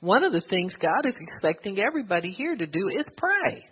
One 0.00 0.22
of 0.22 0.32
the 0.32 0.42
things 0.42 0.74
God 0.80 1.04
is 1.04 1.14
expecting 1.18 1.80
everybody 1.80 2.30
here 2.30 2.54
to 2.54 2.66
do 2.66 2.88
is 2.88 3.06
pray. 3.16 3.64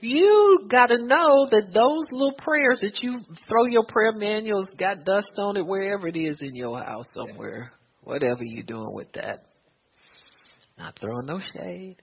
You 0.00 0.68
got 0.70 0.86
to 0.88 0.98
know 0.98 1.48
that 1.50 1.70
those 1.74 2.06
little 2.12 2.34
prayers 2.34 2.80
that 2.82 3.02
you 3.02 3.18
throw 3.48 3.64
your 3.64 3.84
prayer 3.88 4.12
manuals 4.12 4.68
got 4.78 5.04
dust 5.04 5.30
on 5.38 5.56
it 5.56 5.66
wherever 5.66 6.06
it 6.06 6.16
is 6.16 6.36
in 6.40 6.54
your 6.54 6.78
house 6.80 7.06
somewhere, 7.14 7.72
whatever 8.02 8.44
you're 8.44 8.62
doing 8.62 8.92
with 8.92 9.10
that. 9.14 9.47
Not 10.78 10.98
throwing 11.00 11.26
no 11.26 11.40
shade. 11.54 11.96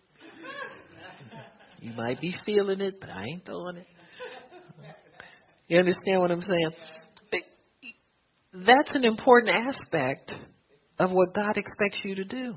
You 1.79 1.93
might 1.93 2.19
be 2.19 2.35
feeling 2.45 2.81
it, 2.81 2.99
but 2.99 3.09
I 3.09 3.23
ain't 3.23 3.45
throwing 3.45 3.77
it. 3.77 3.87
You 5.67 5.79
understand 5.79 6.21
what 6.21 6.31
I'm 6.31 6.41
saying? 6.41 6.71
That's 8.53 8.95
an 8.95 9.03
important 9.03 9.55
aspect 9.55 10.31
of 10.99 11.11
what 11.11 11.33
God 11.35 11.57
expects 11.57 11.99
you 12.03 12.15
to 12.15 12.23
do. 12.23 12.55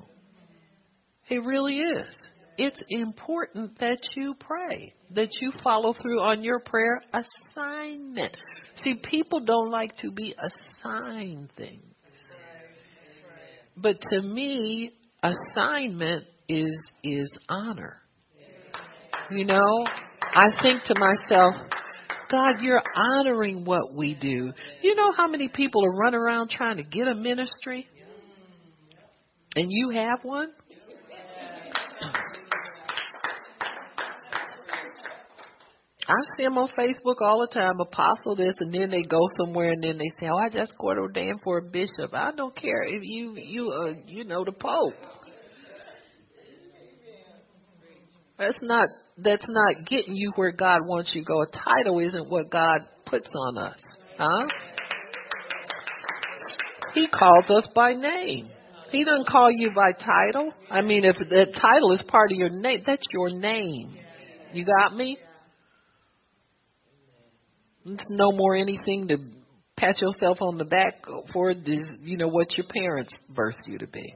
It 1.29 1.45
really 1.45 1.77
is. 1.77 2.17
It's 2.57 2.81
important 2.89 3.79
that 3.79 3.99
you 4.17 4.35
pray, 4.39 4.95
that 5.15 5.29
you 5.41 5.53
follow 5.63 5.93
through 5.93 6.21
on 6.21 6.43
your 6.43 6.61
prayer 6.61 7.01
assignment. 7.13 8.37
See, 8.83 9.01
people 9.05 9.41
don't 9.41 9.71
like 9.71 9.95
to 9.99 10.11
be 10.11 10.35
assigned 10.39 11.51
things. 11.57 11.83
But 13.77 14.01
to 14.11 14.23
me, 14.23 14.93
assignment 15.23 16.25
is 16.49 16.79
is 17.03 17.31
honor. 17.49 18.01
You 19.31 19.45
know, 19.45 19.85
I 20.35 20.47
think 20.63 20.85
to 20.85 20.95
myself, 20.99 21.55
God, 22.31 22.61
you're 22.63 22.83
honoring 22.95 23.65
what 23.65 23.95
we 23.95 24.15
do. 24.15 24.53
You 24.83 24.95
know 24.95 25.13
how 25.17 25.29
many 25.29 25.49
people 25.49 25.85
are 25.85 25.97
running 25.97 26.21
around 26.21 26.51
trying 26.51 26.77
to 26.77 26.83
get 26.83 27.09
a 27.09 27.15
ministry? 27.15 27.87
And 29.57 29.67
you 29.71 29.91
have 29.91 30.21
one? 30.23 30.53
I 36.09 36.15
see 36.37 36.45
them 36.45 36.57
on 36.57 36.69
Facebook 36.71 37.21
all 37.21 37.41
the 37.41 37.53
time, 37.53 37.79
apostle 37.81 38.35
this, 38.35 38.55
and 38.61 38.73
then 38.73 38.89
they 38.91 39.03
go 39.03 39.21
somewhere 39.39 39.73
and 39.73 39.85
then 39.85 39.99
they 39.99 40.11
say, 40.19 40.29
"Oh, 40.31 40.39
I 40.39 40.49
just 40.49 40.73
got 40.79 40.97
ordained 40.97 41.43
for 41.45 41.59
a 41.59 41.63
bishop." 41.63 42.15
I 42.15 42.33
don't 42.35 42.57
care 42.57 42.83
if 42.83 43.03
you 43.03 43.37
you 43.37 43.69
uh 43.71 43.95
you 44.07 44.25
know 44.25 44.43
the 44.43 44.53
pope. 44.53 44.95
That's 48.39 48.59
not 48.63 48.89
that's 49.19 49.45
not 49.47 49.87
getting 49.87 50.15
you 50.15 50.33
where 50.37 50.53
God 50.53 50.87
wants 50.87 51.13
you 51.15 51.21
to 51.23 51.27
go. 51.27 51.43
A 51.43 51.47
title 51.51 51.99
isn't 51.99 52.31
what 52.31 52.51
God 52.51 52.83
puts 53.05 53.29
on 53.35 53.59
us. 53.59 53.81
Huh? 54.17 54.47
He 56.95 57.07
calls 57.09 57.51
us 57.51 57.69
by 57.75 57.93
name. 57.93 58.49
He 58.91 59.05
doesn't 59.05 59.29
call 59.29 59.51
you 59.51 59.73
by 59.75 59.93
title. 59.93 60.53
I 60.71 60.81
mean, 60.81 61.05
if 61.05 61.17
the 61.17 61.53
title 61.61 61.93
is 61.93 62.01
part 62.09 62.33
of 62.33 62.39
your 62.39 62.49
name, 62.49 62.83
that's 62.87 63.05
your 63.13 63.29
name. 63.29 63.95
You 64.55 64.65
got 64.65 64.97
me? 64.97 65.19
It's 67.89 68.05
no 68.11 68.33
more 68.33 68.57
anything 68.57 69.09
to 69.09 69.19
pat 69.77 70.01
yourself 70.01 70.39
on 70.41 70.59
the 70.59 70.65
back 70.65 71.05
for, 71.33 71.53
you 71.53 72.17
know, 72.17 72.29
what 72.29 72.57
your 72.57 72.67
parents 72.67 73.13
birthed 73.33 73.67
you 73.67 73.79
to 73.79 73.87
be. 73.87 74.15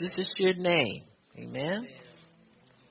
This 0.00 0.14
is 0.18 0.32
your 0.38 0.54
name. 0.54 1.02
Amen? 1.38 1.86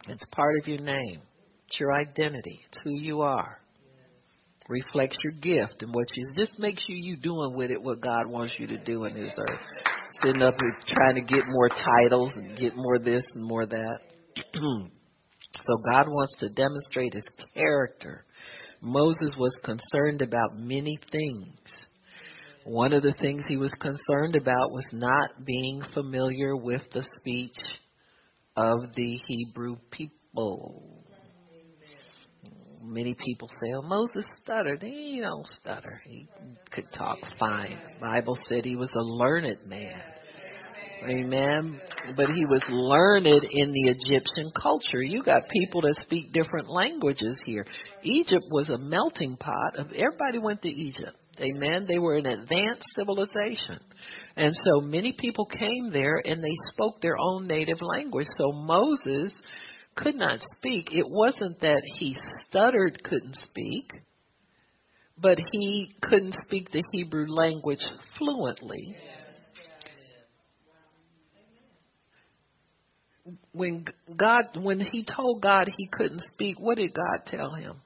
It's 0.07 0.23
part 0.31 0.55
of 0.61 0.67
your 0.67 0.79
name. 0.79 1.21
It's 1.67 1.79
your 1.79 1.93
identity. 1.93 2.59
It's 2.67 2.83
who 2.83 2.99
you 2.99 3.21
are. 3.21 3.59
Reflects 4.69 5.17
your 5.23 5.33
gift 5.33 5.81
and 5.81 5.93
what 5.93 6.07
you 6.15 6.25
just 6.37 6.57
make 6.57 6.77
sure 6.79 6.95
you 6.95 7.17
doing 7.17 7.53
with 7.55 7.71
it 7.71 7.81
what 7.81 7.99
God 8.01 8.27
wants 8.27 8.53
you 8.57 8.67
to 8.67 8.77
do 8.77 9.05
in 9.05 9.15
His 9.15 9.31
earth. 9.37 9.59
Sitting 10.23 10.41
up 10.41 10.53
here 10.59 10.77
trying 10.87 11.15
to 11.15 11.21
get 11.21 11.43
more 11.47 11.69
titles 11.69 12.31
and 12.35 12.55
get 12.57 12.73
more 12.75 12.99
this 12.99 13.23
and 13.33 13.43
more 13.43 13.65
that. 13.65 13.97
so 14.53 15.77
God 15.91 16.07
wants 16.07 16.35
to 16.39 16.49
demonstrate 16.49 17.13
His 17.13 17.25
character. 17.53 18.25
Moses 18.83 19.31
was 19.37 19.57
concerned 19.63 20.21
about 20.21 20.57
many 20.57 20.99
things. 21.09 21.57
One 22.65 22.91
of 22.91 23.01
the 23.01 23.13
things 23.13 23.41
he 23.47 23.55
was 23.55 23.73
concerned 23.79 24.35
about 24.35 24.71
was 24.71 24.85
not 24.91 25.45
being 25.45 25.81
familiar 25.93 26.55
with 26.57 26.81
the 26.91 27.07
speech 27.19 27.55
of 28.57 28.79
the 28.95 29.19
Hebrew 29.25 29.77
people. 29.89 31.05
Many 32.81 33.15
people 33.25 33.47
say, 33.47 33.73
"Oh, 33.73 33.81
Moses 33.81 34.25
stuttered." 34.41 34.83
He 34.83 35.21
don't 35.21 35.47
stutter. 35.61 36.01
He 36.05 36.27
could 36.69 36.91
talk 36.91 37.19
fine. 37.39 37.79
The 37.95 38.01
Bible 38.01 38.37
said 38.49 38.65
he 38.65 38.75
was 38.75 38.91
a 38.93 39.01
learned 39.01 39.65
man. 39.65 40.01
Amen. 41.09 41.81
But 42.15 42.29
he 42.29 42.45
was 42.45 42.61
learned 42.69 43.27
in 43.27 43.71
the 43.71 43.89
Egyptian 43.89 44.51
culture. 44.61 45.01
You 45.01 45.23
got 45.23 45.49
people 45.49 45.81
that 45.81 45.95
speak 46.01 46.33
different 46.33 46.69
languages 46.69 47.37
here. 47.45 47.65
Egypt 48.03 48.45
was 48.51 48.69
a 48.69 48.77
melting 48.77 49.37
pot 49.37 49.75
of 49.77 49.87
everybody 49.91 50.39
went 50.39 50.61
to 50.61 50.69
Egypt. 50.69 51.17
Amen. 51.39 51.85
They 51.87 51.97
were 51.97 52.17
an 52.17 52.27
advanced 52.27 52.85
civilization. 52.95 53.79
And 54.35 54.53
so 54.63 54.81
many 54.81 55.15
people 55.17 55.45
came 55.45 55.91
there 55.91 56.21
and 56.23 56.43
they 56.43 56.55
spoke 56.73 57.01
their 57.01 57.17
own 57.17 57.47
native 57.47 57.81
language. 57.81 58.27
So 58.37 58.51
Moses 58.51 59.33
could 59.95 60.15
not 60.15 60.39
speak. 60.57 60.89
It 60.91 61.05
wasn't 61.07 61.59
that 61.61 61.81
he 61.97 62.15
stuttered, 62.47 63.03
couldn't 63.03 63.37
speak, 63.43 63.91
but 65.17 65.37
he 65.51 65.95
couldn't 66.01 66.35
speak 66.45 66.71
the 66.71 66.83
Hebrew 66.91 67.27
language 67.27 67.83
fluently. 68.17 68.95
When 73.53 73.85
God, 74.17 74.45
when 74.55 74.79
he 74.79 75.05
told 75.05 75.41
God 75.41 75.69
he 75.77 75.87
couldn't 75.87 76.23
speak, 76.33 76.59
what 76.59 76.77
did 76.77 76.93
God 76.93 77.25
tell 77.25 77.53
him? 77.53 77.77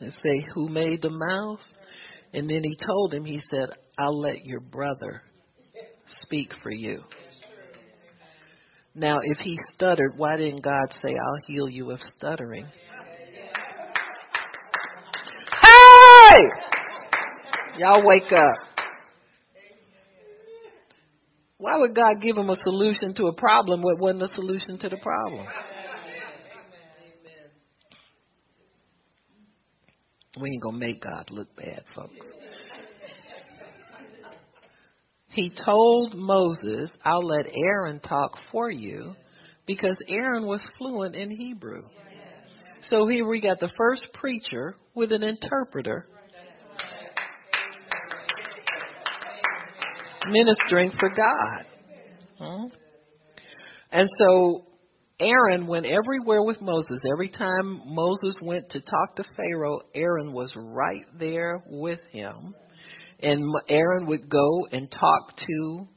and 0.00 0.12
say, 0.22 0.44
Who 0.54 0.68
made 0.68 1.02
the 1.02 1.10
mouth? 1.10 1.60
And 2.32 2.48
then 2.48 2.62
he 2.62 2.76
told 2.84 3.14
him, 3.14 3.24
He 3.24 3.40
said, 3.50 3.70
I'll 3.98 4.18
let 4.18 4.44
your 4.44 4.60
brother 4.60 5.22
speak 6.22 6.52
for 6.62 6.70
you. 6.70 7.02
Now, 8.94 9.18
if 9.22 9.38
he 9.38 9.58
stuttered, 9.74 10.16
why 10.16 10.36
didn't 10.38 10.62
God 10.62 10.94
say, 11.02 11.10
I'll 11.10 11.46
heal 11.46 11.68
you 11.68 11.90
of 11.90 12.00
stuttering? 12.16 12.66
Hey! 15.62 16.36
Y'all 17.78 18.06
wake 18.06 18.32
up. 18.32 18.65
Why 21.58 21.78
would 21.78 21.94
God 21.94 22.20
give 22.20 22.36
him 22.36 22.50
a 22.50 22.56
solution 22.64 23.14
to 23.14 23.26
a 23.26 23.34
problem 23.34 23.80
that 23.80 23.96
wasn't 23.98 24.22
a 24.22 24.34
solution 24.34 24.78
to 24.78 24.88
the 24.88 24.98
problem? 24.98 25.46
We 30.38 30.50
ain't 30.50 30.62
gonna 30.62 30.76
make 30.76 31.02
God 31.02 31.30
look 31.30 31.48
bad, 31.56 31.82
folks. 31.94 32.26
He 35.28 35.50
told 35.64 36.14
Moses, 36.14 36.90
I'll 37.04 37.26
let 37.26 37.46
Aaron 37.54 38.00
talk 38.00 38.38
for 38.52 38.70
you 38.70 39.14
because 39.66 39.96
Aaron 40.08 40.46
was 40.46 40.62
fluent 40.78 41.14
in 41.14 41.30
Hebrew. 41.30 41.82
So 42.90 43.06
here 43.06 43.26
we 43.26 43.40
got 43.40 43.60
the 43.60 43.72
first 43.76 44.08
preacher 44.12 44.76
with 44.94 45.12
an 45.12 45.22
interpreter 45.22 46.06
ministering 50.28 50.90
for 50.98 51.08
God. 51.10 51.66
Huh? 52.38 52.68
And 53.92 54.08
so 54.18 54.66
Aaron 55.18 55.66
went 55.66 55.86
everywhere 55.86 56.42
with 56.42 56.60
Moses. 56.60 57.00
Every 57.10 57.30
time 57.30 57.82
Moses 57.86 58.36
went 58.42 58.68
to 58.70 58.80
talk 58.80 59.16
to 59.16 59.24
Pharaoh, 59.36 59.80
Aaron 59.94 60.32
was 60.32 60.52
right 60.56 61.06
there 61.18 61.62
with 61.68 62.00
him. 62.10 62.54
And 63.20 63.42
Aaron 63.68 64.06
would 64.08 64.28
go 64.28 64.66
and 64.70 64.90
talk 64.90 65.36
to 65.38 65.88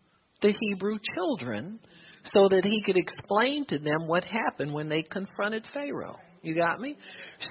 the 0.42 0.54
Hebrew 0.58 0.98
children 1.16 1.80
so 2.26 2.48
that 2.48 2.64
he 2.64 2.82
could 2.82 2.96
explain 2.96 3.66
to 3.66 3.80
them 3.80 4.08
what 4.08 4.24
happened 4.24 4.74
when 4.74 4.88
they 4.88 5.02
confronted 5.04 5.66
Pharaoh. 5.74 6.18
You 6.42 6.56
got 6.56 6.80
me? 6.80 6.96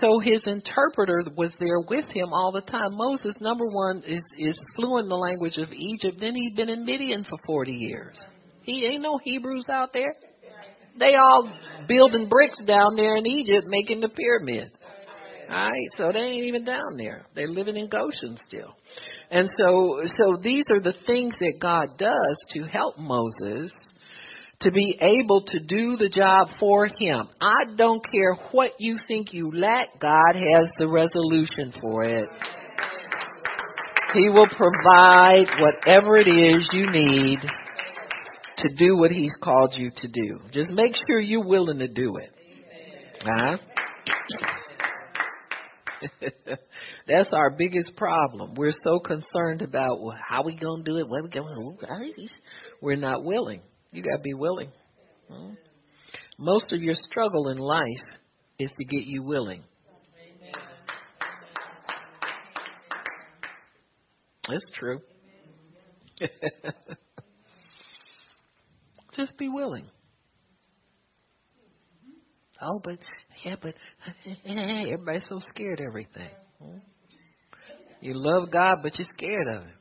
So 0.00 0.18
his 0.18 0.40
interpreter 0.46 1.24
was 1.36 1.52
there 1.60 1.80
with 1.80 2.06
him 2.06 2.32
all 2.32 2.52
the 2.52 2.62
time. 2.62 2.92
Moses, 2.92 3.34
number 3.40 3.66
one, 3.66 4.02
is, 4.06 4.22
is 4.38 4.58
fluent 4.74 5.04
in 5.04 5.08
the 5.08 5.16
language 5.16 5.56
of 5.58 5.72
Egypt. 5.72 6.18
Then 6.20 6.34
he'd 6.34 6.56
been 6.56 6.70
in 6.70 6.84
Midian 6.84 7.24
for 7.24 7.38
40 7.44 7.72
years. 7.72 8.18
He 8.62 8.86
ain't 8.86 9.02
no 9.02 9.18
Hebrews 9.22 9.66
out 9.70 9.92
there. 9.92 10.14
They 10.98 11.14
all 11.14 11.52
building 11.86 12.28
bricks 12.28 12.60
down 12.66 12.96
there 12.96 13.16
in 13.16 13.26
Egypt 13.26 13.66
making 13.68 14.00
the 14.00 14.08
pyramids. 14.08 14.74
All 15.50 15.70
right, 15.70 15.88
so 15.96 16.10
they 16.12 16.20
ain't 16.20 16.44
even 16.44 16.64
down 16.64 16.98
there. 16.98 17.24
They're 17.34 17.48
living 17.48 17.76
in 17.76 17.88
Goshen 17.88 18.36
still. 18.46 18.76
And 19.30 19.48
so 19.56 20.02
so 20.18 20.36
these 20.42 20.64
are 20.70 20.80
the 20.80 20.94
things 21.06 21.34
that 21.40 21.54
God 21.58 21.96
does 21.96 22.36
to 22.52 22.64
help 22.64 22.98
Moses 22.98 23.72
to 24.60 24.72
be 24.72 24.98
able 25.00 25.42
to 25.42 25.60
do 25.60 25.96
the 25.96 26.08
job 26.08 26.48
for 26.58 26.86
him. 26.86 27.28
I 27.40 27.76
don't 27.76 28.04
care 28.10 28.34
what 28.50 28.72
you 28.78 28.98
think 29.06 29.32
you 29.32 29.52
lack, 29.52 30.00
God 30.00 30.34
has 30.34 30.68
the 30.78 30.88
resolution 30.88 31.72
for 31.80 32.02
it. 32.02 32.28
He 34.14 34.28
will 34.30 34.48
provide 34.48 35.46
whatever 35.60 36.16
it 36.16 36.28
is 36.28 36.68
you 36.72 36.90
need 36.90 37.40
to 37.40 38.68
do 38.76 38.96
what 38.96 39.12
he's 39.12 39.34
called 39.40 39.74
you 39.76 39.90
to 39.94 40.08
do. 40.08 40.40
Just 40.50 40.70
make 40.70 40.94
sure 41.06 41.20
you're 41.20 41.46
willing 41.46 41.78
to 41.78 41.88
do 41.88 42.16
it. 42.16 42.30
Huh? 43.22 43.58
That's 47.06 47.28
our 47.32 47.50
biggest 47.50 47.96
problem. 47.96 48.54
We're 48.56 48.72
so 48.84 48.98
concerned 48.98 49.62
about 49.62 50.00
well, 50.00 50.18
how 50.28 50.42
we 50.42 50.56
gonna 50.56 50.82
do 50.82 50.96
it, 50.96 51.08
what 51.08 51.22
we 51.22 51.28
going 51.28 51.76
to 51.80 52.28
We're 52.80 52.96
not 52.96 53.24
willing. 53.24 53.60
You 53.90 54.02
gotta 54.02 54.22
be 54.22 54.34
willing. 54.34 54.70
Hmm? 55.30 55.50
Most 56.38 56.72
of 56.72 56.82
your 56.82 56.94
struggle 56.94 57.48
in 57.48 57.58
life 57.58 57.84
is 58.58 58.70
to 58.78 58.84
get 58.84 59.04
you 59.04 59.22
willing. 59.22 59.62
It's 64.50 64.64
true. 64.72 65.00
Just 69.14 69.36
be 69.36 69.48
willing. 69.48 69.84
Oh, 72.60 72.80
but 72.82 72.98
yeah, 73.44 73.56
but 73.60 73.74
everybody's 74.46 75.26
so 75.28 75.38
scared 75.40 75.80
of 75.80 75.86
everything. 75.86 76.30
You 78.00 78.12
love 78.14 78.50
God, 78.50 78.78
but 78.82 78.98
you're 78.98 79.08
scared 79.16 79.48
of 79.54 79.62
Him. 79.64 79.77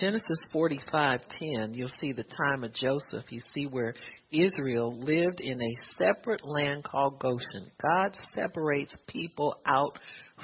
Genesis 0.00 0.38
45:10, 0.52 1.74
you'll 1.74 1.88
see 2.00 2.12
the 2.12 2.22
time 2.22 2.62
of 2.62 2.72
Joseph. 2.72 3.30
You 3.30 3.40
see 3.52 3.66
where 3.66 3.94
Israel 4.30 4.96
lived 4.96 5.40
in 5.40 5.60
a 5.60 5.76
separate 5.96 6.44
land 6.44 6.84
called 6.84 7.18
Goshen. 7.18 7.68
God 7.82 8.16
separates 8.34 8.96
people 9.08 9.56
out 9.66 9.98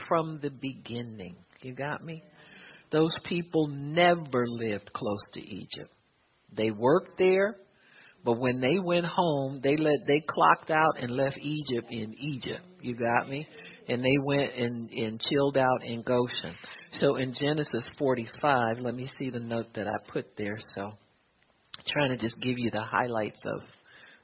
from 0.08 0.40
the 0.42 0.50
beginning. 0.50 1.36
You 1.62 1.74
got 1.74 2.02
me? 2.02 2.24
Those 2.90 3.14
people 3.24 3.68
never 3.68 4.44
lived 4.46 4.92
close 4.92 5.22
to 5.34 5.40
Egypt. 5.40 5.90
They 6.52 6.72
worked 6.72 7.16
there, 7.18 7.56
but 8.24 8.38
when 8.38 8.60
they 8.60 8.78
went 8.78 9.04
home, 9.04 9.60
they 9.62 9.76
let 9.76 10.06
they 10.06 10.20
clocked 10.20 10.70
out 10.70 10.98
and 10.98 11.10
left 11.10 11.36
Egypt 11.38 11.88
in 11.90 12.14
Egypt. 12.18 12.62
You 12.80 12.96
got 12.96 13.28
me? 13.28 13.46
And 13.86 14.02
they 14.02 14.16
went 14.24 14.54
and 14.54 14.88
and 14.90 15.20
chilled 15.20 15.58
out 15.58 15.84
in 15.84 16.02
Goshen. 16.02 16.54
So 17.00 17.16
in 17.16 17.34
Genesis 17.34 17.84
45, 17.98 18.78
let 18.78 18.94
me 18.94 19.10
see 19.18 19.28
the 19.28 19.40
note 19.40 19.66
that 19.74 19.86
I 19.86 20.10
put 20.10 20.36
there. 20.38 20.58
So 20.74 20.92
trying 21.86 22.10
to 22.10 22.16
just 22.16 22.40
give 22.40 22.58
you 22.58 22.70
the 22.70 22.82
highlights 22.82 23.40
of 23.44 23.62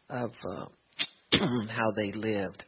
of 0.09 0.31
uh, 0.51 0.65
how 1.69 1.91
they 1.95 2.13
lived. 2.13 2.65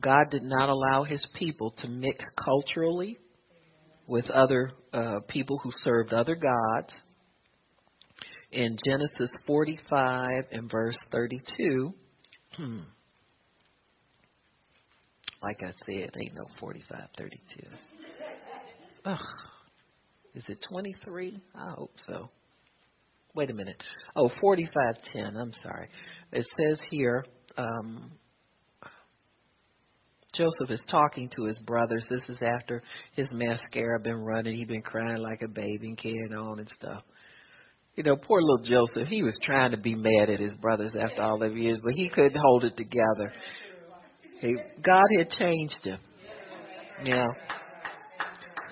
God 0.00 0.30
did 0.30 0.42
not 0.42 0.68
allow 0.68 1.04
his 1.04 1.24
people 1.38 1.72
to 1.78 1.88
mix 1.88 2.24
culturally 2.44 3.16
with 4.06 4.28
other 4.30 4.72
uh, 4.92 5.20
people 5.28 5.58
who 5.62 5.70
served 5.82 6.12
other 6.12 6.34
gods. 6.36 6.94
In 8.52 8.76
Genesis 8.86 9.30
45 9.46 10.26
and 10.52 10.70
verse 10.70 10.96
32, 11.10 11.92
like 15.42 15.60
I 15.62 15.72
said, 15.86 16.10
ain't 16.16 16.34
no 16.34 16.44
45, 16.60 16.98
32. 17.18 17.66
Ugh. 19.06 19.18
Is 20.34 20.44
it 20.48 20.64
23? 20.68 21.40
I 21.54 21.70
hope 21.70 21.92
so. 22.06 22.30
Wait 23.34 23.50
a 23.50 23.54
minute. 23.54 23.82
Oh, 24.16 24.30
4510. 24.40 25.36
I'm 25.36 25.52
sorry. 25.62 25.88
It 26.32 26.46
says 26.58 26.78
here, 26.90 27.24
um, 27.56 28.12
Joseph 30.34 30.70
is 30.70 30.82
talking 30.88 31.30
to 31.36 31.44
his 31.44 31.58
brothers. 31.60 32.04
This 32.10 32.28
is 32.28 32.42
after 32.42 32.82
his 33.12 33.30
mascara 33.32 34.00
been 34.00 34.18
running. 34.18 34.56
He'd 34.56 34.68
been 34.68 34.82
crying 34.82 35.18
like 35.18 35.42
a 35.42 35.48
baby 35.48 35.88
and 35.88 35.98
carrying 35.98 36.34
on 36.34 36.58
and 36.58 36.68
stuff. 36.68 37.02
You 37.96 38.02
know, 38.02 38.16
poor 38.16 38.40
little 38.40 38.64
Joseph. 38.64 39.08
He 39.08 39.22
was 39.22 39.38
trying 39.42 39.70
to 39.70 39.76
be 39.76 39.94
mad 39.94 40.28
at 40.28 40.40
his 40.40 40.52
brothers 40.54 40.94
after 40.98 41.22
all 41.22 41.38
the 41.38 41.48
years, 41.48 41.78
but 41.82 41.92
he 41.94 42.08
couldn't 42.08 42.36
hold 42.40 42.64
it 42.64 42.76
together. 42.76 43.32
He, 44.40 44.56
God 44.82 45.04
had 45.16 45.30
changed 45.30 45.84
him. 45.84 45.98
Yeah. 47.04 47.26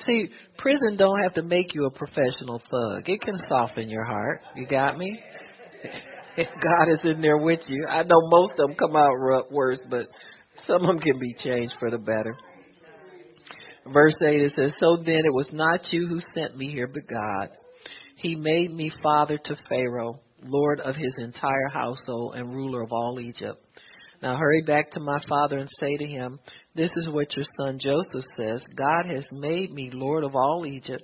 See, 0.07 0.29
prison 0.59 0.97
don't 0.97 1.21
have 1.21 1.35
to 1.35 1.43
make 1.43 1.75
you 1.75 1.87
a 1.87 1.91
professional 1.91 2.59
thug. 2.59 3.09
It 3.09 3.21
can 3.21 3.37
soften 3.49 3.89
your 3.89 4.05
heart. 4.05 4.41
You 4.57 4.67
got 4.67 4.99
me? 4.99 5.21
God 6.37 6.89
is 6.89 7.05
in 7.05 7.21
there 7.21 7.39
with 7.39 7.61
you. 7.69 7.87
I 7.89 8.03
know 8.03 8.21
most 8.23 8.53
of 8.59 8.69
them 8.69 8.75
come 8.77 8.97
out 8.97 9.13
worse, 9.51 9.81
but 9.89 10.09
some 10.67 10.83
of 10.83 10.87
them 10.87 10.99
can 11.01 11.19
be 11.19 11.35
changed 11.39 11.75
for 11.79 11.91
the 11.91 11.99
better. 11.99 12.37
Verse 13.93 14.15
8 14.25 14.41
it 14.41 14.53
says, 14.57 14.73
So 14.79 14.97
then 14.97 15.25
it 15.25 15.35
was 15.35 15.49
not 15.53 15.93
you 15.93 16.07
who 16.07 16.21
sent 16.35 16.57
me 16.57 16.71
here, 16.71 16.87
but 16.87 17.03
God. 17.09 17.49
He 18.17 18.37
made 18.37 18.71
me 18.71 18.93
father 19.03 19.39
to 19.45 19.57
Pharaoh 19.69 20.21
Lord 20.45 20.81
of 20.81 20.97
his 20.97 21.15
entire 21.19 21.69
household 21.73 22.35
and 22.37 22.55
ruler 22.55 22.83
of 22.83 22.93
all 22.93 23.19
Egypt. 23.21 23.61
Now 24.23 24.37
hurry 24.37 24.63
back 24.63 24.91
to 24.93 25.01
my 25.01 25.19
father 25.29 25.59
and 25.59 25.69
say 25.81 25.97
to 25.97 26.07
him, 26.07 26.39
This 26.75 26.91
is 26.97 27.11
what 27.13 27.35
your 27.35 27.45
son 27.59 27.79
Joseph 27.81 28.25
says 28.37 28.63
God 28.77 29.07
has 29.07 29.27
made 29.33 29.73
me 29.73 29.91
Lord 29.93 30.23
of 30.23 30.37
all 30.37 30.65
Egypt. 30.67 31.03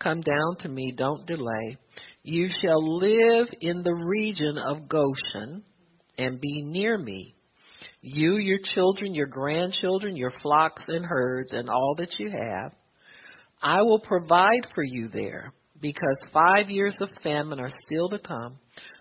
Come 0.00 0.20
down 0.20 0.56
to 0.60 0.68
me, 0.68 0.92
don't 0.96 1.26
delay. 1.26 1.78
You 2.22 2.48
shall 2.60 2.98
live 2.98 3.48
in 3.60 3.82
the 3.82 3.94
region 3.94 4.58
of 4.58 4.88
Goshen 4.88 5.62
and 6.18 6.40
be 6.40 6.62
near 6.62 6.98
me. 6.98 7.35
You, 8.00 8.36
your 8.36 8.58
children, 8.74 9.14
your 9.14 9.26
grandchildren, 9.26 10.16
your 10.16 10.32
flocks 10.42 10.84
and 10.88 11.04
herds, 11.04 11.52
and 11.52 11.68
all 11.68 11.94
that 11.98 12.18
you 12.18 12.30
have. 12.30 12.72
I 13.62 13.82
will 13.82 14.00
provide 14.00 14.66
for 14.74 14.84
you 14.84 15.08
there 15.08 15.52
because 15.80 16.18
five 16.32 16.70
years 16.70 16.96
of 17.00 17.08
famine 17.22 17.60
are 17.60 17.70
still 17.86 18.08
to 18.10 18.18
come. 18.18 18.58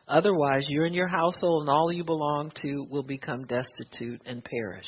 Otherwise, 0.07 0.65
you 0.67 0.83
and 0.83 0.93
your 0.93 1.07
household 1.07 1.61
and 1.61 1.69
all 1.69 1.91
you 1.91 2.03
belong 2.03 2.51
to 2.61 2.85
will 2.89 3.03
become 3.03 3.45
destitute 3.45 4.21
and 4.25 4.43
perish. 4.43 4.85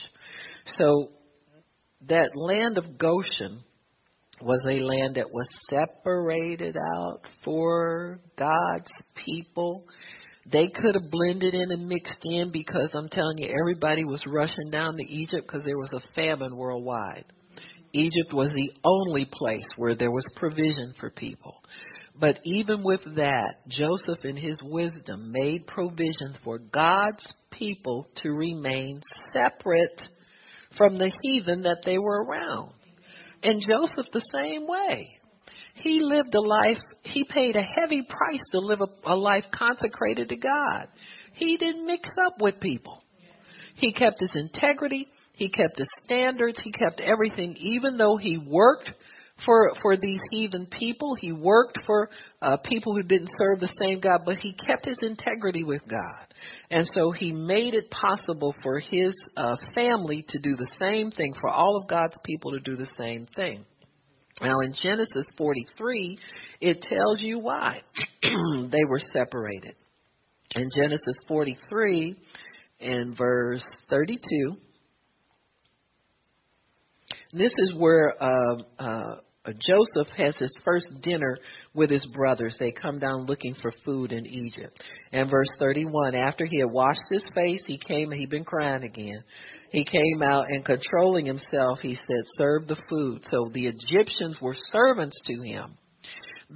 So, 0.66 1.10
that 2.08 2.36
land 2.36 2.78
of 2.78 2.98
Goshen 2.98 3.64
was 4.42 4.64
a 4.70 4.84
land 4.84 5.16
that 5.16 5.32
was 5.32 5.48
separated 5.70 6.78
out 6.96 7.22
for 7.44 8.20
God's 8.38 8.92
people. 9.26 9.86
They 10.50 10.70
could 10.70 10.96
have 10.96 11.12
blended 11.12 11.54
in 11.54 11.72
and 11.72 11.88
mixed 11.88 12.16
in 12.24 12.52
because 12.52 12.92
I'm 12.94 13.10
telling 13.10 13.38
you, 13.40 13.50
everybody 13.50 14.06
was 14.06 14.22
rushing 14.28 14.70
down 14.72 14.96
to 14.96 15.04
Egypt 15.04 15.46
because 15.46 15.64
there 15.66 15.78
was 15.78 15.92
a 15.94 16.14
famine 16.14 16.56
worldwide. 16.56 17.26
Egypt 17.94 18.34
was 18.34 18.52
the 18.52 18.72
only 18.84 19.26
place 19.32 19.68
where 19.76 19.96
there 19.96 20.12
was 20.12 20.26
provision 20.36 20.94
for 21.00 21.10
people. 21.10 21.62
But 22.20 22.40
even 22.44 22.84
with 22.84 23.02
that, 23.16 23.68
Joseph 23.68 24.24
in 24.24 24.38
his 24.38 24.60
wisdom 24.64 25.32
made 25.32 25.68
provision 25.68 26.38
for 26.44 26.60
God's 26.60 27.34
people 27.52 28.08
to 28.24 28.32
remain 28.32 29.02
separate 29.34 30.02
from 30.78 30.98
the 30.98 31.12
heathen 31.22 31.64
that 31.64 31.84
they 31.86 31.98
were 31.98 32.24
around. 32.24 32.72
And 33.44 33.62
Joseph 33.62 34.12
the 34.14 34.26
same 34.34 34.68
way. 34.68 35.17
He 35.82 36.00
lived 36.02 36.34
a 36.34 36.42
life, 36.42 36.80
he 37.04 37.24
paid 37.24 37.56
a 37.56 37.62
heavy 37.62 38.02
price 38.02 38.44
to 38.52 38.60
live 38.60 38.82
a, 38.82 39.12
a 39.12 39.16
life 39.16 39.46
consecrated 39.54 40.30
to 40.30 40.36
God. 40.36 40.88
He 41.34 41.58
didn't 41.58 41.86
mix 41.86 42.10
up 42.20 42.34
with 42.40 42.60
people. 42.60 43.04
He 43.76 43.94
kept 43.94 44.20
his 44.20 44.32
integrity, 44.34 45.08
he 45.34 45.50
kept 45.50 45.78
his 45.78 45.90
standards, 46.04 46.60
he 46.64 46.72
kept 46.72 47.00
everything, 47.00 47.56
even 47.58 47.98
though 47.98 48.18
he 48.18 48.38
worked 48.38 48.92
for 49.46 49.72
for 49.84 49.96
these 49.96 50.22
heathen 50.32 50.66
people. 50.66 51.14
He 51.14 51.32
worked 51.32 51.78
for 51.86 52.10
uh, 52.42 52.58
people 52.66 52.96
who 52.96 53.04
didn't 53.04 53.30
serve 53.38 53.60
the 53.60 53.72
same 53.80 54.00
God, 54.00 54.22
but 54.26 54.38
he 54.38 54.54
kept 54.54 54.88
his 54.88 54.98
integrity 55.04 55.64
with 55.64 55.84
God, 55.88 56.26
and 56.72 56.88
so 56.88 57.12
he 57.12 57.32
made 57.32 57.76
it 57.76 57.92
possible 57.92 58.56
for 58.64 58.80
his 58.80 59.14
uh, 59.36 59.56
family 59.76 60.26
to 60.28 60.40
do 60.40 60.56
the 60.56 60.70
same 60.80 61.12
thing, 61.12 61.36
for 61.40 61.50
all 61.50 61.80
of 61.80 61.88
God's 61.88 62.18
people 62.26 62.52
to 62.54 62.60
do 62.60 62.76
the 62.76 62.90
same 62.98 63.28
thing. 63.36 63.64
Now 64.42 64.60
in 64.60 64.74
Genesis 64.74 65.26
43, 65.38 66.20
it 66.62 66.82
tells 66.84 67.22
you 67.22 67.40
why 67.40 67.82
they 68.24 68.86
were 68.88 69.02
separated. 69.12 69.76
In 70.56 70.70
Genesis 70.76 71.16
43, 71.28 72.16
in 72.80 73.16
verse 73.18 73.68
32, 73.90 74.58
this 77.34 77.52
is 77.58 77.76
where 77.76 78.14
uh, 78.22 78.58
uh, 78.80 79.16
Uh, 79.48 79.52
Joseph 79.60 80.14
has 80.18 80.36
his 80.38 80.56
first 80.66 80.88
dinner 81.02 81.38
with 81.74 81.90
his 81.90 82.06
brothers. 82.08 82.58
They 82.60 82.72
come 82.72 83.00
down 83.00 83.26
looking 83.26 83.56
for 83.62 83.72
food 83.86 84.12
in 84.12 84.26
Egypt. 84.26 84.84
And 85.12 85.30
verse 85.30 85.50
31, 85.60 86.16
after 86.16 86.46
he 86.46 86.60
had 86.60 86.72
washed 86.72 87.02
his 87.10 87.24
face, 87.34 87.64
he 87.66 87.78
came, 87.78 88.12
he'd 88.12 88.30
been 88.30 88.44
crying 88.44 88.84
again. 88.84 89.24
He 89.72 89.86
came 89.86 90.22
out 90.22 90.50
and 90.50 90.66
controlling 90.66 91.26
himself, 91.26 91.80
he 91.82 91.96
said, 91.96 92.24
serve 92.38 92.68
the 92.68 92.78
food. 92.90 93.22
So 93.32 93.50
the 93.54 93.68
Egyptians 93.68 94.38
were 94.42 94.56
servants 94.72 95.20
to 95.26 95.42
him. 95.42 95.78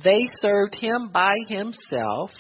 They 0.04 0.28
served 0.38 0.76
him 0.76 1.10
by 1.14 1.34
himself, 1.48 2.32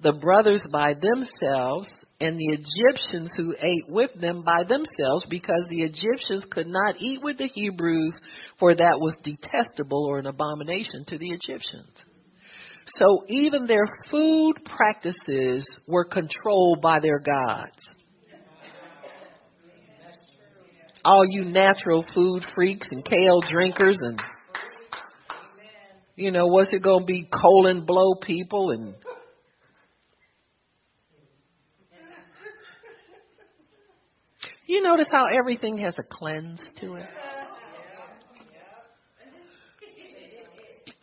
the 0.00 0.12
brothers 0.12 0.62
by 0.70 0.94
themselves, 0.94 1.88
and 2.24 2.38
the 2.38 2.58
Egyptians 2.58 3.32
who 3.36 3.54
ate 3.60 3.88
with 3.88 4.10
them 4.20 4.42
by 4.42 4.64
themselves 4.64 5.24
because 5.28 5.66
the 5.68 5.82
Egyptians 5.82 6.44
could 6.50 6.66
not 6.66 6.96
eat 6.98 7.20
with 7.22 7.38
the 7.38 7.48
Hebrews, 7.48 8.14
for 8.58 8.74
that 8.74 8.98
was 8.98 9.16
detestable 9.22 10.06
or 10.06 10.18
an 10.18 10.26
abomination 10.26 11.04
to 11.08 11.18
the 11.18 11.30
Egyptians. 11.30 11.92
So 12.98 13.24
even 13.28 13.66
their 13.66 13.86
food 14.10 14.54
practices 14.64 15.68
were 15.88 16.04
controlled 16.04 16.80
by 16.80 17.00
their 17.00 17.18
gods. 17.18 17.78
All 21.04 21.24
you 21.28 21.44
natural 21.44 22.04
food 22.14 22.42
freaks 22.54 22.86
and 22.90 23.04
kale 23.04 23.42
drinkers 23.50 23.98
and 24.00 24.18
you 26.16 26.30
know, 26.30 26.46
what's 26.46 26.72
it 26.72 26.82
going 26.82 27.00
to 27.00 27.06
be 27.06 27.28
colon 27.28 27.84
blow 27.84 28.14
people 28.14 28.70
and 28.70 28.94
You 34.66 34.82
notice 34.82 35.08
how 35.10 35.26
everything 35.26 35.78
has 35.78 35.94
a 35.98 36.02
cleanse 36.02 36.62
to 36.80 36.94
it? 36.94 37.06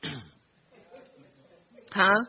huh? 1.91 2.21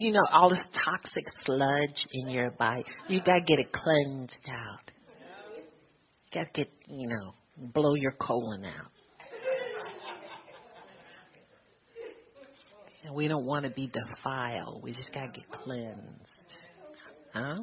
You 0.00 0.12
know, 0.12 0.22
all 0.30 0.50
this 0.50 0.62
toxic 0.84 1.24
sludge 1.44 2.06
in 2.12 2.30
your 2.30 2.50
body. 2.50 2.84
You 3.08 3.20
gotta 3.24 3.42
get 3.42 3.60
it 3.60 3.72
cleansed 3.72 4.34
out. 4.48 4.90
You 5.56 6.40
gotta 6.40 6.50
get, 6.52 6.68
you 6.88 7.08
know, 7.08 7.34
blow 7.56 7.94
your 7.94 8.12
colon 8.12 8.64
out. 8.64 8.90
And 13.04 13.14
we 13.14 13.28
don't 13.28 13.46
want 13.46 13.64
to 13.64 13.70
be 13.70 13.86
defiled. 13.88 14.82
We 14.82 14.92
just 14.92 15.12
gotta 15.14 15.30
get 15.32 15.48
cleansed. 15.50 16.54
Huh? 17.32 17.58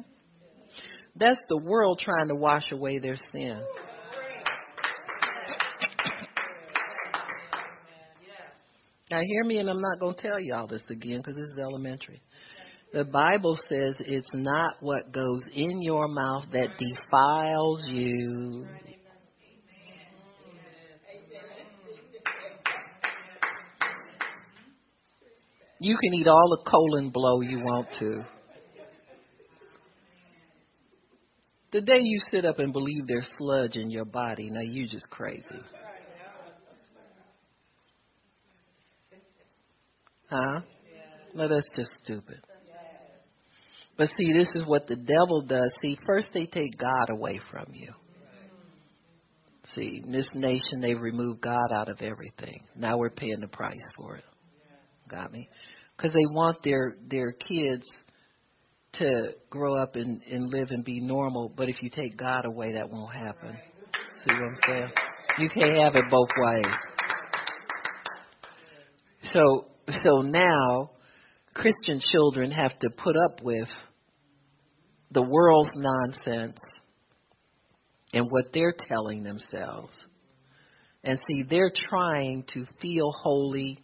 That's 1.18 1.40
the 1.48 1.56
world 1.56 2.00
trying 2.04 2.28
to 2.28 2.34
wash 2.34 2.70
away 2.72 2.98
their 2.98 3.16
sin. 3.32 3.60
Now, 9.10 9.20
hear 9.22 9.44
me, 9.44 9.58
and 9.58 9.70
I'm 9.70 9.80
not 9.80 10.00
going 10.00 10.14
to 10.14 10.20
tell 10.20 10.40
you 10.40 10.52
all 10.54 10.66
this 10.66 10.82
again 10.90 11.18
because 11.18 11.36
this 11.36 11.48
is 11.48 11.58
elementary. 11.58 12.20
The 12.92 13.04
Bible 13.04 13.56
says 13.68 13.94
it's 14.00 14.28
not 14.34 14.74
what 14.80 15.12
goes 15.12 15.42
in 15.54 15.80
your 15.80 16.08
mouth 16.08 16.44
that 16.52 16.70
defiles 16.78 17.86
you. 17.88 18.66
You 25.78 25.96
can 25.98 26.14
eat 26.14 26.26
all 26.26 26.48
the 26.50 26.70
colon 26.70 27.10
blow 27.10 27.42
you 27.42 27.58
want 27.58 27.88
to. 28.00 28.35
The 31.72 31.80
day 31.80 31.98
you 32.00 32.20
sit 32.30 32.44
up 32.44 32.58
and 32.58 32.72
believe 32.72 33.06
there's 33.06 33.28
sludge 33.38 33.76
in 33.76 33.90
your 33.90 34.04
body, 34.04 34.48
now 34.50 34.62
you 34.62 34.86
just 34.86 35.08
crazy. 35.10 35.60
Huh? 40.30 40.60
No, 41.34 41.48
that's 41.48 41.68
just 41.76 41.90
stupid. 42.02 42.40
But 43.96 44.08
see, 44.18 44.32
this 44.32 44.48
is 44.54 44.64
what 44.66 44.86
the 44.86 44.96
devil 44.96 45.42
does. 45.42 45.72
See, 45.80 45.98
first 46.06 46.28
they 46.32 46.46
take 46.46 46.76
God 46.78 47.10
away 47.10 47.40
from 47.50 47.66
you. 47.72 47.92
See, 49.74 50.02
in 50.04 50.12
this 50.12 50.28
nation, 50.34 50.80
they've 50.80 51.00
removed 51.00 51.40
God 51.40 51.72
out 51.74 51.88
of 51.88 52.00
everything. 52.00 52.62
Now 52.76 52.98
we're 52.98 53.10
paying 53.10 53.40
the 53.40 53.48
price 53.48 53.84
for 53.96 54.16
it. 54.16 54.24
Got 55.08 55.32
me? 55.32 55.48
Because 55.96 56.12
they 56.12 56.26
want 56.30 56.62
their 56.62 56.94
their 57.08 57.32
kids 57.32 57.84
to 58.98 59.34
grow 59.50 59.80
up 59.80 59.96
and, 59.96 60.22
and 60.30 60.50
live 60.50 60.68
and 60.70 60.84
be 60.84 61.00
normal, 61.00 61.52
but 61.54 61.68
if 61.68 61.76
you 61.82 61.90
take 61.90 62.16
God 62.16 62.44
away, 62.44 62.72
that 62.74 62.88
won't 62.90 63.14
happen. 63.14 63.58
See 64.24 64.32
what 64.32 64.42
I'm 64.42 64.56
saying? 64.66 64.88
You 65.38 65.48
can't 65.50 65.74
have 65.74 65.96
it 65.96 66.04
both 66.10 66.28
ways. 66.38 66.74
So, 69.32 69.66
so 70.02 70.22
now 70.22 70.90
Christian 71.54 72.00
children 72.00 72.50
have 72.50 72.78
to 72.80 72.90
put 72.90 73.16
up 73.16 73.42
with 73.42 73.68
the 75.10 75.22
world's 75.22 75.70
nonsense 75.74 76.58
and 78.12 78.30
what 78.30 78.46
they're 78.52 78.74
telling 78.88 79.22
themselves. 79.22 79.92
And 81.04 81.18
see, 81.28 81.44
they're 81.48 81.72
trying 81.88 82.44
to 82.54 82.64
feel 82.80 83.12
holy 83.12 83.78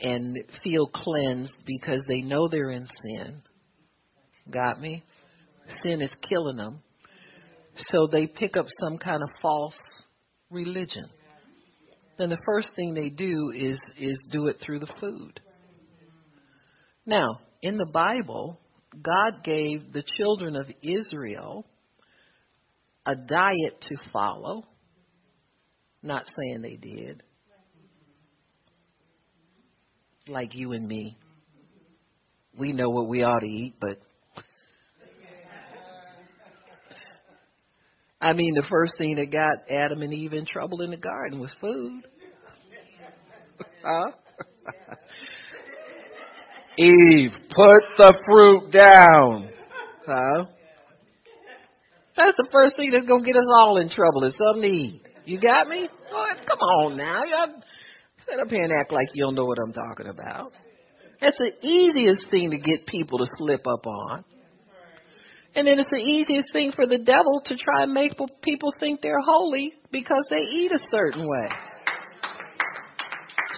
and 0.00 0.36
feel 0.62 0.86
cleansed 0.88 1.56
because 1.64 2.02
they 2.08 2.20
know 2.20 2.48
they're 2.48 2.70
in 2.70 2.86
sin 3.04 3.42
Got 4.50 4.80
me? 4.80 5.02
Sin 5.82 6.02
is 6.02 6.10
killing 6.28 6.56
them. 6.56 6.80
So 7.90 8.06
they 8.10 8.26
pick 8.26 8.56
up 8.56 8.66
some 8.80 8.98
kind 8.98 9.22
of 9.22 9.28
false 9.40 9.76
religion. 10.50 11.06
Then 12.18 12.28
the 12.28 12.38
first 12.46 12.68
thing 12.76 12.94
they 12.94 13.08
do 13.08 13.52
is 13.56 13.78
is 13.98 14.18
do 14.30 14.46
it 14.46 14.58
through 14.64 14.80
the 14.80 14.92
food. 15.00 15.40
Now, 17.06 17.40
in 17.60 17.76
the 17.76 17.90
Bible, 17.92 18.60
God 19.02 19.42
gave 19.42 19.92
the 19.92 20.04
children 20.18 20.56
of 20.56 20.66
Israel 20.82 21.66
a 23.04 23.16
diet 23.16 23.80
to 23.80 23.96
follow. 24.12 24.64
Not 26.02 26.24
saying 26.26 26.62
they 26.62 26.76
did. 26.76 27.22
Like 30.28 30.54
you 30.54 30.72
and 30.72 30.86
me. 30.86 31.16
We 32.58 32.72
know 32.72 32.88
what 32.88 33.08
we 33.08 33.22
ought 33.22 33.40
to 33.40 33.46
eat, 33.46 33.74
but 33.80 33.98
I 38.24 38.32
mean, 38.32 38.54
the 38.54 38.66
first 38.70 38.94
thing 38.96 39.16
that 39.16 39.30
got 39.30 39.70
Adam 39.70 40.00
and 40.00 40.14
Eve 40.14 40.32
in 40.32 40.46
trouble 40.46 40.80
in 40.80 40.90
the 40.90 40.96
garden 40.96 41.40
was 41.40 41.54
food. 41.60 42.04
huh? 43.84 44.10
Eve, 46.78 47.32
put 47.50 47.82
the 47.98 48.18
fruit 48.24 48.70
down. 48.72 49.50
Huh? 50.06 50.46
That's 52.16 52.36
the 52.38 52.48
first 52.50 52.76
thing 52.76 52.92
that's 52.92 53.06
gonna 53.06 53.24
get 53.24 53.36
us 53.36 53.44
all 53.46 53.76
in 53.76 53.90
trouble 53.90 54.24
is 54.24 54.34
something 54.38 54.62
to 54.62 54.68
eat. 54.68 55.02
You 55.26 55.38
got 55.38 55.68
me? 55.68 55.86
Oh, 56.10 56.26
come 56.46 56.58
on 56.58 56.96
now. 56.96 57.24
Y'all 57.24 57.60
sit 58.26 58.40
up 58.40 58.48
here 58.48 58.62
and 58.62 58.72
act 58.72 58.90
like 58.90 59.08
you 59.12 59.24
don't 59.24 59.34
know 59.34 59.44
what 59.44 59.58
I'm 59.62 59.74
talking 59.74 60.06
about. 60.06 60.52
That's 61.20 61.36
the 61.36 61.52
easiest 61.60 62.30
thing 62.30 62.52
to 62.52 62.58
get 62.58 62.86
people 62.86 63.18
to 63.18 63.26
slip 63.36 63.66
up 63.66 63.86
on. 63.86 64.24
And 65.56 65.66
then 65.66 65.78
it's 65.78 65.90
the 65.90 65.98
easiest 65.98 66.52
thing 66.52 66.72
for 66.72 66.86
the 66.86 66.98
devil 66.98 67.40
to 67.44 67.56
try 67.56 67.84
and 67.84 67.92
make 67.92 68.12
people 68.42 68.72
think 68.80 69.00
they're 69.00 69.20
holy 69.20 69.74
because 69.92 70.26
they 70.28 70.40
eat 70.40 70.72
a 70.72 70.80
certain 70.90 71.28
way. 71.28 71.48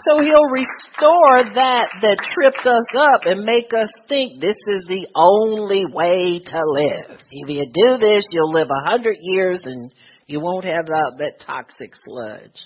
So 0.08 0.20
he'll 0.20 0.44
restore 0.44 1.54
that 1.54 1.88
that 2.02 2.18
tripped 2.32 2.64
us 2.64 2.84
up 2.96 3.22
and 3.24 3.44
make 3.44 3.72
us 3.74 3.88
think 4.08 4.40
this 4.40 4.56
is 4.68 4.84
the 4.86 5.08
only 5.16 5.84
way 5.86 6.38
to 6.38 6.62
live. 6.64 7.18
If 7.30 7.48
you 7.48 7.64
do 7.64 7.96
this, 7.98 8.24
you'll 8.30 8.52
live 8.52 8.68
a 8.70 8.88
hundred 8.88 9.16
years 9.20 9.60
and 9.64 9.92
you 10.26 10.40
won't 10.40 10.64
have 10.64 10.86
that, 10.86 11.12
that 11.18 11.40
toxic 11.44 11.92
sludge. 12.04 12.60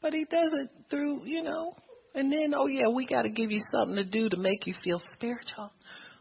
But 0.00 0.12
he 0.12 0.24
does 0.26 0.52
it 0.52 0.68
through, 0.90 1.24
you 1.24 1.42
know, 1.42 1.72
and 2.14 2.32
then, 2.32 2.54
oh 2.56 2.66
yeah, 2.66 2.88
we 2.88 3.06
got 3.06 3.22
to 3.22 3.28
give 3.28 3.50
you 3.50 3.60
something 3.70 3.96
to 3.96 4.04
do 4.04 4.28
to 4.28 4.36
make 4.36 4.66
you 4.66 4.74
feel 4.84 5.02
spiritual. 5.14 5.72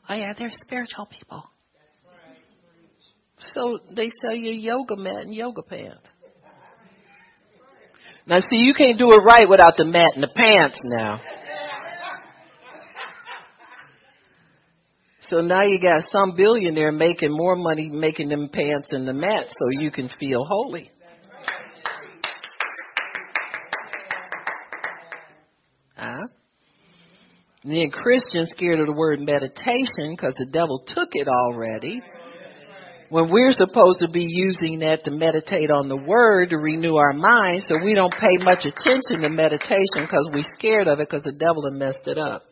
Oh 0.09 0.15
yeah, 0.15 0.33
they're 0.37 0.51
spiritual 0.65 1.05
people. 1.05 1.43
So 3.53 3.79
they 3.95 4.09
sell 4.21 4.35
you 4.35 4.51
yoga 4.51 4.95
mat 4.95 5.21
and 5.21 5.35
yoga 5.35 5.61
pants. 5.61 6.07
Now 8.25 8.39
see, 8.39 8.57
you 8.57 8.73
can't 8.73 8.97
do 8.97 9.11
it 9.11 9.17
right 9.17 9.47
without 9.49 9.75
the 9.77 9.85
mat 9.85 10.11
and 10.15 10.23
the 10.23 10.29
pants 10.29 10.79
now. 10.83 11.21
So 15.27 15.41
now 15.41 15.63
you 15.63 15.79
got 15.79 16.09
some 16.09 16.35
billionaire 16.35 16.91
making 16.91 17.31
more 17.31 17.55
money 17.55 17.89
making 17.89 18.29
them 18.29 18.49
pants 18.51 18.89
and 18.91 19.07
the 19.07 19.13
mat 19.13 19.47
so 19.47 19.81
you 19.81 19.91
can 19.91 20.09
feel 20.19 20.45
holy. 20.45 20.91
Huh? 26.03 26.27
Then 27.63 27.91
Christians 27.91 28.49
scared 28.55 28.81
of 28.81 28.87
the 28.87 28.93
word 28.93 29.21
meditation 29.21 30.11
because 30.11 30.33
the 30.37 30.49
devil 30.51 30.83
took 30.85 31.07
it 31.13 31.29
already 31.29 32.01
when 33.09 33.29
we're 33.29 33.53
supposed 33.53 33.99
to 34.01 34.09
be 34.09 34.25
using 34.27 34.79
that 34.79 35.05
to 35.05 35.11
meditate 35.11 35.71
on 35.71 35.87
the 35.87 35.95
word 35.95 36.49
to 36.49 36.57
renew 36.57 36.95
our 36.95 37.13
minds 37.13 37.63
so 37.69 37.77
we 37.81 37.95
don't 37.95 38.13
pay 38.13 38.43
much 38.43 38.65
attention 38.65 39.21
to 39.21 39.29
meditation 39.29 40.01
because 40.01 40.29
we're 40.33 40.43
scared 40.57 40.87
of 40.87 40.99
it 40.99 41.07
because 41.09 41.23
the 41.23 41.31
devil 41.31 41.63
has 41.71 41.79
messed 41.79 42.05
it 42.07 42.17
up. 42.17 42.43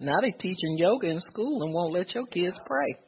Now 0.00 0.20
they're 0.20 0.30
teaching 0.30 0.76
yoga 0.78 1.10
in 1.10 1.20
school 1.20 1.62
and 1.62 1.74
won't 1.74 1.92
let 1.92 2.14
your 2.14 2.26
kids 2.26 2.58
pray. 2.64 3.05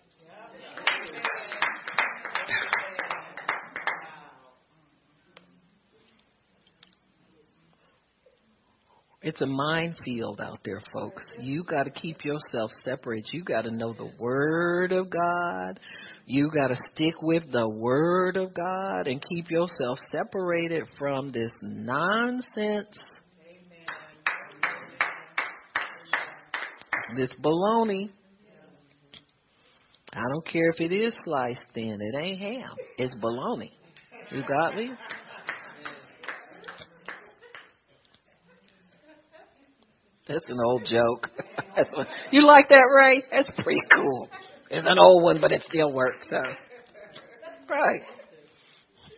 It's 9.28 9.42
a 9.42 9.46
minefield 9.46 10.40
out 10.40 10.60
there, 10.64 10.80
folks. 10.90 11.22
You 11.38 11.62
got 11.62 11.82
to 11.84 11.90
keep 11.90 12.24
yourself 12.24 12.70
separate. 12.82 13.28
You 13.30 13.44
got 13.44 13.66
to 13.66 13.70
know 13.70 13.92
the 13.92 14.10
Word 14.18 14.90
of 14.90 15.10
God. 15.10 15.78
You 16.24 16.50
got 16.50 16.68
to 16.68 16.76
stick 16.94 17.12
with 17.20 17.42
the 17.52 17.68
Word 17.68 18.38
of 18.38 18.54
God 18.54 19.06
and 19.06 19.22
keep 19.28 19.50
yourself 19.50 19.98
separated 20.10 20.84
from 20.98 21.28
this 21.30 21.52
nonsense. 21.60 22.96
This 27.14 27.30
baloney. 27.44 28.08
I 30.14 30.22
don't 30.22 30.46
care 30.46 30.70
if 30.70 30.80
it 30.80 30.94
is 30.94 31.14
sliced 31.26 31.60
thin. 31.74 31.98
It 32.00 32.16
ain't 32.16 32.38
ham. 32.38 32.70
It's 32.96 33.14
baloney. 33.16 33.72
You 34.32 34.42
got 34.48 34.74
me? 34.74 34.90
That's 40.28 40.48
an 40.48 40.58
old 40.64 40.84
joke. 40.84 41.28
you 42.30 42.46
like 42.46 42.68
that, 42.68 42.84
Ray? 42.94 43.22
That's 43.30 43.50
pretty 43.62 43.80
cool. 43.94 44.28
It's 44.70 44.86
an 44.86 44.98
old 44.98 45.22
one, 45.22 45.40
but 45.40 45.52
it 45.52 45.62
still 45.68 45.90
works. 45.92 46.26
So. 46.30 46.42
Right. 47.70 48.02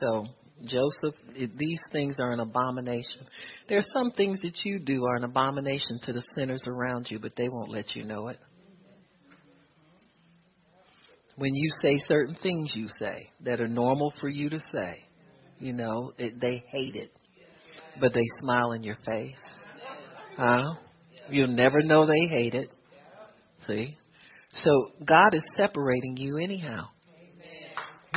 so, 0.01 0.27
Joseph, 0.65 1.15
these 1.57 1.81
things 1.93 2.17
are 2.19 2.33
an 2.33 2.41
abomination. 2.41 3.27
There 3.69 3.79
are 3.79 3.87
some 3.93 4.11
things 4.13 4.41
that 4.41 4.65
you 4.65 4.79
do 4.79 5.05
are 5.05 5.17
an 5.17 5.25
abomination 5.25 6.01
to 6.05 6.13
the 6.13 6.23
sinners 6.35 6.65
around 6.67 7.09
you, 7.11 7.19
but 7.19 7.37
they 7.37 7.49
won't 7.51 7.71
let 7.71 7.95
you 7.95 8.05
know 8.05 8.29
it. 8.29 8.39
When 11.37 11.55
you 11.55 11.71
say 11.81 11.99
certain 12.09 12.35
things 12.43 12.73
you 12.75 12.89
say 12.99 13.31
that 13.45 13.61
are 13.61 13.69
normal 13.69 14.13
for 14.21 14.29
you 14.29 14.51
to 14.51 14.61
say, 14.73 15.05
you 15.61 15.73
know, 15.75 16.13
it, 16.19 16.41
they 16.41 16.65
hate 16.71 16.97
it, 16.97 17.13
but 18.01 18.13
they 18.13 18.25
smile 18.43 18.73
in 18.73 18.83
your 18.83 18.97
face. 19.07 19.41
Huh? 20.37 20.75
You'll 21.29 21.49
never 21.49 21.83
know 21.83 22.07
they 22.07 22.27
hate 22.29 22.55
it. 22.55 22.71
See? 23.67 23.97
So 24.55 24.71
God 25.07 25.35
is 25.35 25.43
separating 25.57 26.17
you 26.17 26.39
anyhow. 26.39 26.89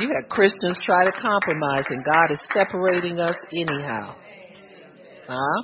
You 0.00 0.08
had 0.08 0.28
Christians 0.28 0.78
try 0.84 1.04
to 1.04 1.12
compromise, 1.12 1.84
and 1.88 2.04
God 2.04 2.32
is 2.32 2.38
separating 2.52 3.20
us 3.20 3.36
anyhow. 3.52 4.16
Huh? 5.28 5.62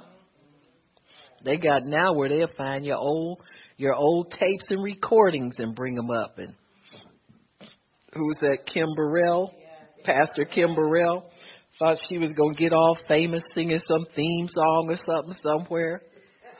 They 1.45 1.57
got 1.57 1.87
now 1.87 2.13
where 2.13 2.29
they'll 2.29 2.49
find 2.57 2.85
your 2.85 2.99
old 2.99 3.41
your 3.77 3.95
old 3.95 4.31
tapes 4.39 4.71
and 4.71 4.85
recordings 4.85 5.57
and 5.59 5.75
bring 5.75 5.95
them 5.95 6.11
up. 6.11 6.39
And 6.39 6.55
who's 8.15 8.37
that? 8.43 8.67
Kim 8.73 8.89
Burrell, 8.95 9.53
Pastor 10.05 10.45
Kim 10.45 10.75
Burrell 10.75 11.25
thought 11.81 11.97
she 12.11 12.19
was 12.19 12.31
gonna 12.37 12.55
get 12.55 12.75
all 12.75 12.97
famous 13.09 13.43
singing 13.55 13.81
some 13.87 14.05
theme 14.15 14.47
song 14.49 14.87
or 14.91 14.97
something 14.97 15.35
somewhere. 15.43 16.03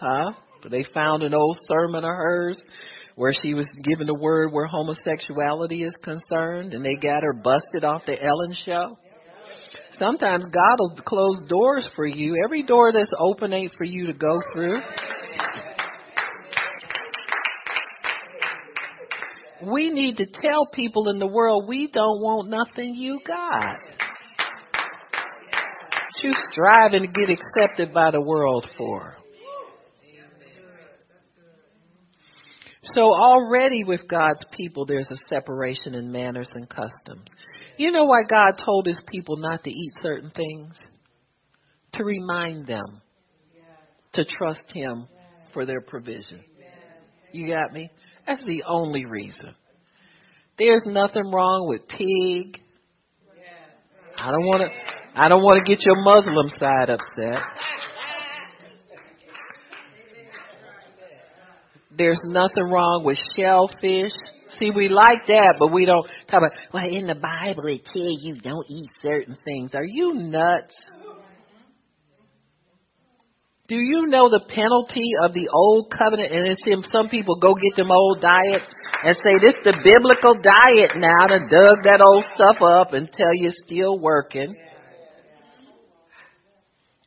Huh? 0.01 0.33
But 0.63 0.73
they 0.73 0.83
found 0.95 1.23
an 1.23 1.35
old 1.35 1.59
sermon 1.69 2.05
of 2.05 2.11
hers 2.11 2.61
where 3.17 3.35
she 3.35 3.53
was 3.53 3.69
giving 3.85 4.07
the 4.07 4.15
word 4.15 4.51
where 4.51 4.65
homosexuality 4.65 5.83
is 5.83 5.95
concerned 6.03 6.73
and 6.73 6.83
they 6.83 6.95
got 6.95 7.23
her 7.23 7.35
busted 7.35 7.85
off 7.85 8.07
the 8.07 8.23
Ellen 8.23 8.55
show. 8.65 8.97
Sometimes 9.93 10.47
God 10.47 10.77
will 10.79 10.97
close 11.05 11.39
doors 11.49 11.89
for 11.95 12.07
you. 12.07 12.43
Every 12.43 12.63
door 12.63 12.91
that's 12.91 13.11
open 13.19 13.53
ain't 13.53 13.73
for 13.77 13.85
you 13.85 14.07
to 14.07 14.15
go 14.15 14.41
through. 14.55 14.81
We 19.71 19.91
need 19.91 20.17
to 20.17 20.27
tell 20.27 20.67
people 20.73 21.11
in 21.11 21.19
the 21.19 21.27
world 21.27 21.69
we 21.69 21.89
don't 21.89 22.23
want 22.23 22.49
nothing 22.49 22.95
you 22.95 23.21
got 23.27 23.77
you 26.23 26.35
striving 26.51 27.03
to 27.03 27.09
get 27.09 27.31
accepted 27.31 27.93
by 27.93 28.11
the 28.11 28.21
world 28.21 28.69
for? 28.77 29.17
So 32.83 33.03
already 33.03 33.85
with 33.85 34.09
God's 34.09 34.45
people, 34.57 34.87
there's 34.87 35.09
a 35.11 35.17
separation 35.29 35.95
in 35.95 36.11
manners 36.11 36.51
and 36.55 36.69
customs. 36.69 37.29
You 37.77 37.93
know 37.93 38.05
why 38.05 38.23
God 38.29 38.55
told 38.65 38.87
his 38.87 39.01
people 39.07 39.37
not 39.37 39.63
to 39.65 39.71
eat 39.71 39.93
certain 40.03 40.31
things? 40.31 40.71
To 41.95 42.05
remind 42.05 42.67
them 42.67 43.03
to 44.15 44.25
trust 44.25 44.65
him 44.73 45.07
for 45.53 45.67
their 45.67 45.81
provision. 45.81 46.43
You 47.33 47.49
got 47.49 47.73
me? 47.73 47.91
That's 48.27 48.45
the 48.45 48.65
only 48.67 49.05
reason. 49.05 49.55
There's 50.59 50.83
nothing 50.85 51.31
wrong 51.31 51.69
with 51.69 51.87
pig. 51.89 52.61
I 54.17 54.31
don't 54.31 54.45
want 54.45 54.63
to 54.63 55.00
I 55.15 55.29
don't 55.29 55.43
want 55.43 55.65
to 55.65 55.71
get 55.71 55.85
your 55.85 56.03
Muslim 56.03 56.49
side 56.59 56.91
upset. 56.91 57.43
There's 61.97 62.21
nothing 62.25 62.65
wrong 62.65 63.03
with 63.05 63.19
shellfish, 63.37 64.13
See, 64.61 64.71
we 64.71 64.89
like 64.89 65.27
that, 65.29 65.57
but 65.59 65.73
we 65.73 65.87
don't 65.87 66.07
talk 66.29 66.43
about, 66.45 66.53
well, 66.75 66.85
in 66.85 67.07
the 67.07 67.15
Bible 67.15 67.67
it 67.67 67.85
tells 67.87 68.21
you 68.21 68.37
don't 68.41 68.67
eat 68.69 68.91
certain 69.01 69.37
things. 69.43 69.75
Are 69.75 69.85
you 69.85 70.13
nuts? 70.13 70.75
Do 73.69 73.77
you 73.77 74.07
know 74.09 74.29
the 74.29 74.45
penalty 74.49 75.13
of 75.25 75.33
the 75.33 75.49
old 75.49 75.91
covenant? 75.97 76.33
And 76.33 76.47
it's 76.49 76.67
him, 76.67 76.85
some 76.93 77.09
people 77.09 77.37
go 77.41 77.55
get 77.55 77.77
them 77.77 77.91
old 77.91 78.21
diets 78.21 78.67
and 79.05 79.17
say, 79.23 79.39
this 79.41 79.55
the 79.65 79.79
biblical 79.81 80.35
diet 80.43 80.93
now 80.97 81.29
to 81.29 81.39
dug 81.49 81.85
that 81.85 82.03
old 82.05 82.25
stuff 82.35 82.61
up 82.61 82.93
and 82.93 83.11
tell 83.11 83.33
you 83.33 83.49
it's 83.49 83.57
still 83.65 83.99
working. 83.99 84.55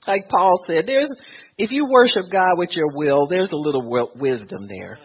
Like 0.08 0.28
Paul 0.30 0.54
said, 0.68 0.84
there's, 0.86 1.12
if 1.58 1.72
you 1.72 1.88
worship 1.90 2.32
God 2.32 2.58
with 2.58 2.72
your 2.76 2.90
will, 2.94 3.28
there's 3.28 3.52
a 3.52 3.56
little 3.56 4.10
wisdom 4.16 4.68
there. 4.68 5.00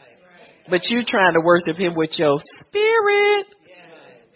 But 0.68 0.82
you're 0.88 1.04
trying 1.06 1.34
to 1.34 1.40
worship 1.40 1.76
Him 1.76 1.94
with 1.94 2.10
your 2.18 2.38
spirit. 2.62 3.46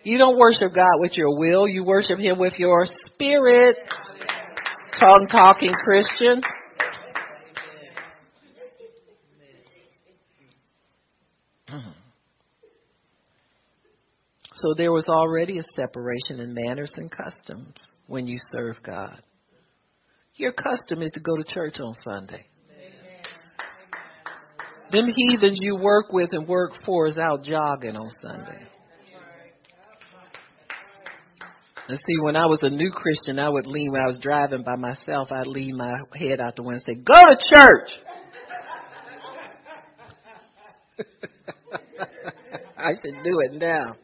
You 0.05 0.19
don't 0.19 0.39
worship 0.39 0.75
God 0.75 0.95
with 0.97 1.17
your 1.17 1.39
will, 1.39 1.69
you 1.69 1.85
worship 1.85 2.19
Him 2.19 2.39
with 2.39 2.55
your 2.59 2.87
spirit. 3.07 3.77
Tongue 4.99 5.27
talking 5.31 5.73
Christian. 5.73 6.43
So 14.55 14.75
there 14.77 14.93
was 14.93 15.07
already 15.09 15.59
a 15.59 15.65
separation 15.75 16.39
in 16.39 16.55
manners 16.55 16.93
and 16.97 17.11
customs 17.11 17.75
when 18.07 18.29
you 18.29 18.39
serve 18.53 18.77
God. 18.85 19.21
Your 20.37 20.53
custom 20.53 21.03
is 21.03 21.11
to 21.12 21.20
go 21.20 21.37
to 21.37 21.45
church 21.45 21.78
on 21.80 21.95
Sunday. 22.03 22.47
Them 24.91 25.11
heathens 25.14 25.59
you 25.61 25.76
work 25.76 26.12
with 26.12 26.30
and 26.33 26.47
work 26.47 26.72
for 26.85 27.07
is 27.07 27.18
out 27.18 27.43
jogging 27.45 27.97
on 27.97 28.11
Sunday. 28.22 28.66
And 31.89 31.99
see, 31.99 32.20
when 32.22 32.37
I 32.37 32.47
was 32.47 32.61
a 32.62 32.70
new 32.70 32.91
Christian, 32.91 33.39
I 33.39 33.49
would 33.49 33.66
lean, 33.66 33.91
when 33.93 34.03
I 34.03 34.07
was 34.07 34.18
driving 34.20 34.62
by 34.62 34.76
myself, 34.76 35.33
I'd 35.33 35.47
lean 35.47 35.76
my 35.76 35.93
head 36.14 36.41
out 36.41 36.57
the 36.57 36.62
window 36.62 36.80
and 36.87 36.87
say, 36.87 36.95
go 36.95 37.14
to 37.14 37.37
church! 37.55 37.91
I 42.78 42.93
should 42.93 43.22
do 43.24 43.41
it 43.41 43.55
now. 43.55 43.97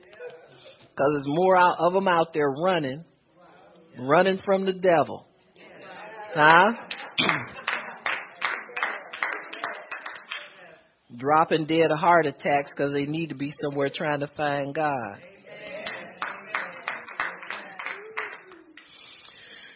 Because 0.81 1.13
there's 1.13 1.27
more 1.27 1.57
out 1.57 1.77
of 1.79 1.93
them 1.93 2.09
out 2.09 2.35
there 2.35 2.51
running, 2.51 3.05
running 3.99 4.41
from 4.45 4.67
the 4.67 4.73
devil. 4.73 5.28
Huh? 6.35 6.73
Dropping 11.17 11.67
dead 11.67 11.91
of 11.91 11.99
heart 11.99 12.27
attacks 12.27 12.71
because 12.71 12.93
they 12.93 13.07
need 13.07 13.29
to 13.29 13.35
be 13.35 13.53
somewhere 13.63 13.91
trying 13.93 14.21
to 14.21 14.29
find 14.37 14.75
God. 14.75 15.19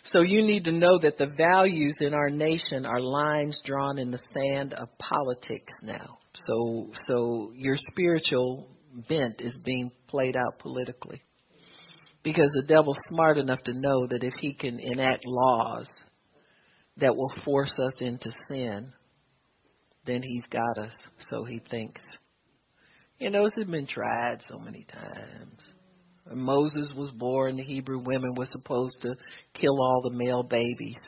So 0.05 0.21
you 0.21 0.43
need 0.43 0.65
to 0.65 0.73
know 0.73 0.99
that 1.01 1.17
the 1.17 1.27
values 1.27 1.97
in 2.01 2.13
our 2.13 2.29
nation 2.29 2.85
are 2.85 3.01
lines 3.01 3.59
drawn 3.65 3.99
in 3.99 4.11
the 4.11 4.21
sand 4.35 4.75
of 4.75 4.89
politics 4.99 5.73
now. 5.83 6.19
So 6.35 6.91
so 7.09 7.53
your 7.57 7.77
spiritual 7.77 8.69
bent 9.09 9.41
is 9.41 9.55
being 9.65 9.91
played 10.09 10.37
out 10.37 10.59
politically. 10.59 11.23
Because 12.23 12.51
the 12.55 12.67
devil's 12.69 12.99
smart 13.09 13.39
enough 13.39 13.63
to 13.65 13.73
know 13.73 14.07
that 14.07 14.23
if 14.23 14.35
he 14.39 14.53
can 14.53 14.79
enact 14.79 15.25
laws 15.25 15.89
that 16.99 17.17
will 17.17 17.33
force 17.45 17.73
us 17.79 17.95
into 18.01 18.31
sin, 18.49 18.93
then 20.05 20.23
he's 20.23 20.45
got 20.51 20.79
us, 20.79 20.93
so 21.31 21.45
he 21.45 21.61
thinks. 21.71 22.01
You 23.19 23.31
know, 23.31 23.47
it's 23.47 23.57
been 23.57 23.87
tried 23.87 24.39
so 24.49 24.59
many 24.59 24.85
times. 24.93 25.61
When 26.25 26.41
Moses 26.41 26.89
was 26.97 27.11
born, 27.13 27.57
the 27.57 27.63
Hebrew 27.63 28.01
women 28.05 28.35
were 28.37 28.49
supposed 28.53 29.01
to 29.03 29.15
kill 29.55 29.81
all 29.81 30.03
the 30.03 30.17
male 30.17 30.43
babies 30.43 31.01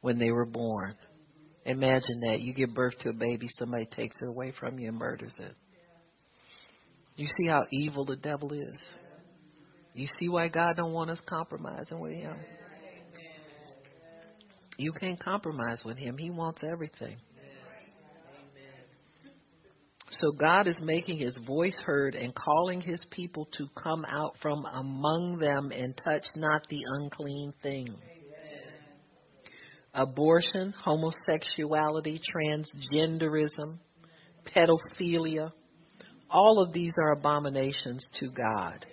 when 0.00 0.18
they 0.18 0.30
were 0.30 0.46
born. 0.46 0.94
Imagine 1.64 2.20
that. 2.22 2.40
You 2.40 2.54
give 2.54 2.74
birth 2.74 2.98
to 3.00 3.10
a 3.10 3.12
baby, 3.12 3.48
somebody 3.58 3.86
takes 3.86 4.16
it 4.20 4.28
away 4.28 4.52
from 4.58 4.78
you 4.78 4.88
and 4.88 4.98
murders 4.98 5.34
it. 5.38 5.54
You 7.16 7.26
see 7.26 7.48
how 7.48 7.64
evil 7.72 8.04
the 8.04 8.16
devil 8.16 8.52
is? 8.52 8.80
You 9.94 10.06
see 10.20 10.28
why 10.28 10.48
God 10.48 10.76
don't 10.76 10.92
want 10.92 11.10
us 11.10 11.20
compromising 11.26 11.98
with 11.98 12.12
him? 12.12 12.36
You 14.76 14.92
can't 14.92 15.18
compromise 15.18 15.82
with 15.84 15.98
him. 15.98 16.18
He 16.18 16.30
wants 16.30 16.62
everything. 16.62 17.16
So 20.20 20.32
God 20.32 20.66
is 20.66 20.78
making 20.80 21.18
his 21.18 21.36
voice 21.46 21.78
heard 21.84 22.14
and 22.14 22.32
calling 22.34 22.80
his 22.80 23.00
people 23.10 23.48
to 23.58 23.66
come 23.82 24.04
out 24.04 24.36
from 24.40 24.64
among 24.64 25.38
them 25.38 25.72
and 25.72 25.96
touch 26.02 26.24
not 26.34 26.66
the 26.68 26.82
unclean 26.86 27.52
thing. 27.62 27.88
Abortion, 29.92 30.72
homosexuality, 30.84 32.20
transgenderism, 32.34 33.78
pedophilia, 34.54 35.50
all 36.30 36.62
of 36.62 36.72
these 36.72 36.92
are 36.98 37.12
abominations 37.12 38.06
to 38.20 38.28
God. 38.30 38.86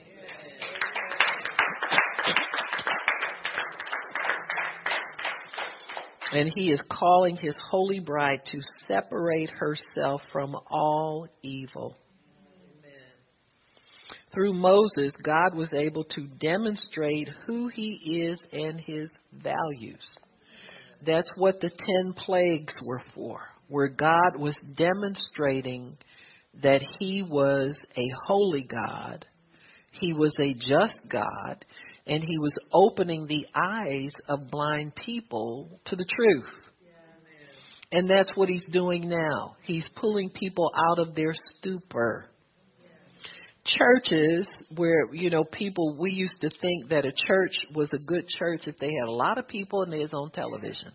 And 6.34 6.52
he 6.56 6.72
is 6.72 6.82
calling 6.90 7.36
his 7.36 7.56
holy 7.70 8.00
bride 8.00 8.42
to 8.52 8.60
separate 8.88 9.52
herself 9.52 10.22
from 10.32 10.56
all 10.70 11.28
evil. 11.44 11.96
Through 14.34 14.54
Moses, 14.54 15.12
God 15.22 15.54
was 15.56 15.72
able 15.74 16.06
to 16.06 16.28
demonstrate 16.40 17.30
who 17.46 17.68
he 17.68 18.24
is 18.26 18.40
and 18.52 18.82
his 18.82 19.10
values. 19.32 20.04
That's 21.06 21.32
what 21.36 21.62
the 21.62 21.70
ten 21.70 22.14
plagues 22.14 22.74
were 22.84 23.04
for, 23.14 23.42
where 23.68 23.90
God 23.90 24.36
was 24.40 24.58
demonstrating 24.76 25.98
that 26.64 26.82
he 27.00 27.22
was 27.22 27.78
a 27.96 28.10
holy 28.26 28.64
God, 28.64 29.28
he 29.92 30.14
was 30.14 30.36
a 30.40 30.56
just 30.56 30.96
God, 31.12 31.64
and 32.06 32.24
he 32.24 32.38
was 32.38 32.54
opening 32.74 33.28
the 33.28 33.46
eyes 33.56 34.12
of 34.28 34.52
blind 34.52 34.94
people 34.96 35.80
to 35.86 35.96
the 35.96 36.06
truth. 36.06 36.54
And 37.92 38.10
that's 38.10 38.32
what 38.36 38.50
he's 38.50 38.68
doing 38.72 39.08
now. 39.08 39.56
He's 39.64 39.88
pulling 39.96 40.32
people 40.32 40.72
out 40.76 41.00
of 41.00 41.16
their 41.16 41.34
stupor. 41.58 42.26
Churches 43.66 44.48
where, 44.76 45.14
you 45.14 45.30
know, 45.30 45.44
people, 45.46 45.96
we 45.98 46.12
used 46.12 46.42
to 46.42 46.50
think 46.50 46.90
that 46.90 47.06
a 47.06 47.14
church 47.28 47.56
was 47.74 47.88
a 47.94 48.04
good 48.04 48.28
church 48.28 48.62
if 48.66 48.76
they 48.78 48.88
had 48.88 49.08
a 49.08 49.12
lot 49.12 49.38
of 49.38 49.48
people 49.48 49.84
and 49.84 49.94
they 49.94 50.00
was 50.00 50.12
on 50.12 50.32
television. 50.32 50.92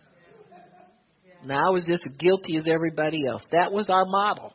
Now 1.47 1.69
I 1.69 1.71
was 1.71 1.85
just 1.87 2.03
as 2.05 2.17
guilty 2.19 2.57
as 2.57 2.67
everybody 2.67 3.27
else. 3.27 3.43
That 3.53 3.73
was 3.73 3.89
our 3.89 4.05
model. 4.05 4.53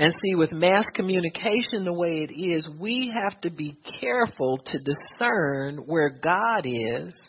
And 0.00 0.14
see, 0.22 0.34
with 0.34 0.50
mass 0.50 0.86
communication 0.94 1.84
the 1.84 1.92
way 1.92 2.26
it 2.26 2.32
is, 2.32 2.66
we 2.80 3.12
have 3.14 3.38
to 3.42 3.50
be 3.50 3.76
careful 4.00 4.56
to 4.56 4.78
discern 4.78 5.82
where 5.84 6.08
God 6.08 6.64
is 6.64 7.20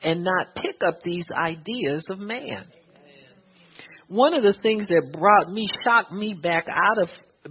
and 0.00 0.24
not 0.24 0.54
pick 0.56 0.76
up 0.82 1.02
these 1.04 1.26
ideas 1.30 2.02
of 2.08 2.18
man. 2.18 2.64
One 4.08 4.32
of 4.32 4.42
the 4.42 4.58
things 4.62 4.86
that 4.86 5.12
brought 5.12 5.50
me, 5.50 5.66
shocked 5.84 6.10
me 6.10 6.32
back 6.32 6.64
out 6.70 7.02
of 7.02 7.10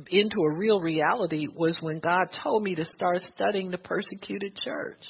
into 0.09 0.41
a 0.41 0.57
real 0.57 0.81
reality 0.81 1.45
was 1.55 1.77
when 1.81 1.99
God 1.99 2.29
told 2.43 2.63
me 2.63 2.73
to 2.73 2.85
start 2.85 3.19
studying 3.35 3.69
the 3.69 3.77
persecuted 3.77 4.57
church. 4.65 5.03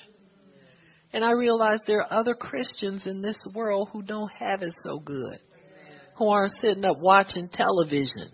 And 1.13 1.23
I 1.23 1.31
realized 1.31 1.83
there 1.87 2.01
are 2.01 2.19
other 2.19 2.33
Christians 2.33 3.07
in 3.07 3.21
this 3.21 3.39
world 3.55 3.87
who 3.93 4.01
don't 4.01 4.31
have 4.37 4.63
it 4.63 4.73
so 4.83 4.99
good, 4.99 5.39
who 6.17 6.27
aren't 6.27 6.51
sitting 6.61 6.83
up 6.83 6.97
watching 6.99 7.47
television 7.47 8.31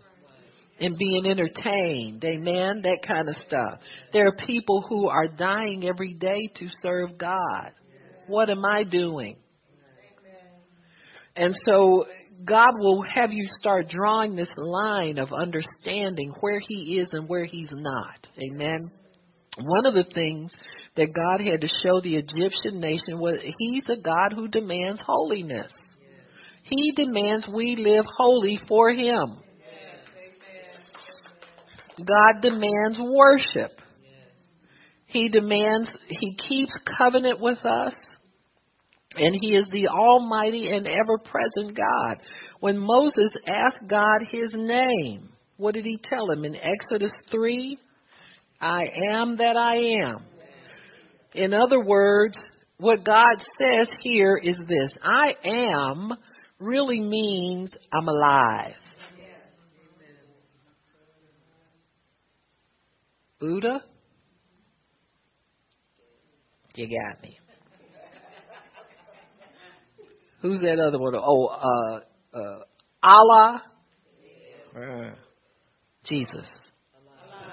and 0.79 0.97
being 0.97 1.25
entertained. 1.25 2.23
Amen. 2.23 2.81
That 2.83 2.99
kind 3.07 3.29
of 3.29 3.35
stuff. 3.47 3.79
There 4.13 4.27
are 4.27 4.45
people 4.45 4.83
who 4.87 5.07
are 5.07 5.27
dying 5.27 5.87
every 5.87 6.13
day 6.13 6.49
to 6.55 6.67
serve 6.81 7.17
God. 7.17 7.71
What 8.27 8.49
am 8.49 8.65
I 8.65 8.83
doing? 8.83 9.37
And 11.35 11.53
so 11.65 12.05
God 12.43 12.73
will 12.77 13.03
have 13.13 13.31
you 13.31 13.47
start 13.59 13.87
drawing 13.89 14.35
this 14.35 14.49
line 14.57 15.17
of 15.17 15.31
understanding 15.33 16.33
where 16.41 16.59
He 16.59 16.99
is 16.99 17.07
and 17.11 17.29
where 17.29 17.45
He's 17.45 17.71
not. 17.71 18.27
Amen. 18.37 18.79
One 19.57 19.85
of 19.85 19.93
the 19.93 20.03
things 20.13 20.53
that 20.97 21.13
God 21.13 21.45
had 21.45 21.61
to 21.61 21.67
show 21.67 22.01
the 22.01 22.17
Egyptian 22.17 22.79
nation 22.81 23.19
was 23.19 23.39
He's 23.57 23.87
a 23.89 24.01
God 24.01 24.33
who 24.35 24.47
demands 24.47 25.01
holiness. 25.05 25.71
He 26.63 26.93
demands 26.95 27.47
we 27.47 27.75
live 27.75 28.05
holy 28.17 28.59
for 28.67 28.89
Him. 28.91 29.37
God 31.97 32.41
demands 32.41 32.99
worship. 32.99 33.79
He 35.05 35.29
demands, 35.29 35.89
He 36.07 36.35
keeps 36.35 36.77
covenant 36.97 37.39
with 37.39 37.59
us. 37.65 37.95
And 39.17 39.33
He 39.39 39.55
is 39.55 39.69
the 39.71 39.87
Almighty 39.87 40.71
and 40.71 40.87
ever 40.87 41.17
present 41.17 41.77
God. 41.77 42.21
When 42.59 42.77
Moses 42.77 43.31
asked 43.47 43.87
God 43.87 44.21
His 44.29 44.53
name, 44.53 45.29
what 45.57 45.73
did 45.73 45.85
He 45.85 45.99
tell 46.03 46.29
him 46.29 46.43
in 46.43 46.55
Exodus 46.55 47.13
3? 47.31 47.77
I 48.59 48.89
am 49.13 49.37
that 49.37 49.55
I 49.55 49.75
am. 50.03 50.25
In 51.33 51.53
other 51.53 51.83
words, 51.83 52.37
what 52.77 53.05
God 53.05 53.37
says 53.57 53.87
here 54.01 54.37
is 54.41 54.57
this 54.57 54.91
I 55.03 55.35
am 55.43 56.13
really 56.59 56.99
means 56.99 57.71
I'm 57.93 58.07
alive. 58.07 58.75
Buddha? 63.39 63.83
You 66.75 66.87
got 66.87 67.21
me. 67.21 67.37
Who's 70.41 70.59
that 70.61 70.79
other 70.79 70.99
one? 70.99 71.15
Oh, 71.15 71.45
uh, 71.47 72.37
uh, 72.37 72.59
Allah? 73.01 73.63
Uh, 74.75 75.11
Jesus. 76.03 76.45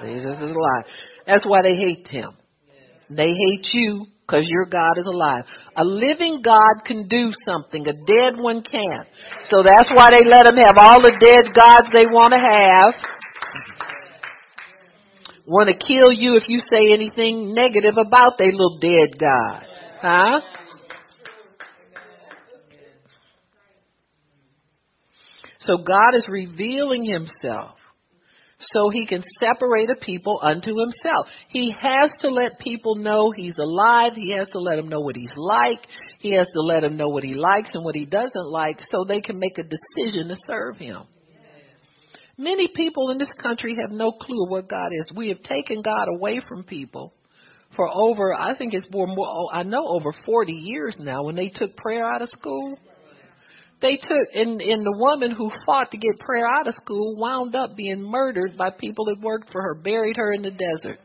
Jesus 0.02 0.36
is 0.36 0.50
alive. 0.50 0.84
That's 1.26 1.46
why 1.46 1.62
they 1.62 1.76
hate 1.76 2.08
him. 2.08 2.32
They 3.08 3.32
hate 3.32 3.68
you 3.72 4.06
because 4.26 4.44
your 4.48 4.66
God 4.66 4.98
is 4.98 5.06
alive. 5.06 5.44
A 5.76 5.84
living 5.84 6.42
God 6.42 6.84
can 6.84 7.06
do 7.08 7.30
something. 7.46 7.86
A 7.86 7.92
dead 7.92 8.36
one 8.36 8.62
can't. 8.62 9.06
So 9.44 9.62
that's 9.62 9.88
why 9.94 10.10
they 10.10 10.28
let 10.28 10.44
them 10.44 10.56
have 10.56 10.76
all 10.78 11.00
the 11.02 11.12
dead 11.20 11.54
gods 11.54 11.88
they 11.92 12.06
want 12.06 12.32
to 12.32 12.40
have. 12.40 12.94
Want 15.46 15.68
to 15.68 15.74
kill 15.74 16.12
you 16.12 16.36
if 16.36 16.44
you 16.48 16.60
say 16.70 16.92
anything 16.92 17.52
negative 17.52 17.94
about 17.98 18.38
their 18.38 18.52
little 18.52 18.78
dead 18.78 19.18
God. 19.18 19.66
Huh? 20.00 20.40
So 25.60 25.78
God 25.78 26.14
is 26.14 26.26
revealing 26.28 27.04
himself 27.04 27.76
so 28.58 28.90
he 28.90 29.06
can 29.06 29.22
separate 29.40 29.90
a 29.90 29.96
people 29.96 30.38
unto 30.42 30.70
himself. 30.76 31.26
He 31.48 31.74
has 31.80 32.12
to 32.20 32.28
let 32.28 32.58
people 32.58 32.94
know 32.96 33.30
he's 33.30 33.56
alive. 33.58 34.12
He 34.14 34.32
has 34.36 34.48
to 34.50 34.58
let 34.58 34.76
them 34.76 34.88
know 34.88 35.00
what 35.00 35.16
he's 35.16 35.32
like. 35.36 35.80
He 36.18 36.32
has 36.34 36.46
to 36.54 36.60
let 36.60 36.82
them 36.82 36.96
know 36.96 37.08
what 37.08 37.24
he 37.24 37.34
likes 37.34 37.70
and 37.74 37.84
what 37.84 37.94
he 37.94 38.06
doesn't 38.06 38.46
like 38.46 38.78
so 38.80 39.04
they 39.04 39.20
can 39.20 39.38
make 39.38 39.58
a 39.58 39.64
decision 39.64 40.28
to 40.28 40.36
serve 40.46 40.76
him. 40.76 41.02
Many 42.42 42.68
people 42.74 43.10
in 43.10 43.18
this 43.18 43.30
country 43.40 43.76
have 43.80 43.92
no 43.92 44.12
clue 44.12 44.48
what 44.48 44.68
God 44.68 44.88
is. 44.92 45.10
We 45.16 45.28
have 45.28 45.42
taken 45.42 45.80
God 45.80 46.08
away 46.08 46.40
from 46.48 46.64
people 46.64 47.14
for 47.76 47.88
over, 47.92 48.34
I 48.34 48.56
think 48.56 48.74
it's 48.74 48.86
more, 48.90 49.06
more 49.06 49.26
oh, 49.26 49.48
I 49.52 49.62
know 49.62 49.86
over 49.86 50.12
40 50.26 50.52
years 50.52 50.96
now 50.98 51.24
when 51.24 51.36
they 51.36 51.48
took 51.48 51.76
prayer 51.76 52.06
out 52.06 52.22
of 52.22 52.28
school. 52.28 52.78
They 53.80 53.96
took, 53.96 54.28
and, 54.34 54.60
and 54.60 54.84
the 54.84 54.96
woman 54.96 55.32
who 55.32 55.50
fought 55.66 55.90
to 55.90 55.96
get 55.96 56.18
prayer 56.20 56.46
out 56.46 56.68
of 56.68 56.74
school 56.82 57.16
wound 57.16 57.56
up 57.56 57.74
being 57.76 58.02
murdered 58.02 58.56
by 58.56 58.70
people 58.70 59.06
that 59.06 59.20
worked 59.20 59.50
for 59.50 59.60
her, 59.62 59.74
buried 59.74 60.16
her 60.16 60.32
in 60.32 60.42
the 60.42 60.52
desert. 60.52 61.00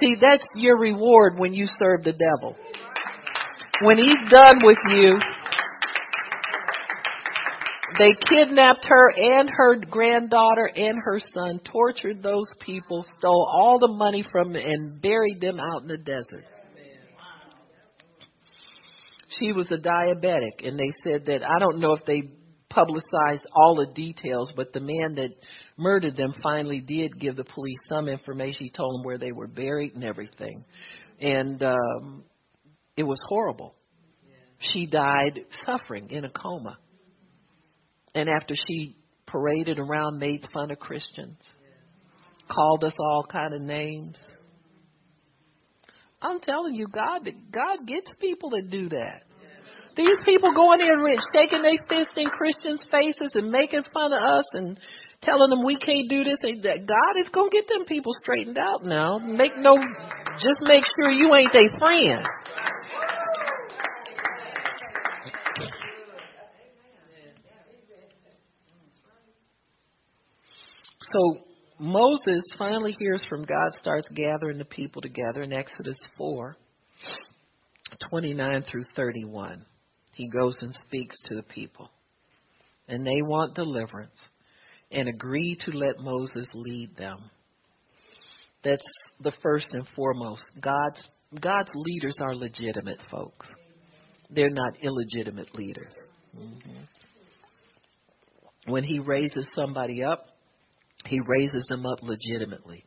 See, 0.00 0.16
that's 0.20 0.44
your 0.54 0.78
reward 0.78 1.38
when 1.38 1.54
you 1.54 1.66
serve 1.66 2.04
the 2.04 2.12
devil. 2.12 2.54
When 3.82 3.96
he's 3.96 4.30
done 4.30 4.60
with 4.62 4.78
you, 4.92 5.18
they 7.98 8.14
kidnapped 8.28 8.84
her 8.86 9.12
and 9.16 9.50
her 9.50 9.76
granddaughter 9.76 10.70
and 10.74 10.96
her 11.04 11.20
son, 11.34 11.60
tortured 11.64 12.22
those 12.22 12.46
people, 12.60 13.04
stole 13.18 13.48
all 13.52 13.78
the 13.78 13.88
money 13.88 14.24
from 14.30 14.52
them, 14.52 14.62
and 14.64 15.02
buried 15.02 15.40
them 15.40 15.58
out 15.60 15.82
in 15.82 15.88
the 15.88 15.98
desert 15.98 16.44
she 19.38 19.52
was 19.52 19.66
a 19.70 19.76
diabetic 19.76 20.66
and 20.66 20.78
they 20.78 20.90
said 21.04 21.24
that 21.26 21.42
I 21.48 21.58
don't 21.58 21.78
know 21.78 21.92
if 21.92 22.04
they 22.04 22.22
publicized 22.68 23.46
all 23.54 23.76
the 23.76 23.92
details, 23.94 24.52
but 24.54 24.72
the 24.72 24.80
man 24.80 25.14
that 25.16 25.30
murdered 25.76 26.16
them 26.16 26.34
finally 26.42 26.80
did 26.80 27.18
give 27.18 27.36
the 27.36 27.44
police 27.44 27.78
some 27.88 28.08
information. 28.08 28.64
He 28.64 28.70
told 28.70 28.94
them 28.94 29.04
where 29.04 29.18
they 29.18 29.32
were 29.32 29.46
buried 29.46 29.94
and 29.94 30.04
everything. 30.04 30.64
And 31.20 31.62
um 31.62 32.24
it 32.96 33.04
was 33.04 33.18
horrible. 33.28 33.74
She 34.60 34.86
died 34.86 35.44
suffering 35.64 36.10
in 36.10 36.24
a 36.24 36.30
coma. 36.30 36.78
And 38.18 38.28
after 38.28 38.54
she 38.66 38.96
paraded 39.28 39.78
around, 39.78 40.18
made 40.18 40.44
fun 40.52 40.72
of 40.72 40.80
Christians, 40.80 41.38
called 42.50 42.82
us 42.82 42.94
all 42.98 43.24
kind 43.30 43.54
of 43.54 43.60
names. 43.60 44.20
I'm 46.20 46.40
telling 46.40 46.74
you, 46.74 46.88
God, 46.88 47.28
God 47.52 47.86
gets 47.86 48.10
people 48.20 48.50
that 48.50 48.70
do 48.72 48.88
that. 48.88 49.22
These 49.94 50.16
people 50.24 50.52
going 50.52 50.80
in 50.80 50.98
rich, 50.98 51.20
shaking 51.32 51.62
their 51.62 51.78
fists 51.88 52.16
in 52.16 52.26
Christians' 52.26 52.82
faces 52.90 53.30
and 53.34 53.52
making 53.52 53.84
fun 53.94 54.12
of 54.12 54.20
us 54.20 54.44
and 54.52 54.80
telling 55.22 55.50
them 55.50 55.64
we 55.64 55.76
can't 55.76 56.08
do 56.08 56.24
this. 56.24 56.38
And 56.42 56.60
that 56.64 56.88
God 56.88 57.20
is 57.20 57.28
gonna 57.28 57.50
get 57.50 57.68
them 57.68 57.84
people 57.84 58.12
straightened 58.20 58.58
out 58.58 58.84
now. 58.84 59.18
Make 59.18 59.56
no, 59.58 59.76
just 59.76 60.58
make 60.62 60.82
sure 60.98 61.12
you 61.12 61.32
ain't 61.36 61.52
their 61.52 61.70
friend. 61.78 62.26
So 71.12 71.38
Moses 71.78 72.42
finally 72.58 72.94
hears 72.98 73.24
from 73.28 73.42
God, 73.42 73.72
starts 73.80 74.08
gathering 74.10 74.58
the 74.58 74.64
people 74.64 75.00
together 75.00 75.42
in 75.42 75.52
Exodus 75.52 75.96
4, 76.16 76.56
29 78.10 78.62
through 78.70 78.84
31. 78.96 79.64
He 80.12 80.28
goes 80.28 80.56
and 80.60 80.74
speaks 80.86 81.16
to 81.26 81.36
the 81.36 81.42
people. 81.44 81.90
And 82.88 83.06
they 83.06 83.22
want 83.22 83.54
deliverance 83.54 84.18
and 84.90 85.08
agree 85.08 85.56
to 85.60 85.70
let 85.70 86.00
Moses 86.00 86.46
lead 86.54 86.96
them. 86.96 87.30
That's 88.64 88.84
the 89.20 89.32
first 89.42 89.66
and 89.72 89.86
foremost. 89.94 90.42
God's 90.60 91.08
God's 91.40 91.70
leaders 91.74 92.16
are 92.20 92.34
legitimate 92.34 92.98
folks. 93.10 93.46
They're 94.30 94.48
not 94.50 94.82
illegitimate 94.82 95.54
leaders. 95.54 95.92
Mm-hmm. 96.36 96.84
When 98.72 98.82
he 98.82 98.98
raises 98.98 99.46
somebody 99.54 100.02
up, 100.02 100.26
he 101.08 101.20
raises 101.20 101.66
them 101.68 101.86
up 101.86 101.98
legitimately. 102.02 102.84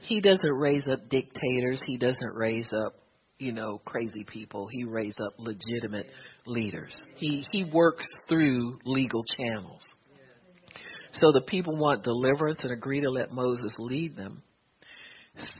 He 0.00 0.20
doesn't 0.20 0.44
raise 0.44 0.86
up 0.86 1.08
dictators. 1.08 1.80
He 1.86 1.98
doesn't 1.98 2.34
raise 2.34 2.68
up, 2.72 2.94
you 3.38 3.52
know, 3.52 3.80
crazy 3.84 4.24
people. 4.24 4.68
He 4.70 4.84
raises 4.84 5.16
up 5.26 5.34
legitimate 5.38 6.06
leaders. 6.46 6.94
He 7.16 7.44
he 7.50 7.64
works 7.64 8.06
through 8.28 8.78
legal 8.84 9.24
channels. 9.36 9.82
So 11.12 11.32
the 11.32 11.40
people 11.40 11.76
want 11.76 12.04
deliverance 12.04 12.58
and 12.62 12.72
agree 12.72 13.00
to 13.00 13.10
let 13.10 13.32
Moses 13.32 13.72
lead 13.78 14.16
them. 14.16 14.42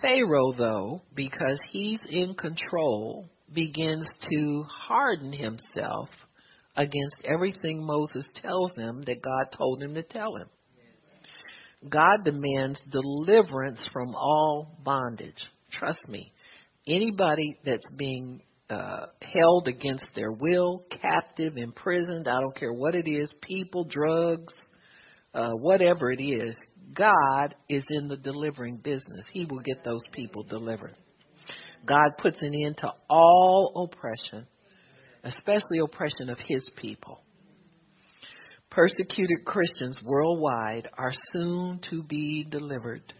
Pharaoh, 0.00 0.52
though, 0.56 1.02
because 1.14 1.58
he's 1.70 2.00
in 2.08 2.34
control, 2.34 3.28
begins 3.52 4.06
to 4.30 4.64
harden 4.68 5.32
himself 5.32 6.08
against 6.76 7.16
everything 7.24 7.84
Moses 7.84 8.26
tells 8.34 8.74
him 8.76 9.02
that 9.06 9.22
God 9.22 9.56
told 9.56 9.82
him 9.82 9.94
to 9.94 10.02
tell 10.02 10.36
him. 10.36 10.48
God 11.90 12.24
demands 12.24 12.80
deliverance 12.90 13.86
from 13.92 14.14
all 14.14 14.78
bondage. 14.84 15.42
Trust 15.70 15.98
me. 16.08 16.32
Anybody 16.86 17.58
that's 17.64 17.86
being 17.96 18.42
uh, 18.70 19.06
held 19.22 19.68
against 19.68 20.06
their 20.14 20.32
will, 20.32 20.84
captive, 20.90 21.56
imprisoned, 21.56 22.28
I 22.28 22.40
don't 22.40 22.56
care 22.56 22.72
what 22.72 22.94
it 22.94 23.08
is, 23.08 23.32
people, 23.42 23.84
drugs, 23.84 24.54
uh, 25.34 25.50
whatever 25.52 26.10
it 26.10 26.22
is, 26.22 26.56
God 26.94 27.54
is 27.68 27.84
in 27.90 28.08
the 28.08 28.16
delivering 28.16 28.78
business. 28.78 29.24
He 29.32 29.44
will 29.44 29.60
get 29.60 29.84
those 29.84 30.02
people 30.12 30.42
delivered. 30.44 30.96
God 31.84 32.16
puts 32.18 32.40
an 32.40 32.52
end 32.54 32.78
to 32.78 32.90
all 33.08 33.88
oppression, 33.90 34.46
especially 35.22 35.78
oppression 35.84 36.30
of 36.30 36.38
His 36.46 36.68
people. 36.76 37.20
Persecuted 38.76 39.46
Christians 39.46 39.98
worldwide 40.04 40.90
are 40.98 41.12
soon 41.32 41.80
to 41.88 42.02
be 42.02 42.44
delivered. 42.44 43.10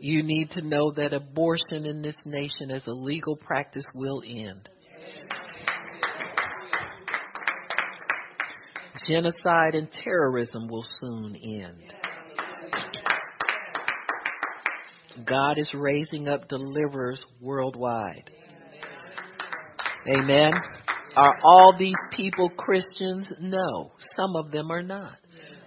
You 0.00 0.24
need 0.24 0.50
to 0.50 0.62
know 0.62 0.90
that 0.96 1.12
abortion 1.12 1.86
in 1.86 2.02
this 2.02 2.16
nation 2.24 2.72
as 2.72 2.84
a 2.88 2.92
legal 2.92 3.36
practice 3.36 3.84
will 3.94 4.20
end. 4.26 4.68
Genocide 9.06 9.76
and 9.76 9.88
terrorism 9.92 10.66
will 10.66 10.84
soon 11.00 11.36
end. 11.36 11.80
God 15.24 15.56
is 15.56 15.72
raising 15.72 16.26
up 16.26 16.48
deliverers 16.48 17.22
worldwide. 17.40 18.28
Amen. 20.12 20.54
Are 21.16 21.38
all 21.42 21.74
these 21.78 21.98
people 22.12 22.48
Christians? 22.50 23.32
No. 23.40 23.92
Some 24.16 24.36
of 24.36 24.50
them 24.50 24.70
are 24.70 24.82
not. 24.82 25.16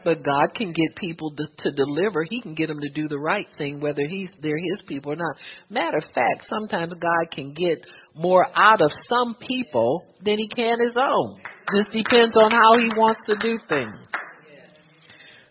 But 0.06 0.24
God 0.24 0.53
can 0.53 0.74
get 0.74 0.98
people 0.98 1.34
to, 1.36 1.44
to 1.60 1.72
deliver. 1.72 2.26
He 2.30 2.41
can 2.41 2.56
get 2.56 2.68
them 2.68 2.80
to 2.82 2.90
do 2.90 3.07
the 3.07 3.20
right 3.20 3.48
thing, 3.57 3.80
whether 3.80 4.06
he's 4.06 4.30
they're 4.41 4.57
His 4.57 4.84
people 4.88 5.14
or 5.14 5.15
not. 5.15 5.38
Matter 5.70 5.98
of 5.98 6.03
fact, 6.14 6.45
sometimes 6.49 6.94
God 6.95 7.32
can 7.32 7.53
get 7.53 7.86
more 8.14 8.45
out 8.53 8.82
of 8.82 8.91
some 9.07 9.36
people 9.48 10.03
than 10.22 10.38
He 10.40 10.49
can 10.49 10.80
His 10.82 10.94
own. 10.98 11.40
Just 11.74 11.91
depends 11.94 12.36
on 12.36 12.52
how 12.52 12.78
He 12.78 12.90
wants 12.98 13.22
to 13.28 13.38
do 13.38 13.57
things. 13.70 13.95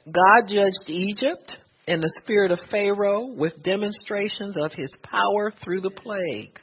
God 0.07 0.49
judged 0.49 0.89
Egypt 0.89 1.57
in 1.87 2.01
the 2.01 2.13
spirit 2.23 2.51
of 2.51 2.59
Pharaoh 2.71 3.27
with 3.37 3.63
demonstrations 3.63 4.57
of 4.57 4.73
his 4.73 4.93
power 5.03 5.53
through 5.63 5.81
the 5.81 5.91
plagues. 5.91 6.63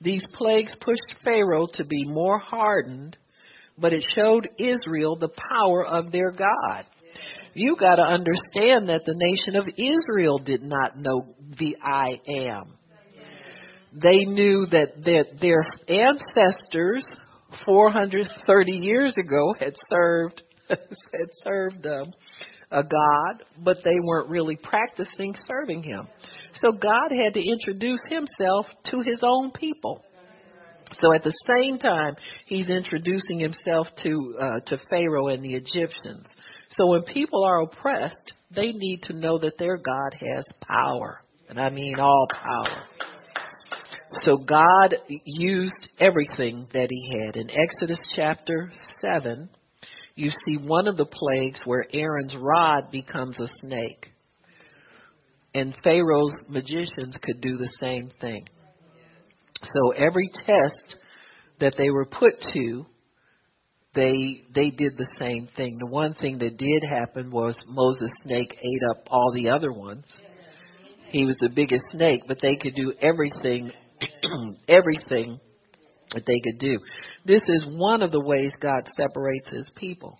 These 0.00 0.24
plagues 0.32 0.74
pushed 0.80 1.22
Pharaoh 1.22 1.66
to 1.74 1.84
be 1.84 2.04
more 2.06 2.38
hardened, 2.38 3.18
but 3.78 3.92
it 3.92 4.04
showed 4.14 4.48
Israel 4.58 5.16
the 5.16 5.28
power 5.28 5.84
of 5.84 6.10
their 6.10 6.32
God. 6.32 6.86
You 7.54 7.76
got 7.76 7.96
to 7.96 8.02
understand 8.02 8.88
that 8.88 9.04
the 9.04 9.14
nation 9.14 9.56
of 9.56 9.68
Israel 9.76 10.38
did 10.38 10.62
not 10.62 10.96
know 10.96 11.34
the 11.58 11.76
I 11.82 12.20
am. 12.28 12.74
They 13.92 14.24
knew 14.24 14.66
that 14.70 15.02
their, 15.02 15.24
their 15.40 15.66
ancestors 15.88 17.06
430 17.66 18.72
years 18.72 19.12
ago 19.18 19.54
had 19.58 19.74
served 19.90 20.42
had 20.68 21.30
served 21.42 21.84
um, 21.86 22.12
a 22.70 22.82
God, 22.82 23.44
but 23.58 23.78
they 23.84 23.96
weren't 24.02 24.30
really 24.30 24.56
practicing 24.56 25.34
serving 25.46 25.82
Him. 25.82 26.08
So 26.54 26.72
God 26.72 27.10
had 27.10 27.34
to 27.34 27.44
introduce 27.44 28.00
Himself 28.08 28.66
to 28.90 29.00
His 29.00 29.18
own 29.22 29.50
people. 29.50 30.04
So 30.92 31.14
at 31.14 31.22
the 31.22 31.34
same 31.46 31.78
time, 31.78 32.16
He's 32.46 32.68
introducing 32.68 33.38
Himself 33.38 33.88
to 34.02 34.36
uh, 34.40 34.60
to 34.66 34.78
Pharaoh 34.88 35.28
and 35.28 35.44
the 35.44 35.54
Egyptians. 35.54 36.26
So 36.70 36.86
when 36.86 37.02
people 37.02 37.44
are 37.44 37.62
oppressed, 37.62 38.32
they 38.54 38.72
need 38.72 39.02
to 39.04 39.12
know 39.12 39.38
that 39.38 39.58
their 39.58 39.76
God 39.76 40.14
has 40.14 40.44
power, 40.66 41.22
and 41.48 41.60
I 41.60 41.70
mean 41.70 41.98
all 41.98 42.26
power. 42.32 42.84
So 44.22 44.36
God 44.36 44.96
used 45.24 45.88
everything 45.98 46.66
that 46.72 46.88
He 46.90 47.18
had. 47.18 47.36
In 47.36 47.50
Exodus 47.50 48.00
chapter 48.16 48.72
seven, 49.00 49.48
you 50.20 50.30
see 50.46 50.56
one 50.56 50.86
of 50.86 50.96
the 50.96 51.06
plagues 51.06 51.60
where 51.64 51.86
Aaron's 51.92 52.36
rod 52.36 52.90
becomes 52.90 53.38
a 53.40 53.48
snake. 53.62 54.12
And 55.54 55.74
Pharaoh's 55.82 56.34
magicians 56.48 57.16
could 57.22 57.40
do 57.40 57.56
the 57.56 57.72
same 57.82 58.10
thing. 58.20 58.46
So 59.62 59.90
every 59.96 60.30
test 60.46 60.96
that 61.58 61.74
they 61.76 61.90
were 61.90 62.06
put 62.06 62.34
to, 62.54 62.86
they 63.94 64.44
they 64.54 64.70
did 64.70 64.96
the 64.96 65.08
same 65.20 65.48
thing. 65.56 65.78
The 65.78 65.90
one 65.90 66.14
thing 66.14 66.38
that 66.38 66.56
did 66.56 66.84
happen 66.88 67.30
was 67.30 67.56
Moses' 67.66 68.12
snake 68.26 68.56
ate 68.56 68.82
up 68.90 69.08
all 69.10 69.32
the 69.34 69.48
other 69.48 69.72
ones. 69.72 70.04
He 71.08 71.24
was 71.24 71.36
the 71.40 71.48
biggest 71.48 71.82
snake, 71.90 72.22
but 72.28 72.38
they 72.40 72.56
could 72.56 72.74
do 72.76 72.92
everything 73.02 73.72
everything 74.68 75.40
that 76.14 76.26
they 76.26 76.40
could 76.40 76.58
do. 76.58 76.78
This 77.24 77.42
is 77.46 77.66
one 77.68 78.02
of 78.02 78.12
the 78.12 78.24
ways 78.24 78.52
God 78.60 78.88
separates 78.96 79.48
his 79.50 79.70
people. 79.76 80.18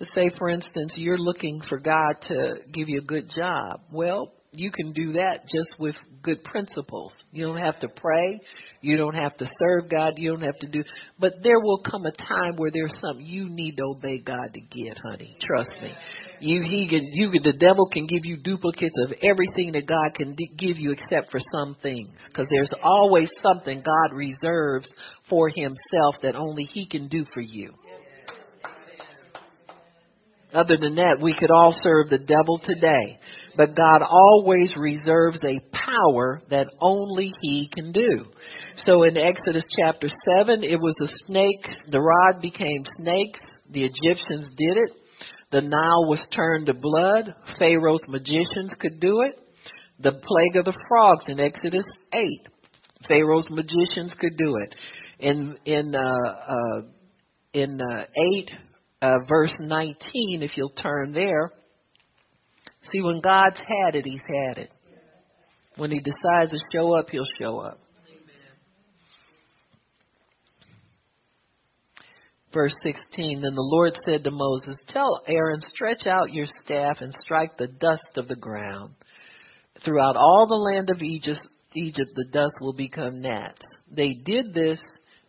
Say, 0.00 0.30
for 0.36 0.50
instance, 0.50 0.94
you're 0.96 1.18
looking 1.18 1.62
for 1.68 1.78
God 1.78 2.16
to 2.28 2.56
give 2.72 2.88
you 2.88 2.98
a 2.98 3.04
good 3.04 3.30
job. 3.34 3.80
Well, 3.90 4.32
you 4.56 4.70
can 4.70 4.92
do 4.92 5.12
that 5.12 5.42
just 5.42 5.78
with 5.78 5.94
good 6.22 6.42
principles. 6.44 7.12
You 7.32 7.46
don't 7.46 7.58
have 7.58 7.78
to 7.80 7.88
pray. 7.88 8.40
You 8.80 8.96
don't 8.96 9.14
have 9.14 9.36
to 9.36 9.46
serve 9.60 9.90
God. 9.90 10.14
You 10.16 10.32
don't 10.32 10.42
have 10.42 10.58
to 10.58 10.66
do. 10.66 10.82
But 11.18 11.34
there 11.42 11.60
will 11.60 11.82
come 11.88 12.04
a 12.04 12.12
time 12.12 12.56
where 12.56 12.70
there's 12.72 12.92
something 13.00 13.24
you 13.24 13.48
need 13.48 13.76
to 13.76 13.84
obey 13.84 14.18
God 14.18 14.52
to 14.54 14.60
get, 14.60 14.98
honey. 14.98 15.36
Trust 15.40 15.70
me. 15.82 15.94
You, 16.40 16.62
he 16.62 16.88
can, 16.88 17.04
you 17.12 17.30
the 17.42 17.52
devil 17.52 17.88
can 17.90 18.06
give 18.06 18.24
you 18.24 18.36
duplicates 18.36 18.96
of 19.04 19.12
everything 19.22 19.72
that 19.72 19.86
God 19.86 20.14
can 20.14 20.34
d- 20.34 20.50
give 20.58 20.78
you 20.78 20.92
except 20.92 21.30
for 21.30 21.40
some 21.52 21.76
things. 21.82 22.18
Because 22.28 22.48
there's 22.50 22.70
always 22.82 23.30
something 23.42 23.82
God 23.84 24.16
reserves 24.16 24.92
for 25.28 25.48
himself 25.48 26.16
that 26.22 26.34
only 26.34 26.64
he 26.64 26.86
can 26.86 27.08
do 27.08 27.24
for 27.32 27.40
you. 27.40 27.72
Other 30.56 30.78
than 30.78 30.94
that, 30.94 31.18
we 31.20 31.36
could 31.38 31.50
all 31.50 31.76
serve 31.82 32.08
the 32.08 32.18
devil 32.18 32.58
today. 32.64 33.18
But 33.58 33.76
God 33.76 34.00
always 34.00 34.72
reserves 34.74 35.38
a 35.44 35.60
power 35.70 36.40
that 36.48 36.68
only 36.80 37.30
He 37.42 37.70
can 37.74 37.92
do. 37.92 38.24
So 38.78 39.02
in 39.02 39.18
Exodus 39.18 39.66
chapter 39.78 40.08
7, 40.38 40.64
it 40.64 40.80
was 40.80 40.96
a 41.02 41.12
snake. 41.26 41.66
The 41.90 42.00
rod 42.00 42.40
became 42.40 42.84
snakes. 42.96 43.40
The 43.70 43.84
Egyptians 43.84 44.46
did 44.56 44.78
it. 44.78 44.92
The 45.50 45.60
Nile 45.60 46.08
was 46.08 46.26
turned 46.34 46.66
to 46.66 46.74
blood. 46.74 47.34
Pharaoh's 47.58 48.04
magicians 48.08 48.72
could 48.80 48.98
do 48.98 49.24
it. 49.28 49.38
The 49.98 50.12
plague 50.12 50.56
of 50.56 50.64
the 50.64 50.78
frogs 50.88 51.24
in 51.28 51.38
Exodus 51.38 51.84
8. 52.14 52.48
Pharaoh's 53.06 53.48
magicians 53.50 54.14
could 54.18 54.38
do 54.38 54.56
it. 54.56 54.74
In 55.18 55.58
in 55.66 55.94
uh, 55.94 56.30
uh, 56.48 56.80
in 57.52 57.78
uh, 57.80 58.04
8 58.34 58.50
uh, 59.02 59.16
verse 59.28 59.54
19, 59.58 60.42
if 60.42 60.56
you'll 60.56 60.70
turn 60.70 61.12
there. 61.12 61.52
See, 62.92 63.02
when 63.02 63.20
God's 63.20 63.58
had 63.58 63.94
it, 63.94 64.04
He's 64.04 64.22
had 64.26 64.58
it. 64.58 64.70
When 65.76 65.90
He 65.90 66.00
decides 66.00 66.52
to 66.52 66.58
show 66.74 66.92
up, 66.98 67.10
He'll 67.10 67.24
show 67.40 67.58
up. 67.58 67.80
Verse 72.52 72.74
16 72.80 73.42
Then 73.42 73.54
the 73.54 73.60
Lord 73.60 73.92
said 74.06 74.24
to 74.24 74.30
Moses, 74.30 74.76
Tell 74.88 75.22
Aaron, 75.26 75.60
stretch 75.60 76.06
out 76.06 76.32
your 76.32 76.46
staff 76.64 76.98
and 77.00 77.12
strike 77.12 77.58
the 77.58 77.68
dust 77.68 78.16
of 78.16 78.28
the 78.28 78.36
ground. 78.36 78.94
Throughout 79.84 80.16
all 80.16 80.46
the 80.46 80.54
land 80.54 80.88
of 80.88 81.02
Egypt, 81.02 81.46
Egypt 81.74 82.12
the 82.14 82.28
dust 82.32 82.54
will 82.62 82.72
become 82.72 83.20
gnats. 83.20 83.60
They 83.90 84.14
did 84.14 84.54
this 84.54 84.80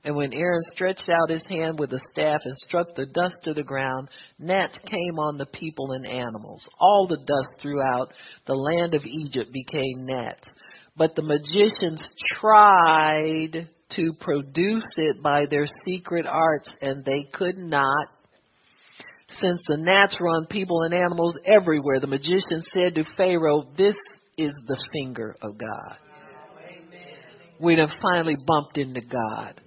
and 0.08 0.16
when 0.16 0.34
Aaron 0.34 0.62
stretched 0.74 1.10
out 1.10 1.30
his 1.30 1.46
hand 1.50 1.78
with 1.78 1.90
the 1.90 2.00
staff 2.14 2.40
and 2.46 2.56
struck 2.56 2.96
the 2.96 3.08
dust 3.08 3.36
to 3.44 3.54
the 3.54 3.62
ground, 3.62 4.08
gnats 4.40 4.78
came 4.86 5.20
on 5.20 5.38
the 5.38 5.48
people 5.48 5.92
and 5.92 6.08
animals. 6.08 6.66
All 6.80 7.08
the 7.10 7.18
dust 7.18 7.62
throughout 7.62 8.14
the 8.46 8.54
land 8.54 8.94
of 8.94 9.04
Egypt 9.04 9.52
became 9.52 10.06
gnats. 10.06 10.48
But 10.96 11.14
the 11.16 11.24
magicians 11.24 12.10
tried 12.40 13.68
to 13.98 14.14
produce 14.22 14.86
it 14.96 15.22
by 15.22 15.46
their 15.46 15.68
secret 15.86 16.26
arts, 16.26 16.70
and 16.82 17.04
they 17.04 17.28
could 17.34 17.58
not. 17.58 18.08
Since 19.42 19.60
the 19.68 19.78
gnats 19.78 20.16
run 20.22 20.48
people 20.50 20.84
and 20.84 20.94
animals 20.94 21.38
everywhere, 21.46 22.00
the 22.00 22.08
magician 22.08 22.64
said 22.72 22.96
to 22.96 23.04
Pharaoh, 23.18 23.68
This 23.78 23.96
is 24.38 24.54
the 24.68 24.82
finger 24.94 25.36
of 25.42 25.58
God. 25.58 25.98
We 27.60 27.76
have 27.76 27.90
finally 28.02 28.38
bumped 28.48 28.78
into 28.78 29.02
God 29.02 29.62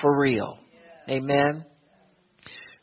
for 0.00 0.18
real. 0.18 0.58
Amen. 1.08 1.64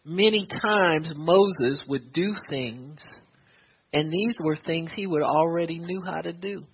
Many 0.04 0.48
times 0.48 1.12
Moses 1.16 1.84
would 1.88 2.14
do 2.14 2.34
things, 2.50 3.00
and 3.92 4.12
these 4.12 4.38
were 4.40 4.58
things 4.66 4.92
he 4.96 5.08
would 5.08 5.22
already 5.22 5.80
knew 5.80 6.02
how 6.02 6.22
to 6.22 6.34
do. 6.34 6.66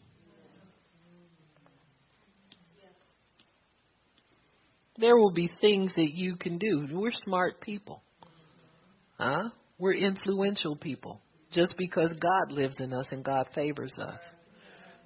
There 4.98 5.18
will 5.18 5.32
be 5.32 5.50
things 5.60 5.94
that 5.96 6.12
you 6.14 6.36
can 6.36 6.60
do. 6.60 6.88
We're 6.92 7.12
smart 7.12 7.60
people. 7.62 8.04
Huh? 9.18 9.50
We're 9.80 9.96
influential 9.96 10.76
people. 10.76 11.20
Just 11.52 11.76
because 11.78 12.10
God 12.20 12.52
lives 12.52 12.76
in 12.80 12.94
us 12.94 13.08
and 13.12 13.24
God 13.24 13.48
favors 13.56 13.94
us. 13.98 14.20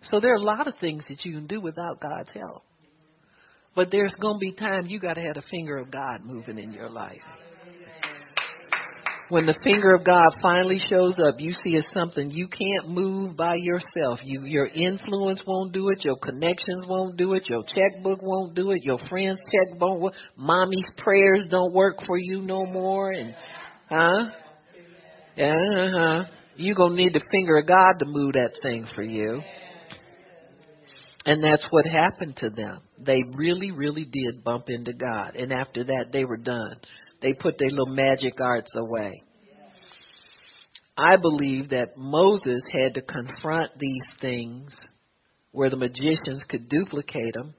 So 0.04 0.20
there 0.20 0.34
are 0.34 0.38
a 0.38 0.44
lot 0.44 0.68
of 0.68 0.76
things 0.80 1.06
that 1.10 1.24
you 1.26 1.34
can 1.34 1.48
do 1.48 1.62
without 1.62 2.02
God's 2.02 2.30
help. 2.34 2.64
But 3.78 3.92
there's 3.92 4.14
going 4.20 4.38
to 4.38 4.40
be 4.40 4.54
times 4.54 4.90
you 4.90 5.00
got 5.00 5.14
to 5.14 5.22
have 5.22 5.36
the 5.36 5.44
finger 5.52 5.78
of 5.78 5.92
God 5.92 6.22
moving 6.24 6.58
in 6.58 6.74
your 6.74 6.90
life. 6.90 7.22
When 9.30 9.46
the 9.46 9.56
finger 9.64 9.94
of 9.94 10.04
God 10.04 10.30
finally 10.42 10.82
shows 10.90 11.14
up, 11.20 11.36
you 11.38 11.52
see 11.52 11.76
it's 11.76 11.88
something 11.94 12.32
you 12.32 12.48
can't 12.48 12.90
move 12.90 13.38
by 13.38 13.54
yourself. 13.56 14.20
You, 14.24 14.46
your 14.46 14.66
influence 14.66 15.44
won't 15.46 15.74
do 15.74 15.90
it. 15.90 16.04
Your 16.04 16.16
connections 16.18 16.86
won't 16.88 17.18
do 17.18 17.34
it. 17.34 17.48
Your 17.50 17.64
checkbook 17.64 18.20
won't 18.24 18.56
do 18.56 18.72
it. 18.72 18.84
Your 18.84 18.98
friends' 19.10 19.40
checkbook 19.52 20.00
won't. 20.00 20.16
Mommy's 20.36 20.88
prayers 20.98 21.44
don't 21.52 21.72
work 21.72 21.98
for 22.08 22.18
you 22.18 22.42
no 22.42 22.66
more. 22.66 23.12
And 23.12 23.36
huh? 23.90 24.26
Yeah, 25.36 25.54
uh 25.78 25.92
huh. 25.92 26.24
You 26.56 26.74
gonna 26.74 26.96
need 26.96 27.14
the 27.14 27.24
finger 27.30 27.58
of 27.58 27.68
God 27.68 28.00
to 28.00 28.06
move 28.06 28.34
that 28.34 28.54
thing 28.64 28.88
for 28.96 29.04
you. 29.04 29.44
And 31.28 31.44
that's 31.44 31.68
what 31.72 31.86
happened 31.86 32.38
to 32.38 32.50
them. 32.50 32.80
They 32.98 33.22
really, 33.36 33.72
really 33.72 34.06
did 34.06 34.46
bump 34.46 34.70
into 34.70 34.94
God. 34.94 35.36
And 35.36 35.52
after 35.52 35.84
that, 35.84 36.06
they 36.14 36.24
were 36.24 36.38
done. 36.38 36.78
They 37.22 37.34
put 37.34 37.58
their 37.58 37.70
little 37.70 37.94
magic 37.94 38.40
arts 38.40 38.72
away. 38.74 39.24
I 40.98 41.18
believe 41.18 41.70
that 41.72 41.98
Moses 41.98 42.62
had 42.72 42.94
to 42.94 43.02
confront 43.02 43.78
these 43.78 44.04
things 44.22 44.74
where 45.52 45.70
the 45.70 45.76
magicians 45.76 46.44
could 46.48 46.70
duplicate 46.70 47.34
them 47.34 47.54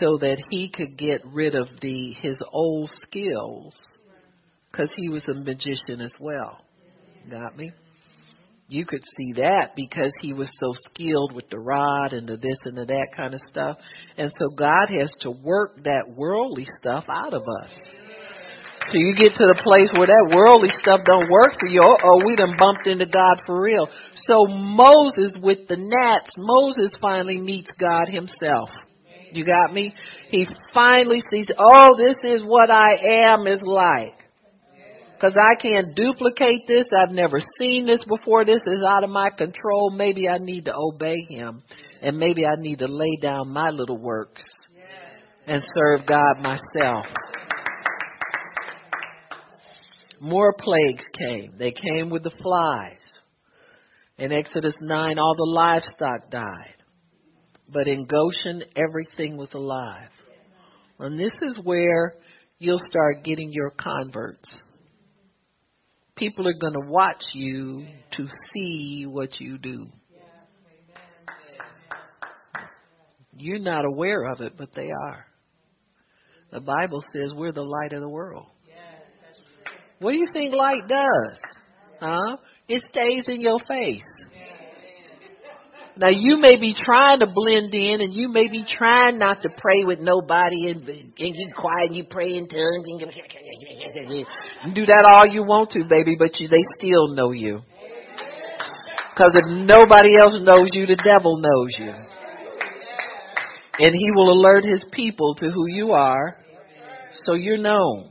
so 0.00 0.16
that 0.18 0.40
he 0.50 0.70
could 0.70 0.96
get 0.96 1.20
rid 1.26 1.56
of 1.56 1.66
the 1.82 2.12
his 2.12 2.38
old 2.52 2.90
skills 3.02 3.76
because 4.70 4.88
he 4.96 5.08
was 5.08 5.28
a 5.28 5.34
magician 5.34 6.00
as 6.00 6.12
well. 6.20 6.58
Got 7.28 7.56
me? 7.56 7.72
You 8.68 8.84
could 8.84 9.02
see 9.16 9.32
that 9.40 9.70
because 9.74 10.12
he 10.20 10.34
was 10.34 10.50
so 10.60 10.74
skilled 10.90 11.32
with 11.32 11.48
the 11.48 11.58
rod 11.58 12.12
and 12.12 12.28
the 12.28 12.36
this 12.36 12.58
and 12.64 12.76
the 12.76 12.84
that 12.84 13.08
kind 13.16 13.32
of 13.32 13.40
stuff. 13.50 13.78
And 14.18 14.30
so 14.38 14.50
God 14.56 14.88
has 14.90 15.10
to 15.20 15.30
work 15.30 15.82
that 15.84 16.04
worldly 16.14 16.66
stuff 16.78 17.04
out 17.08 17.32
of 17.32 17.42
us. 17.42 17.72
So 18.90 18.96
you 18.96 19.14
get 19.16 19.34
to 19.36 19.46
the 19.46 19.60
place 19.64 19.88
where 19.96 20.06
that 20.06 20.34
worldly 20.36 20.68
stuff 20.82 21.00
don't 21.04 21.30
work 21.30 21.54
for 21.58 21.66
you. 21.66 21.82
Oh, 21.82 22.22
we 22.24 22.36
done 22.36 22.56
bumped 22.58 22.86
into 22.86 23.06
God 23.06 23.40
for 23.46 23.60
real. 23.60 23.88
So 24.24 24.46
Moses 24.46 25.32
with 25.42 25.66
the 25.68 25.76
gnats, 25.76 26.28
Moses 26.36 26.90
finally 27.00 27.38
meets 27.38 27.70
God 27.78 28.08
himself. 28.08 28.68
You 29.32 29.44
got 29.44 29.72
me? 29.72 29.94
He 30.30 30.46
finally 30.74 31.22
sees, 31.30 31.46
oh, 31.58 31.96
this 31.96 32.16
is 32.24 32.42
what 32.44 32.70
I 32.70 32.96
am 33.30 33.46
is 33.46 33.62
like. 33.62 34.17
Cause 35.20 35.36
I 35.36 35.60
can't 35.60 35.96
duplicate 35.96 36.68
this. 36.68 36.86
I've 36.92 37.12
never 37.12 37.40
seen 37.58 37.86
this 37.86 38.04
before. 38.04 38.44
This 38.44 38.62
is 38.64 38.84
out 38.86 39.02
of 39.02 39.10
my 39.10 39.30
control. 39.30 39.90
Maybe 39.90 40.28
I 40.28 40.38
need 40.38 40.66
to 40.66 40.74
obey 40.76 41.16
him. 41.28 41.62
And 42.00 42.18
maybe 42.18 42.46
I 42.46 42.54
need 42.58 42.78
to 42.78 42.86
lay 42.86 43.16
down 43.20 43.48
my 43.48 43.70
little 43.70 43.98
works 43.98 44.44
and 45.48 45.60
serve 45.74 46.06
God 46.06 46.40
myself. 46.40 47.06
More 50.20 50.52
plagues 50.52 51.04
came. 51.18 51.52
They 51.58 51.72
came 51.72 52.10
with 52.10 52.22
the 52.22 52.32
flies. 52.42 52.98
In 54.18 54.32
Exodus 54.32 54.74
9, 54.80 55.18
all 55.18 55.34
the 55.36 55.50
livestock 55.52 56.30
died. 56.30 56.74
But 57.68 57.88
in 57.88 58.06
Goshen, 58.06 58.62
everything 58.76 59.36
was 59.36 59.52
alive. 59.52 60.10
And 60.98 61.18
this 61.18 61.34
is 61.42 61.58
where 61.62 62.14
you'll 62.58 62.82
start 62.88 63.24
getting 63.24 63.52
your 63.52 63.70
converts. 63.70 64.48
People 66.18 66.48
are 66.48 66.58
going 66.58 66.72
to 66.72 66.90
watch 66.90 67.22
you 67.32 67.86
to 68.16 68.26
see 68.52 69.06
what 69.08 69.40
you 69.40 69.56
do. 69.58 69.86
You're 73.34 73.60
not 73.60 73.84
aware 73.84 74.24
of 74.24 74.40
it, 74.40 74.54
but 74.58 74.70
they 74.74 74.88
are. 74.90 75.26
The 76.50 76.60
Bible 76.60 77.04
says 77.12 77.32
we're 77.34 77.52
the 77.52 77.62
light 77.62 77.92
of 77.92 78.00
the 78.00 78.08
world. 78.08 78.46
What 80.00 80.12
do 80.12 80.18
you 80.18 80.26
think 80.32 80.54
light 80.54 80.88
does? 80.88 81.38
Huh? 82.00 82.36
It 82.68 82.82
stays 82.90 83.24
in 83.28 83.40
your 83.40 83.58
face. 83.68 84.02
Now 85.96 86.08
you 86.08 86.38
may 86.38 86.60
be 86.60 86.74
trying 86.74 87.18
to 87.20 87.26
blend 87.26 87.74
in 87.74 88.00
and 88.00 88.14
you 88.14 88.28
may 88.28 88.48
be 88.48 88.64
trying 88.64 89.18
not 89.18 89.42
to 89.42 89.48
pray 89.48 89.84
with 89.84 89.98
nobody 89.98 90.68
and, 90.68 90.88
and 90.88 91.14
get 91.16 91.54
quiet 91.56 91.88
and 91.88 91.96
you 91.96 92.04
pray 92.08 92.36
in 92.36 92.46
tongues 92.46 92.84
and 92.86 93.00
you 93.00 93.06
do 94.74 94.86
that 94.86 95.04
all 95.04 95.26
you 95.26 95.42
want 95.42 95.70
to, 95.72 95.84
baby, 95.84 96.16
but 96.18 96.38
you, 96.40 96.48
they 96.48 96.62
still 96.78 97.08
know 97.08 97.32
you. 97.32 97.60
Cause 99.16 99.34
if 99.34 99.44
nobody 99.46 100.16
else 100.16 100.38
knows 100.42 100.68
you, 100.72 100.86
the 100.86 100.96
devil 100.96 101.40
knows 101.40 101.74
you. 101.78 101.92
And 103.80 103.94
he 103.94 104.10
will 104.12 104.32
alert 104.32 104.64
his 104.64 104.84
people 104.92 105.34
to 105.36 105.50
who 105.50 105.66
you 105.68 105.92
are 105.92 106.36
so 107.24 107.34
you're 107.34 107.58
known. 107.58 108.10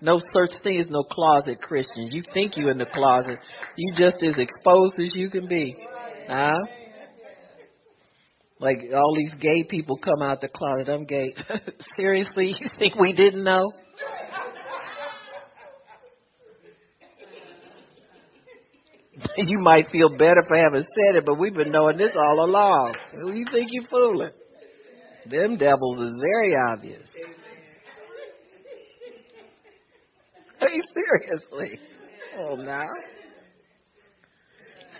No 0.00 0.18
such 0.18 0.50
thing 0.62 0.78
as 0.78 0.90
no 0.90 1.02
closet 1.02 1.60
Christian. 1.62 2.08
You 2.12 2.22
think 2.34 2.56
you 2.56 2.68
in 2.68 2.76
the 2.76 2.86
closet. 2.86 3.38
You 3.76 3.94
just 3.96 4.22
as 4.22 4.34
exposed 4.36 4.94
as 4.98 5.10
you 5.14 5.30
can 5.30 5.48
be. 5.48 5.74
Huh? 6.28 6.52
Like 8.60 8.78
all 8.94 9.14
these 9.16 9.34
gay 9.40 9.64
people 9.64 9.96
come 9.96 10.22
out 10.22 10.40
the 10.40 10.48
closet. 10.48 10.92
I'm 10.92 11.06
gay. 11.06 11.34
Seriously, 11.96 12.54
you 12.60 12.68
think 12.78 12.96
we 12.96 13.12
didn't 13.14 13.44
know? 13.44 13.72
you 19.36 19.58
might 19.58 19.88
feel 19.90 20.10
better 20.10 20.42
for 20.46 20.56
having 20.56 20.82
said 20.82 21.16
it, 21.16 21.24
but 21.26 21.38
we've 21.38 21.54
been 21.54 21.70
knowing 21.70 21.96
this 21.96 22.12
all 22.16 22.44
along. 22.44 22.94
Who 23.12 23.32
you 23.32 23.46
think 23.50 23.68
you're 23.70 23.88
fooling? 23.88 24.32
Them 25.30 25.56
devils 25.56 26.00
is 26.00 26.12
very 26.20 26.54
obvious. 26.72 27.08
Hey, 30.60 30.80
seriously. 30.94 31.78
Oh, 32.38 32.54
now. 32.54 32.86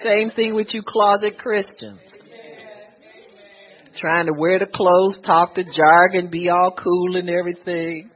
Same 0.03 0.31
thing 0.31 0.55
with 0.55 0.75
you 0.75 0.83
closet 0.87 1.39
Christians. 1.39 2.01
Trying 3.97 4.27
to 4.27 4.33
wear 4.37 4.59
the 4.59 4.67
clothes, 4.67 5.17
talk 5.25 5.55
the 5.55 5.65
jargon, 5.65 6.31
be 6.31 6.51
all 6.51 6.73
cool 6.77 7.17
and 7.17 7.31
everything. 7.31 8.11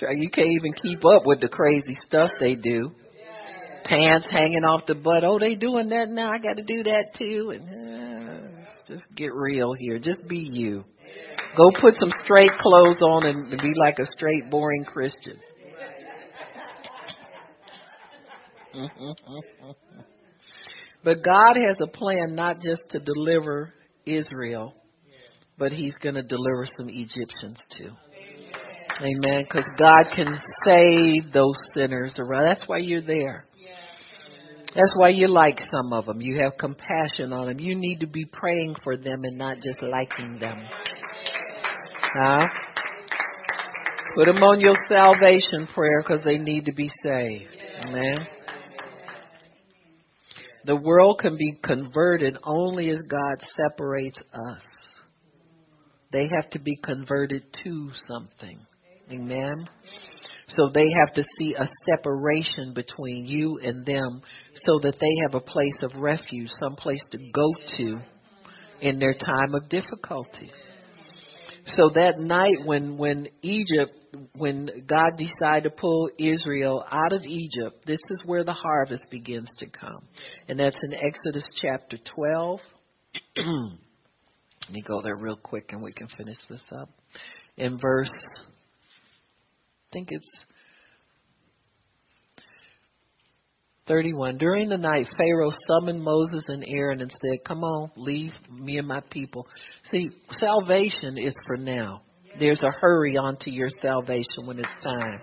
You 0.00 0.30
can't 0.30 0.48
even 0.48 0.72
keep 0.72 1.04
up 1.04 1.22
with 1.26 1.40
the 1.40 1.48
crazy 1.48 1.94
stuff 2.06 2.30
they 2.40 2.54
do. 2.54 2.90
Pants 3.88 4.26
hanging 4.30 4.64
off 4.64 4.86
the 4.86 4.94
butt. 4.94 5.24
Oh, 5.24 5.38
they 5.38 5.54
doing 5.54 5.88
that 5.88 6.10
now. 6.10 6.30
I 6.30 6.38
got 6.38 6.58
to 6.58 6.62
do 6.62 6.82
that 6.84 7.14
too. 7.16 7.52
And 7.54 7.68
uh, 7.68 8.62
just 8.86 9.04
get 9.16 9.32
real 9.34 9.72
here. 9.78 9.98
Just 9.98 10.28
be 10.28 10.38
you. 10.38 10.84
Go 11.56 11.70
put 11.80 11.94
some 11.94 12.12
straight 12.24 12.50
clothes 12.58 12.98
on 13.00 13.24
and 13.24 13.50
be 13.50 13.72
like 13.76 13.98
a 13.98 14.06
straight, 14.12 14.50
boring 14.50 14.84
Christian. 14.84 15.40
but 21.02 21.24
God 21.24 21.56
has 21.56 21.78
a 21.80 21.86
plan 21.86 22.34
not 22.34 22.60
just 22.60 22.82
to 22.90 23.00
deliver 23.00 23.72
Israel, 24.04 24.74
but 25.56 25.72
He's 25.72 25.94
going 26.02 26.16
to 26.16 26.22
deliver 26.22 26.66
some 26.78 26.90
Egyptians 26.90 27.58
too. 27.76 27.90
Amen. 29.00 29.44
Because 29.44 29.64
God 29.78 30.04
can 30.14 30.38
save 30.64 31.32
those 31.32 31.56
sinners 31.74 32.14
around. 32.18 32.44
That's 32.44 32.64
why 32.66 32.78
you're 32.78 33.00
there. 33.00 33.47
That's 34.78 34.92
why 34.94 35.08
you 35.08 35.26
like 35.26 35.58
some 35.72 35.92
of 35.92 36.06
them. 36.06 36.20
You 36.20 36.38
have 36.38 36.52
compassion 36.56 37.32
on 37.32 37.48
them. 37.48 37.58
You 37.58 37.74
need 37.74 37.98
to 37.98 38.06
be 38.06 38.24
praying 38.24 38.76
for 38.84 38.96
them 38.96 39.24
and 39.24 39.36
not 39.36 39.56
just 39.56 39.82
liking 39.82 40.38
them. 40.38 40.62
Huh? 42.14 42.46
Put 44.14 44.26
them 44.26 44.36
on 44.36 44.60
your 44.60 44.76
salvation 44.88 45.66
prayer 45.74 46.00
because 46.00 46.24
they 46.24 46.38
need 46.38 46.66
to 46.66 46.72
be 46.72 46.88
saved. 47.02 47.56
Amen. 47.86 48.28
The 50.64 50.76
world 50.76 51.18
can 51.18 51.36
be 51.36 51.58
converted 51.60 52.38
only 52.44 52.90
as 52.90 53.00
God 53.10 53.44
separates 53.56 54.18
us. 54.18 54.62
They 56.12 56.28
have 56.36 56.50
to 56.50 56.60
be 56.60 56.76
converted 56.76 57.42
to 57.64 57.90
something. 58.06 58.60
Amen. 59.10 59.68
So 60.48 60.70
they 60.72 60.86
have 61.04 61.14
to 61.14 61.24
see 61.38 61.54
a 61.54 61.68
separation 61.90 62.72
between 62.74 63.26
you 63.26 63.58
and 63.62 63.84
them 63.84 64.22
so 64.54 64.78
that 64.80 64.96
they 64.98 65.22
have 65.22 65.34
a 65.34 65.44
place 65.44 65.76
of 65.82 66.00
refuge, 66.00 66.48
some 66.62 66.76
place 66.76 67.02
to 67.10 67.18
go 67.32 67.54
to 67.76 68.00
in 68.80 68.98
their 68.98 69.14
time 69.14 69.54
of 69.54 69.68
difficulty. 69.68 70.50
So 71.66 71.90
that 71.94 72.18
night 72.18 72.64
when 72.64 72.96
when 72.96 73.28
Egypt 73.42 73.92
when 74.34 74.70
God 74.86 75.18
decided 75.18 75.64
to 75.64 75.70
pull 75.70 76.08
Israel 76.18 76.84
out 76.90 77.12
of 77.12 77.24
Egypt, 77.24 77.84
this 77.86 78.00
is 78.10 78.22
where 78.24 78.42
the 78.42 78.54
harvest 78.54 79.04
begins 79.10 79.50
to 79.58 79.66
come. 79.66 80.02
And 80.48 80.58
that's 80.58 80.78
in 80.82 80.94
Exodus 80.94 81.46
chapter 81.60 81.98
12. 82.14 82.60
Let 83.36 84.72
me 84.72 84.82
go 84.86 85.02
there 85.02 85.16
real 85.16 85.36
quick 85.36 85.72
and 85.72 85.82
we 85.82 85.92
can 85.92 86.08
finish 86.16 86.38
this 86.48 86.62
up. 86.72 86.88
In 87.56 87.78
verse 87.78 88.10
think 89.92 90.08
it's 90.10 90.44
31. 93.86 94.36
During 94.36 94.68
the 94.68 94.76
night, 94.76 95.06
Pharaoh 95.16 95.50
summoned 95.66 96.02
Moses 96.02 96.44
and 96.48 96.64
Aaron 96.68 97.00
and 97.00 97.10
said, 97.10 97.44
Come 97.46 97.64
on, 97.64 97.90
leave 97.96 98.32
me 98.50 98.78
and 98.78 98.86
my 98.86 99.00
people. 99.10 99.46
See, 99.90 100.08
salvation 100.32 101.16
is 101.16 101.34
for 101.46 101.56
now. 101.56 102.02
There's 102.38 102.60
a 102.62 102.70
hurry 102.80 103.16
onto 103.16 103.50
your 103.50 103.70
salvation 103.80 104.46
when 104.46 104.58
it's 104.58 104.84
time. 104.84 105.20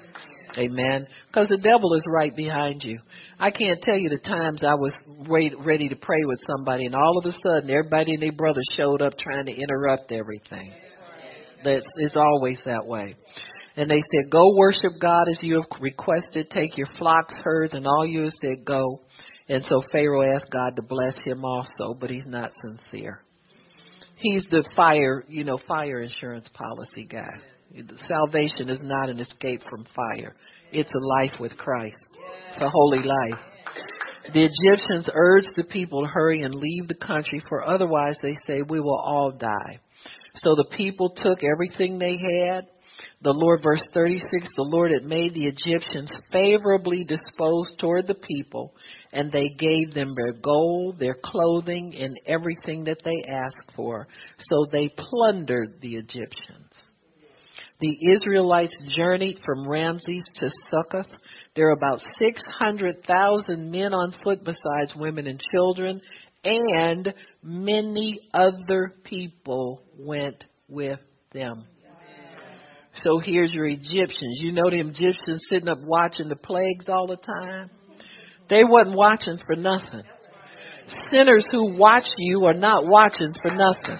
Amen. 0.58 1.08
Because 1.28 1.48
the 1.50 1.58
devil 1.58 1.94
is 1.94 2.04
right 2.08 2.36
behind 2.36 2.84
you. 2.84 3.00
I 3.40 3.52
can't 3.52 3.82
tell 3.82 3.98
you 3.98 4.10
the 4.10 4.20
times 4.20 4.64
I 4.64 4.74
was 4.74 4.94
ready 5.28 5.90
to 5.90 5.96
pray 5.96 6.24
with 6.24 6.40
somebody, 6.48 6.86
and 6.86 6.96
all 6.96 7.18
of 7.18 7.26
a 7.26 7.32
sudden, 7.46 7.70
everybody 7.70 8.14
and 8.14 8.24
their 8.24 8.32
brother 8.32 8.62
showed 8.76 9.02
up 9.02 9.14
trying 9.20 9.46
to 9.46 9.54
interrupt 9.54 10.12
everything. 10.12 10.74
That's 11.64 11.86
it's 11.98 12.16
always 12.16 12.60
that 12.66 12.86
way. 12.86 13.16
And 13.78 13.90
they 13.90 14.02
said, 14.12 14.32
Go 14.32 14.56
worship 14.56 14.94
God 15.02 15.26
as 15.30 15.38
you 15.42 15.56
have 15.56 15.82
requested. 15.82 16.50
Take 16.50 16.78
your 16.78 16.88
flocks, 16.98 17.36
herds, 17.44 17.74
and 17.74 17.86
all 17.86 18.06
you 18.06 18.24
have 18.24 18.34
said, 18.42 18.66
Go. 18.66 19.02
And 19.50 19.64
so 19.66 19.82
Pharaoh 19.92 20.34
asked 20.34 20.52
God 20.52 20.76
to 20.76 20.82
bless 20.82 21.16
him 21.24 21.44
also, 21.44 21.94
but 22.00 22.10
he's 22.10 22.26
not 22.26 22.52
sincere. 22.62 23.22
He's 24.16 24.46
the 24.50 24.68
fire, 24.76 25.24
you 25.28 25.44
know, 25.44 25.60
fire 25.68 26.02
insurance 26.02 26.50
policy 26.54 27.06
guy. 27.06 27.40
Salvation 28.08 28.70
is 28.70 28.80
not 28.82 29.10
an 29.10 29.20
escape 29.20 29.62
from 29.70 29.86
fire. 29.96 30.36
It's 30.72 30.92
a 30.94 31.06
life 31.22 31.40
with 31.40 31.58
Christ. 31.58 31.98
It's 32.52 32.64
a 32.64 32.70
holy 32.70 33.00
life. 33.00 33.40
The 34.34 34.50
Egyptians 34.50 35.10
urged 35.14 35.50
the 35.56 35.66
people 35.66 36.02
to 36.02 36.08
hurry 36.08 36.42
and 36.42 36.56
leave 36.56 36.88
the 36.88 36.96
country, 36.96 37.44
for 37.48 37.68
otherwise 37.68 38.18
they 38.22 38.36
say 38.48 38.62
we 38.68 38.80
will 38.80 38.98
all 38.98 39.32
die. 39.32 39.80
So 40.36 40.56
the 40.56 40.70
people 40.76 41.10
took 41.16 41.40
everything 41.44 42.00
they 42.00 42.18
had 42.18 42.68
the 43.22 43.34
Lord, 43.34 43.62
verse 43.64 43.84
36, 43.94 44.26
the 44.30 44.70
Lord 44.70 44.92
had 44.92 45.04
made 45.04 45.34
the 45.34 45.48
Egyptians 45.48 46.12
favorably 46.32 47.04
disposed 47.04 47.80
toward 47.80 48.08
the 48.08 48.16
people, 48.16 48.76
and 49.12 49.32
they 49.32 49.50
gave 49.50 49.94
them 49.94 50.14
their 50.16 50.34
gold, 50.34 51.00
their 51.00 51.16
clothing, 51.24 51.96
and 51.98 52.20
everything 52.26 52.84
that 52.86 53.02
they 53.04 53.32
asked 53.32 53.72
for. 53.76 54.08
So 54.40 54.66
they 54.72 54.90
plundered 54.90 55.82
the 55.82 55.96
Egyptians. 55.96 56.70
The 57.80 57.98
Israelites 58.14 58.74
journeyed 58.96 59.40
from 59.46 59.68
Ramses 59.68 60.24
to 60.36 60.50
Succoth. 60.70 61.12
There 61.56 61.68
are 61.68 61.74
about 61.74 62.02
600,000 62.20 63.72
men 63.72 63.94
on 63.94 64.16
foot 64.24 64.46
besides 64.46 64.96
women 64.96 65.28
and 65.28 65.42
children, 65.52 66.02
and 66.44 67.14
many 67.44 68.22
other 68.34 68.94
people 69.04 69.82
went 69.98 70.44
with 70.70 71.00
them. 71.34 71.66
So 73.04 73.20
here's 73.20 73.52
your 73.52 73.68
Egyptians. 73.68 74.40
You 74.40 74.52
know 74.52 74.70
the 74.70 74.80
Egyptians 74.80 75.44
sitting 75.50 75.68
up 75.68 75.80
watching 75.82 76.30
the 76.30 76.36
plagues 76.36 76.88
all 76.88 77.08
the 77.08 77.18
time? 77.18 77.70
They 78.50 78.64
wasn't 78.64 78.96
watching 78.96 79.38
for 79.46 79.56
nothing. 79.56 80.04
Sinners 81.12 81.46
who 81.52 81.78
watch 81.78 82.08
you 82.18 82.46
are 82.46 82.54
not 82.54 82.86
watching 82.86 83.34
for 83.42 83.52
nothing. 83.54 83.98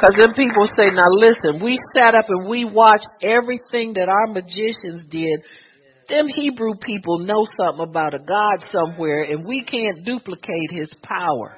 Cause 0.00 0.14
then 0.18 0.34
people 0.34 0.66
say, 0.76 0.90
now 0.90 1.08
listen, 1.08 1.64
we 1.64 1.78
sat 1.96 2.14
up 2.14 2.26
and 2.28 2.48
we 2.48 2.64
watched 2.64 3.06
everything 3.22 3.94
that 3.94 4.08
our 4.08 4.26
magicians 4.26 5.02
did. 5.08 5.40
Them 6.08 6.26
Hebrew 6.26 6.74
people 6.82 7.20
know 7.20 7.46
something 7.56 7.88
about 7.88 8.12
a 8.12 8.18
God 8.18 8.68
somewhere 8.70 9.22
and 9.22 9.46
we 9.46 9.64
can't 9.64 10.04
duplicate 10.04 10.70
his 10.70 10.92
power. 11.02 11.56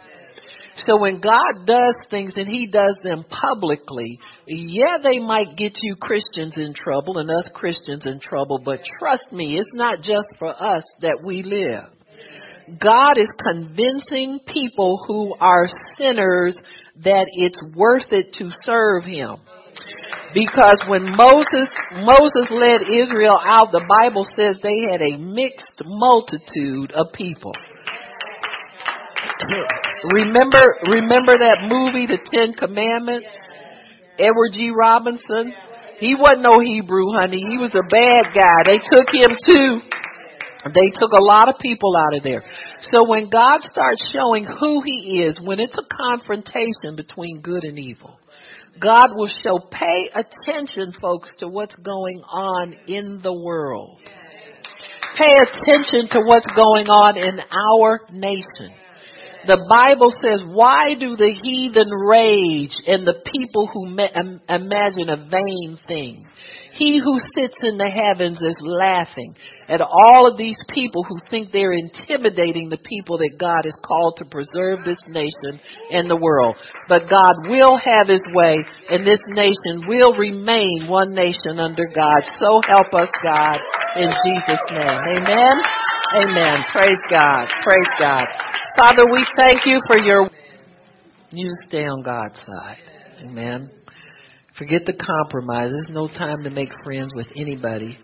So 0.85 1.01
when 1.01 1.20
God 1.20 1.66
does 1.66 1.94
things 2.11 2.32
and 2.36 2.47
he 2.47 2.66
does 2.66 2.98
them 3.03 3.24
publicly, 3.24 4.19
yeah, 4.47 4.98
they 5.03 5.19
might 5.19 5.57
get 5.57 5.73
you 5.81 5.97
Christians 5.97 6.59
in 6.59 6.74
trouble 6.74 7.19
and 7.19 7.31
us 7.31 7.51
Christians 7.55 8.05
in 8.07 8.20
trouble, 8.20 8.61
but 8.62 8.81
trust 8.98 9.32
me, 9.32 9.59
it's 9.59 9.70
not 9.73 10.03
just 10.03 10.28
for 10.39 10.48
us 10.48 10.82
that 11.01 11.20
we 11.24 11.43
live. 11.43 11.85
God 12.81 13.16
is 13.16 13.28
convincing 13.43 14.40
people 14.47 15.03
who 15.07 15.35
are 15.40 15.69
sinners 15.97 16.57
that 17.03 17.27
it's 17.32 17.59
worth 17.74 18.11
it 18.12 18.35
to 18.35 18.51
serve 18.62 19.05
him. 19.05 19.36
Because 20.35 20.82
when 20.89 21.05
Moses, 21.16 21.69
Moses 21.94 22.47
led 22.51 22.82
Israel 22.82 23.39
out, 23.43 23.73
the 23.73 23.85
Bible 23.89 24.27
says 24.36 24.59
they 24.62 24.81
had 24.90 25.01
a 25.01 25.16
mixed 25.16 25.82
multitude 25.85 26.93
of 26.93 27.12
people. 27.15 27.53
Remember, 30.12 30.62
remember 30.89 31.39
that 31.39 31.64
movie, 31.68 32.06
The 32.06 32.18
Ten 32.32 32.55
Commandments? 32.55 33.28
Edward 34.18 34.52
G. 34.52 34.70
Robinson? 34.77 35.52
He 35.98 36.14
wasn't 36.14 36.43
no 36.43 36.60
Hebrew, 36.60 37.12
honey. 37.16 37.44
He 37.48 37.56
was 37.56 37.74
a 37.74 37.86
bad 37.89 38.35
guy. 38.35 38.64
They 38.64 38.78
took 38.78 39.09
him 39.12 39.36
too. 39.47 39.81
They 40.74 40.90
took 40.93 41.12
a 41.12 41.23
lot 41.23 41.48
of 41.48 41.56
people 41.60 41.97
out 41.97 42.14
of 42.14 42.23
there. 42.23 42.44
So 42.93 43.09
when 43.09 43.31
God 43.31 43.60
starts 43.62 44.05
showing 44.12 44.44
who 44.44 44.82
He 44.85 45.23
is, 45.24 45.36
when 45.43 45.60
it's 45.60 45.78
a 45.78 45.94
confrontation 45.94 46.97
between 46.97 47.40
good 47.40 47.64
and 47.64 47.78
evil, 47.78 48.18
God 48.81 49.14
will 49.14 49.31
show, 49.43 49.59
pay 49.70 50.10
attention, 50.12 50.93
folks, 51.01 51.31
to 51.39 51.48
what's 51.48 51.74
going 51.77 52.20
on 52.28 52.74
in 52.86 53.20
the 53.23 53.32
world. 53.32 54.01
Pay 55.16 55.32
attention 55.32 56.09
to 56.10 56.20
what's 56.27 56.47
going 56.55 56.89
on 56.89 57.16
in 57.16 57.40
our 57.40 58.01
nation. 58.12 58.74
The 59.47 59.62
Bible 59.70 60.10
says, 60.20 60.43
why 60.44 60.94
do 60.98 61.14
the 61.14 61.31
heathen 61.31 61.89
rage 61.89 62.74
and 62.86 63.06
the 63.06 63.23
people 63.31 63.70
who 63.73 63.86
ma- 63.94 64.39
imagine 64.48 65.09
a 65.09 65.28
vain 65.31 65.78
thing? 65.86 66.27
He 66.77 67.01
who 67.01 67.16
sits 67.32 67.56
in 67.62 67.78
the 67.78 67.89
heavens 67.89 68.36
is 68.36 68.56
laughing 68.60 69.35
at 69.68 69.81
all 69.81 70.28
of 70.28 70.36
these 70.36 70.59
people 70.74 71.05
who 71.05 71.16
think 71.31 71.51
they're 71.51 71.73
intimidating 71.73 72.68
the 72.68 72.82
people 72.85 73.16
that 73.18 73.40
God 73.40 73.64
has 73.64 73.77
called 73.81 74.18
to 74.18 74.28
preserve 74.28 74.85
this 74.85 75.01
nation 75.09 75.56
and 75.90 76.10
the 76.10 76.20
world. 76.20 76.56
But 76.89 77.09
God 77.09 77.48
will 77.48 77.81
have 77.81 78.09
his 78.09 78.23
way 78.35 78.60
and 78.90 79.06
this 79.06 79.23
nation 79.32 79.89
will 79.89 80.14
remain 80.18 80.85
one 80.86 81.14
nation 81.14 81.56
under 81.56 81.89
God. 81.94 82.20
So 82.36 82.60
help 82.68 82.93
us 82.93 83.09
God 83.24 83.56
in 83.97 84.10
Jesus 84.10 84.60
name. 84.68 85.01
Amen. 85.16 85.56
Amen. 86.12 86.60
Praise 86.73 87.05
God. 87.09 87.48
Praise 87.64 87.93
God. 87.98 88.27
Father, 88.77 89.05
we 89.11 89.27
thank 89.36 89.65
you 89.65 89.81
for 89.86 89.98
your 89.98 90.28
you 91.31 91.51
stay 91.66 91.85
on 91.85 92.03
God's 92.03 92.39
side. 92.47 92.77
Amen. 93.24 93.70
Forget 94.59 94.82
the 94.85 94.93
compromise. 94.93 95.70
There's 95.70 95.89
no 95.89 96.09
time 96.09 96.43
to 96.44 96.51
make 96.51 96.69
friends 96.85 97.12
with 97.16 97.27
anybody 97.35 97.98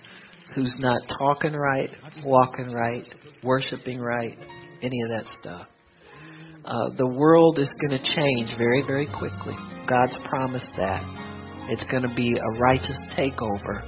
who's 0.54 0.74
not 0.78 1.02
talking 1.18 1.52
right, 1.52 1.90
walking 2.24 2.72
right, 2.72 3.04
worshiping 3.42 4.00
right, 4.00 4.38
any 4.80 4.96
of 5.02 5.10
that 5.10 5.24
stuff. 5.40 5.66
Uh, 6.64 6.88
the 6.96 7.06
world 7.06 7.58
is 7.58 7.70
going 7.80 8.00
to 8.00 8.14
change 8.14 8.56
very, 8.56 8.82
very 8.86 9.06
quickly. 9.06 9.54
God's 9.86 10.16
promised 10.28 10.72
that. 10.78 11.02
It's 11.68 11.84
going 11.90 12.02
to 12.02 12.14
be 12.14 12.32
a 12.32 12.58
righteous 12.58 12.96
takeover 13.16 13.86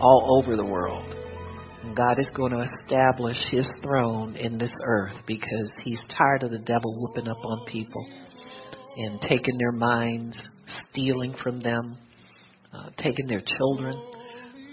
all 0.00 0.38
over 0.38 0.54
the 0.54 0.64
world. 0.64 1.14
And 1.82 1.96
God 1.96 2.18
is 2.18 2.28
going 2.34 2.52
to 2.52 2.60
establish 2.60 3.38
his 3.50 3.68
throne 3.82 4.36
in 4.36 4.58
this 4.58 4.72
earth 4.84 5.16
because 5.26 5.72
he's 5.84 6.00
tired 6.16 6.42
of 6.42 6.50
the 6.50 6.58
devil 6.58 6.94
whooping 6.98 7.28
up 7.28 7.42
on 7.44 7.66
people 7.66 8.06
and 8.96 9.20
taking 9.22 9.56
their 9.58 9.72
minds, 9.72 10.40
stealing 10.90 11.34
from 11.42 11.60
them, 11.60 11.96
uh, 12.72 12.90
taking 12.98 13.26
their 13.26 13.42
children, 13.58 13.94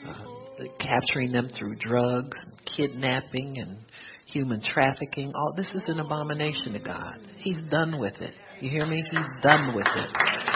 uh, 0.05 0.63
capturing 0.79 1.31
them 1.31 1.47
through 1.57 1.75
drugs, 1.75 2.37
kidnapping, 2.75 3.55
and 3.57 3.77
human 4.25 4.61
trafficking. 4.61 5.31
All 5.33 5.53
this 5.55 5.73
is 5.73 5.83
an 5.87 5.99
abomination 5.99 6.73
to 6.73 6.79
God. 6.79 7.19
He's 7.37 7.61
done 7.69 7.99
with 7.99 8.15
it. 8.19 8.33
You 8.59 8.69
hear 8.69 8.85
me? 8.85 9.03
He's 9.09 9.43
done 9.43 9.75
with 9.75 9.87
it. 9.87 10.46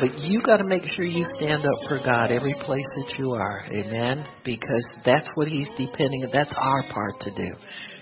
But 0.00 0.18
you 0.18 0.42
got 0.42 0.58
to 0.58 0.64
make 0.64 0.82
sure 0.92 1.06
you 1.06 1.24
stand 1.36 1.64
up 1.64 1.88
for 1.88 1.98
God 1.98 2.30
every 2.30 2.54
place 2.64 2.86
that 2.96 3.14
you 3.18 3.32
are. 3.32 3.64
Amen? 3.72 4.26
Because 4.44 4.84
that's 5.04 5.28
what 5.34 5.48
He's 5.48 5.68
depending. 5.78 6.24
On 6.24 6.30
that's 6.32 6.52
our 6.56 6.82
part 6.92 7.20
to 7.20 7.34
do 7.34 7.54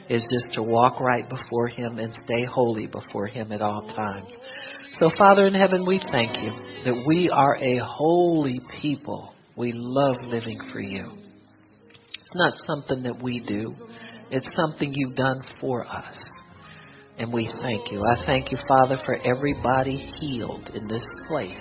is 0.09 0.25
just 0.31 0.55
to 0.55 0.62
walk 0.62 1.01
right 1.01 1.29
before 1.29 1.69
Him 1.69 1.99
and 1.99 2.12
stay 2.25 2.45
holy 2.45 2.87
before 2.87 3.27
Him 3.27 3.53
at 3.53 3.62
all 3.62 3.83
times. 3.95 4.35
So, 4.99 5.11
Father 5.16 5.47
in 5.47 5.55
heaven, 5.55 5.87
we 5.87 6.01
thank 6.11 6.37
you 6.41 6.51
that 6.85 7.05
we 7.07 7.31
are 7.31 7.57
a 7.57 7.79
holy 7.79 8.61
people. 8.81 9.33
We 9.57 9.73
love 9.75 10.16
living 10.23 10.59
for 10.73 10.81
you. 10.81 11.05
It's 11.05 12.35
not 12.35 12.55
something 12.66 13.05
that 13.05 13.23
we 13.23 13.41
do, 13.41 13.75
it's 14.31 14.49
something 14.57 14.93
you've 14.93 15.16
done 15.16 15.43
for 15.61 15.87
us. 15.87 16.16
And 17.19 17.33
we 17.33 17.49
thank 17.62 17.93
you. 17.93 18.03
I 18.03 18.27
thank 18.27 18.51
you, 18.51 18.59
Father, 18.66 18.97
for 19.05 19.16
everybody 19.16 20.12
healed 20.21 20.71
in 20.75 20.89
this 20.89 21.05
place. 21.29 21.61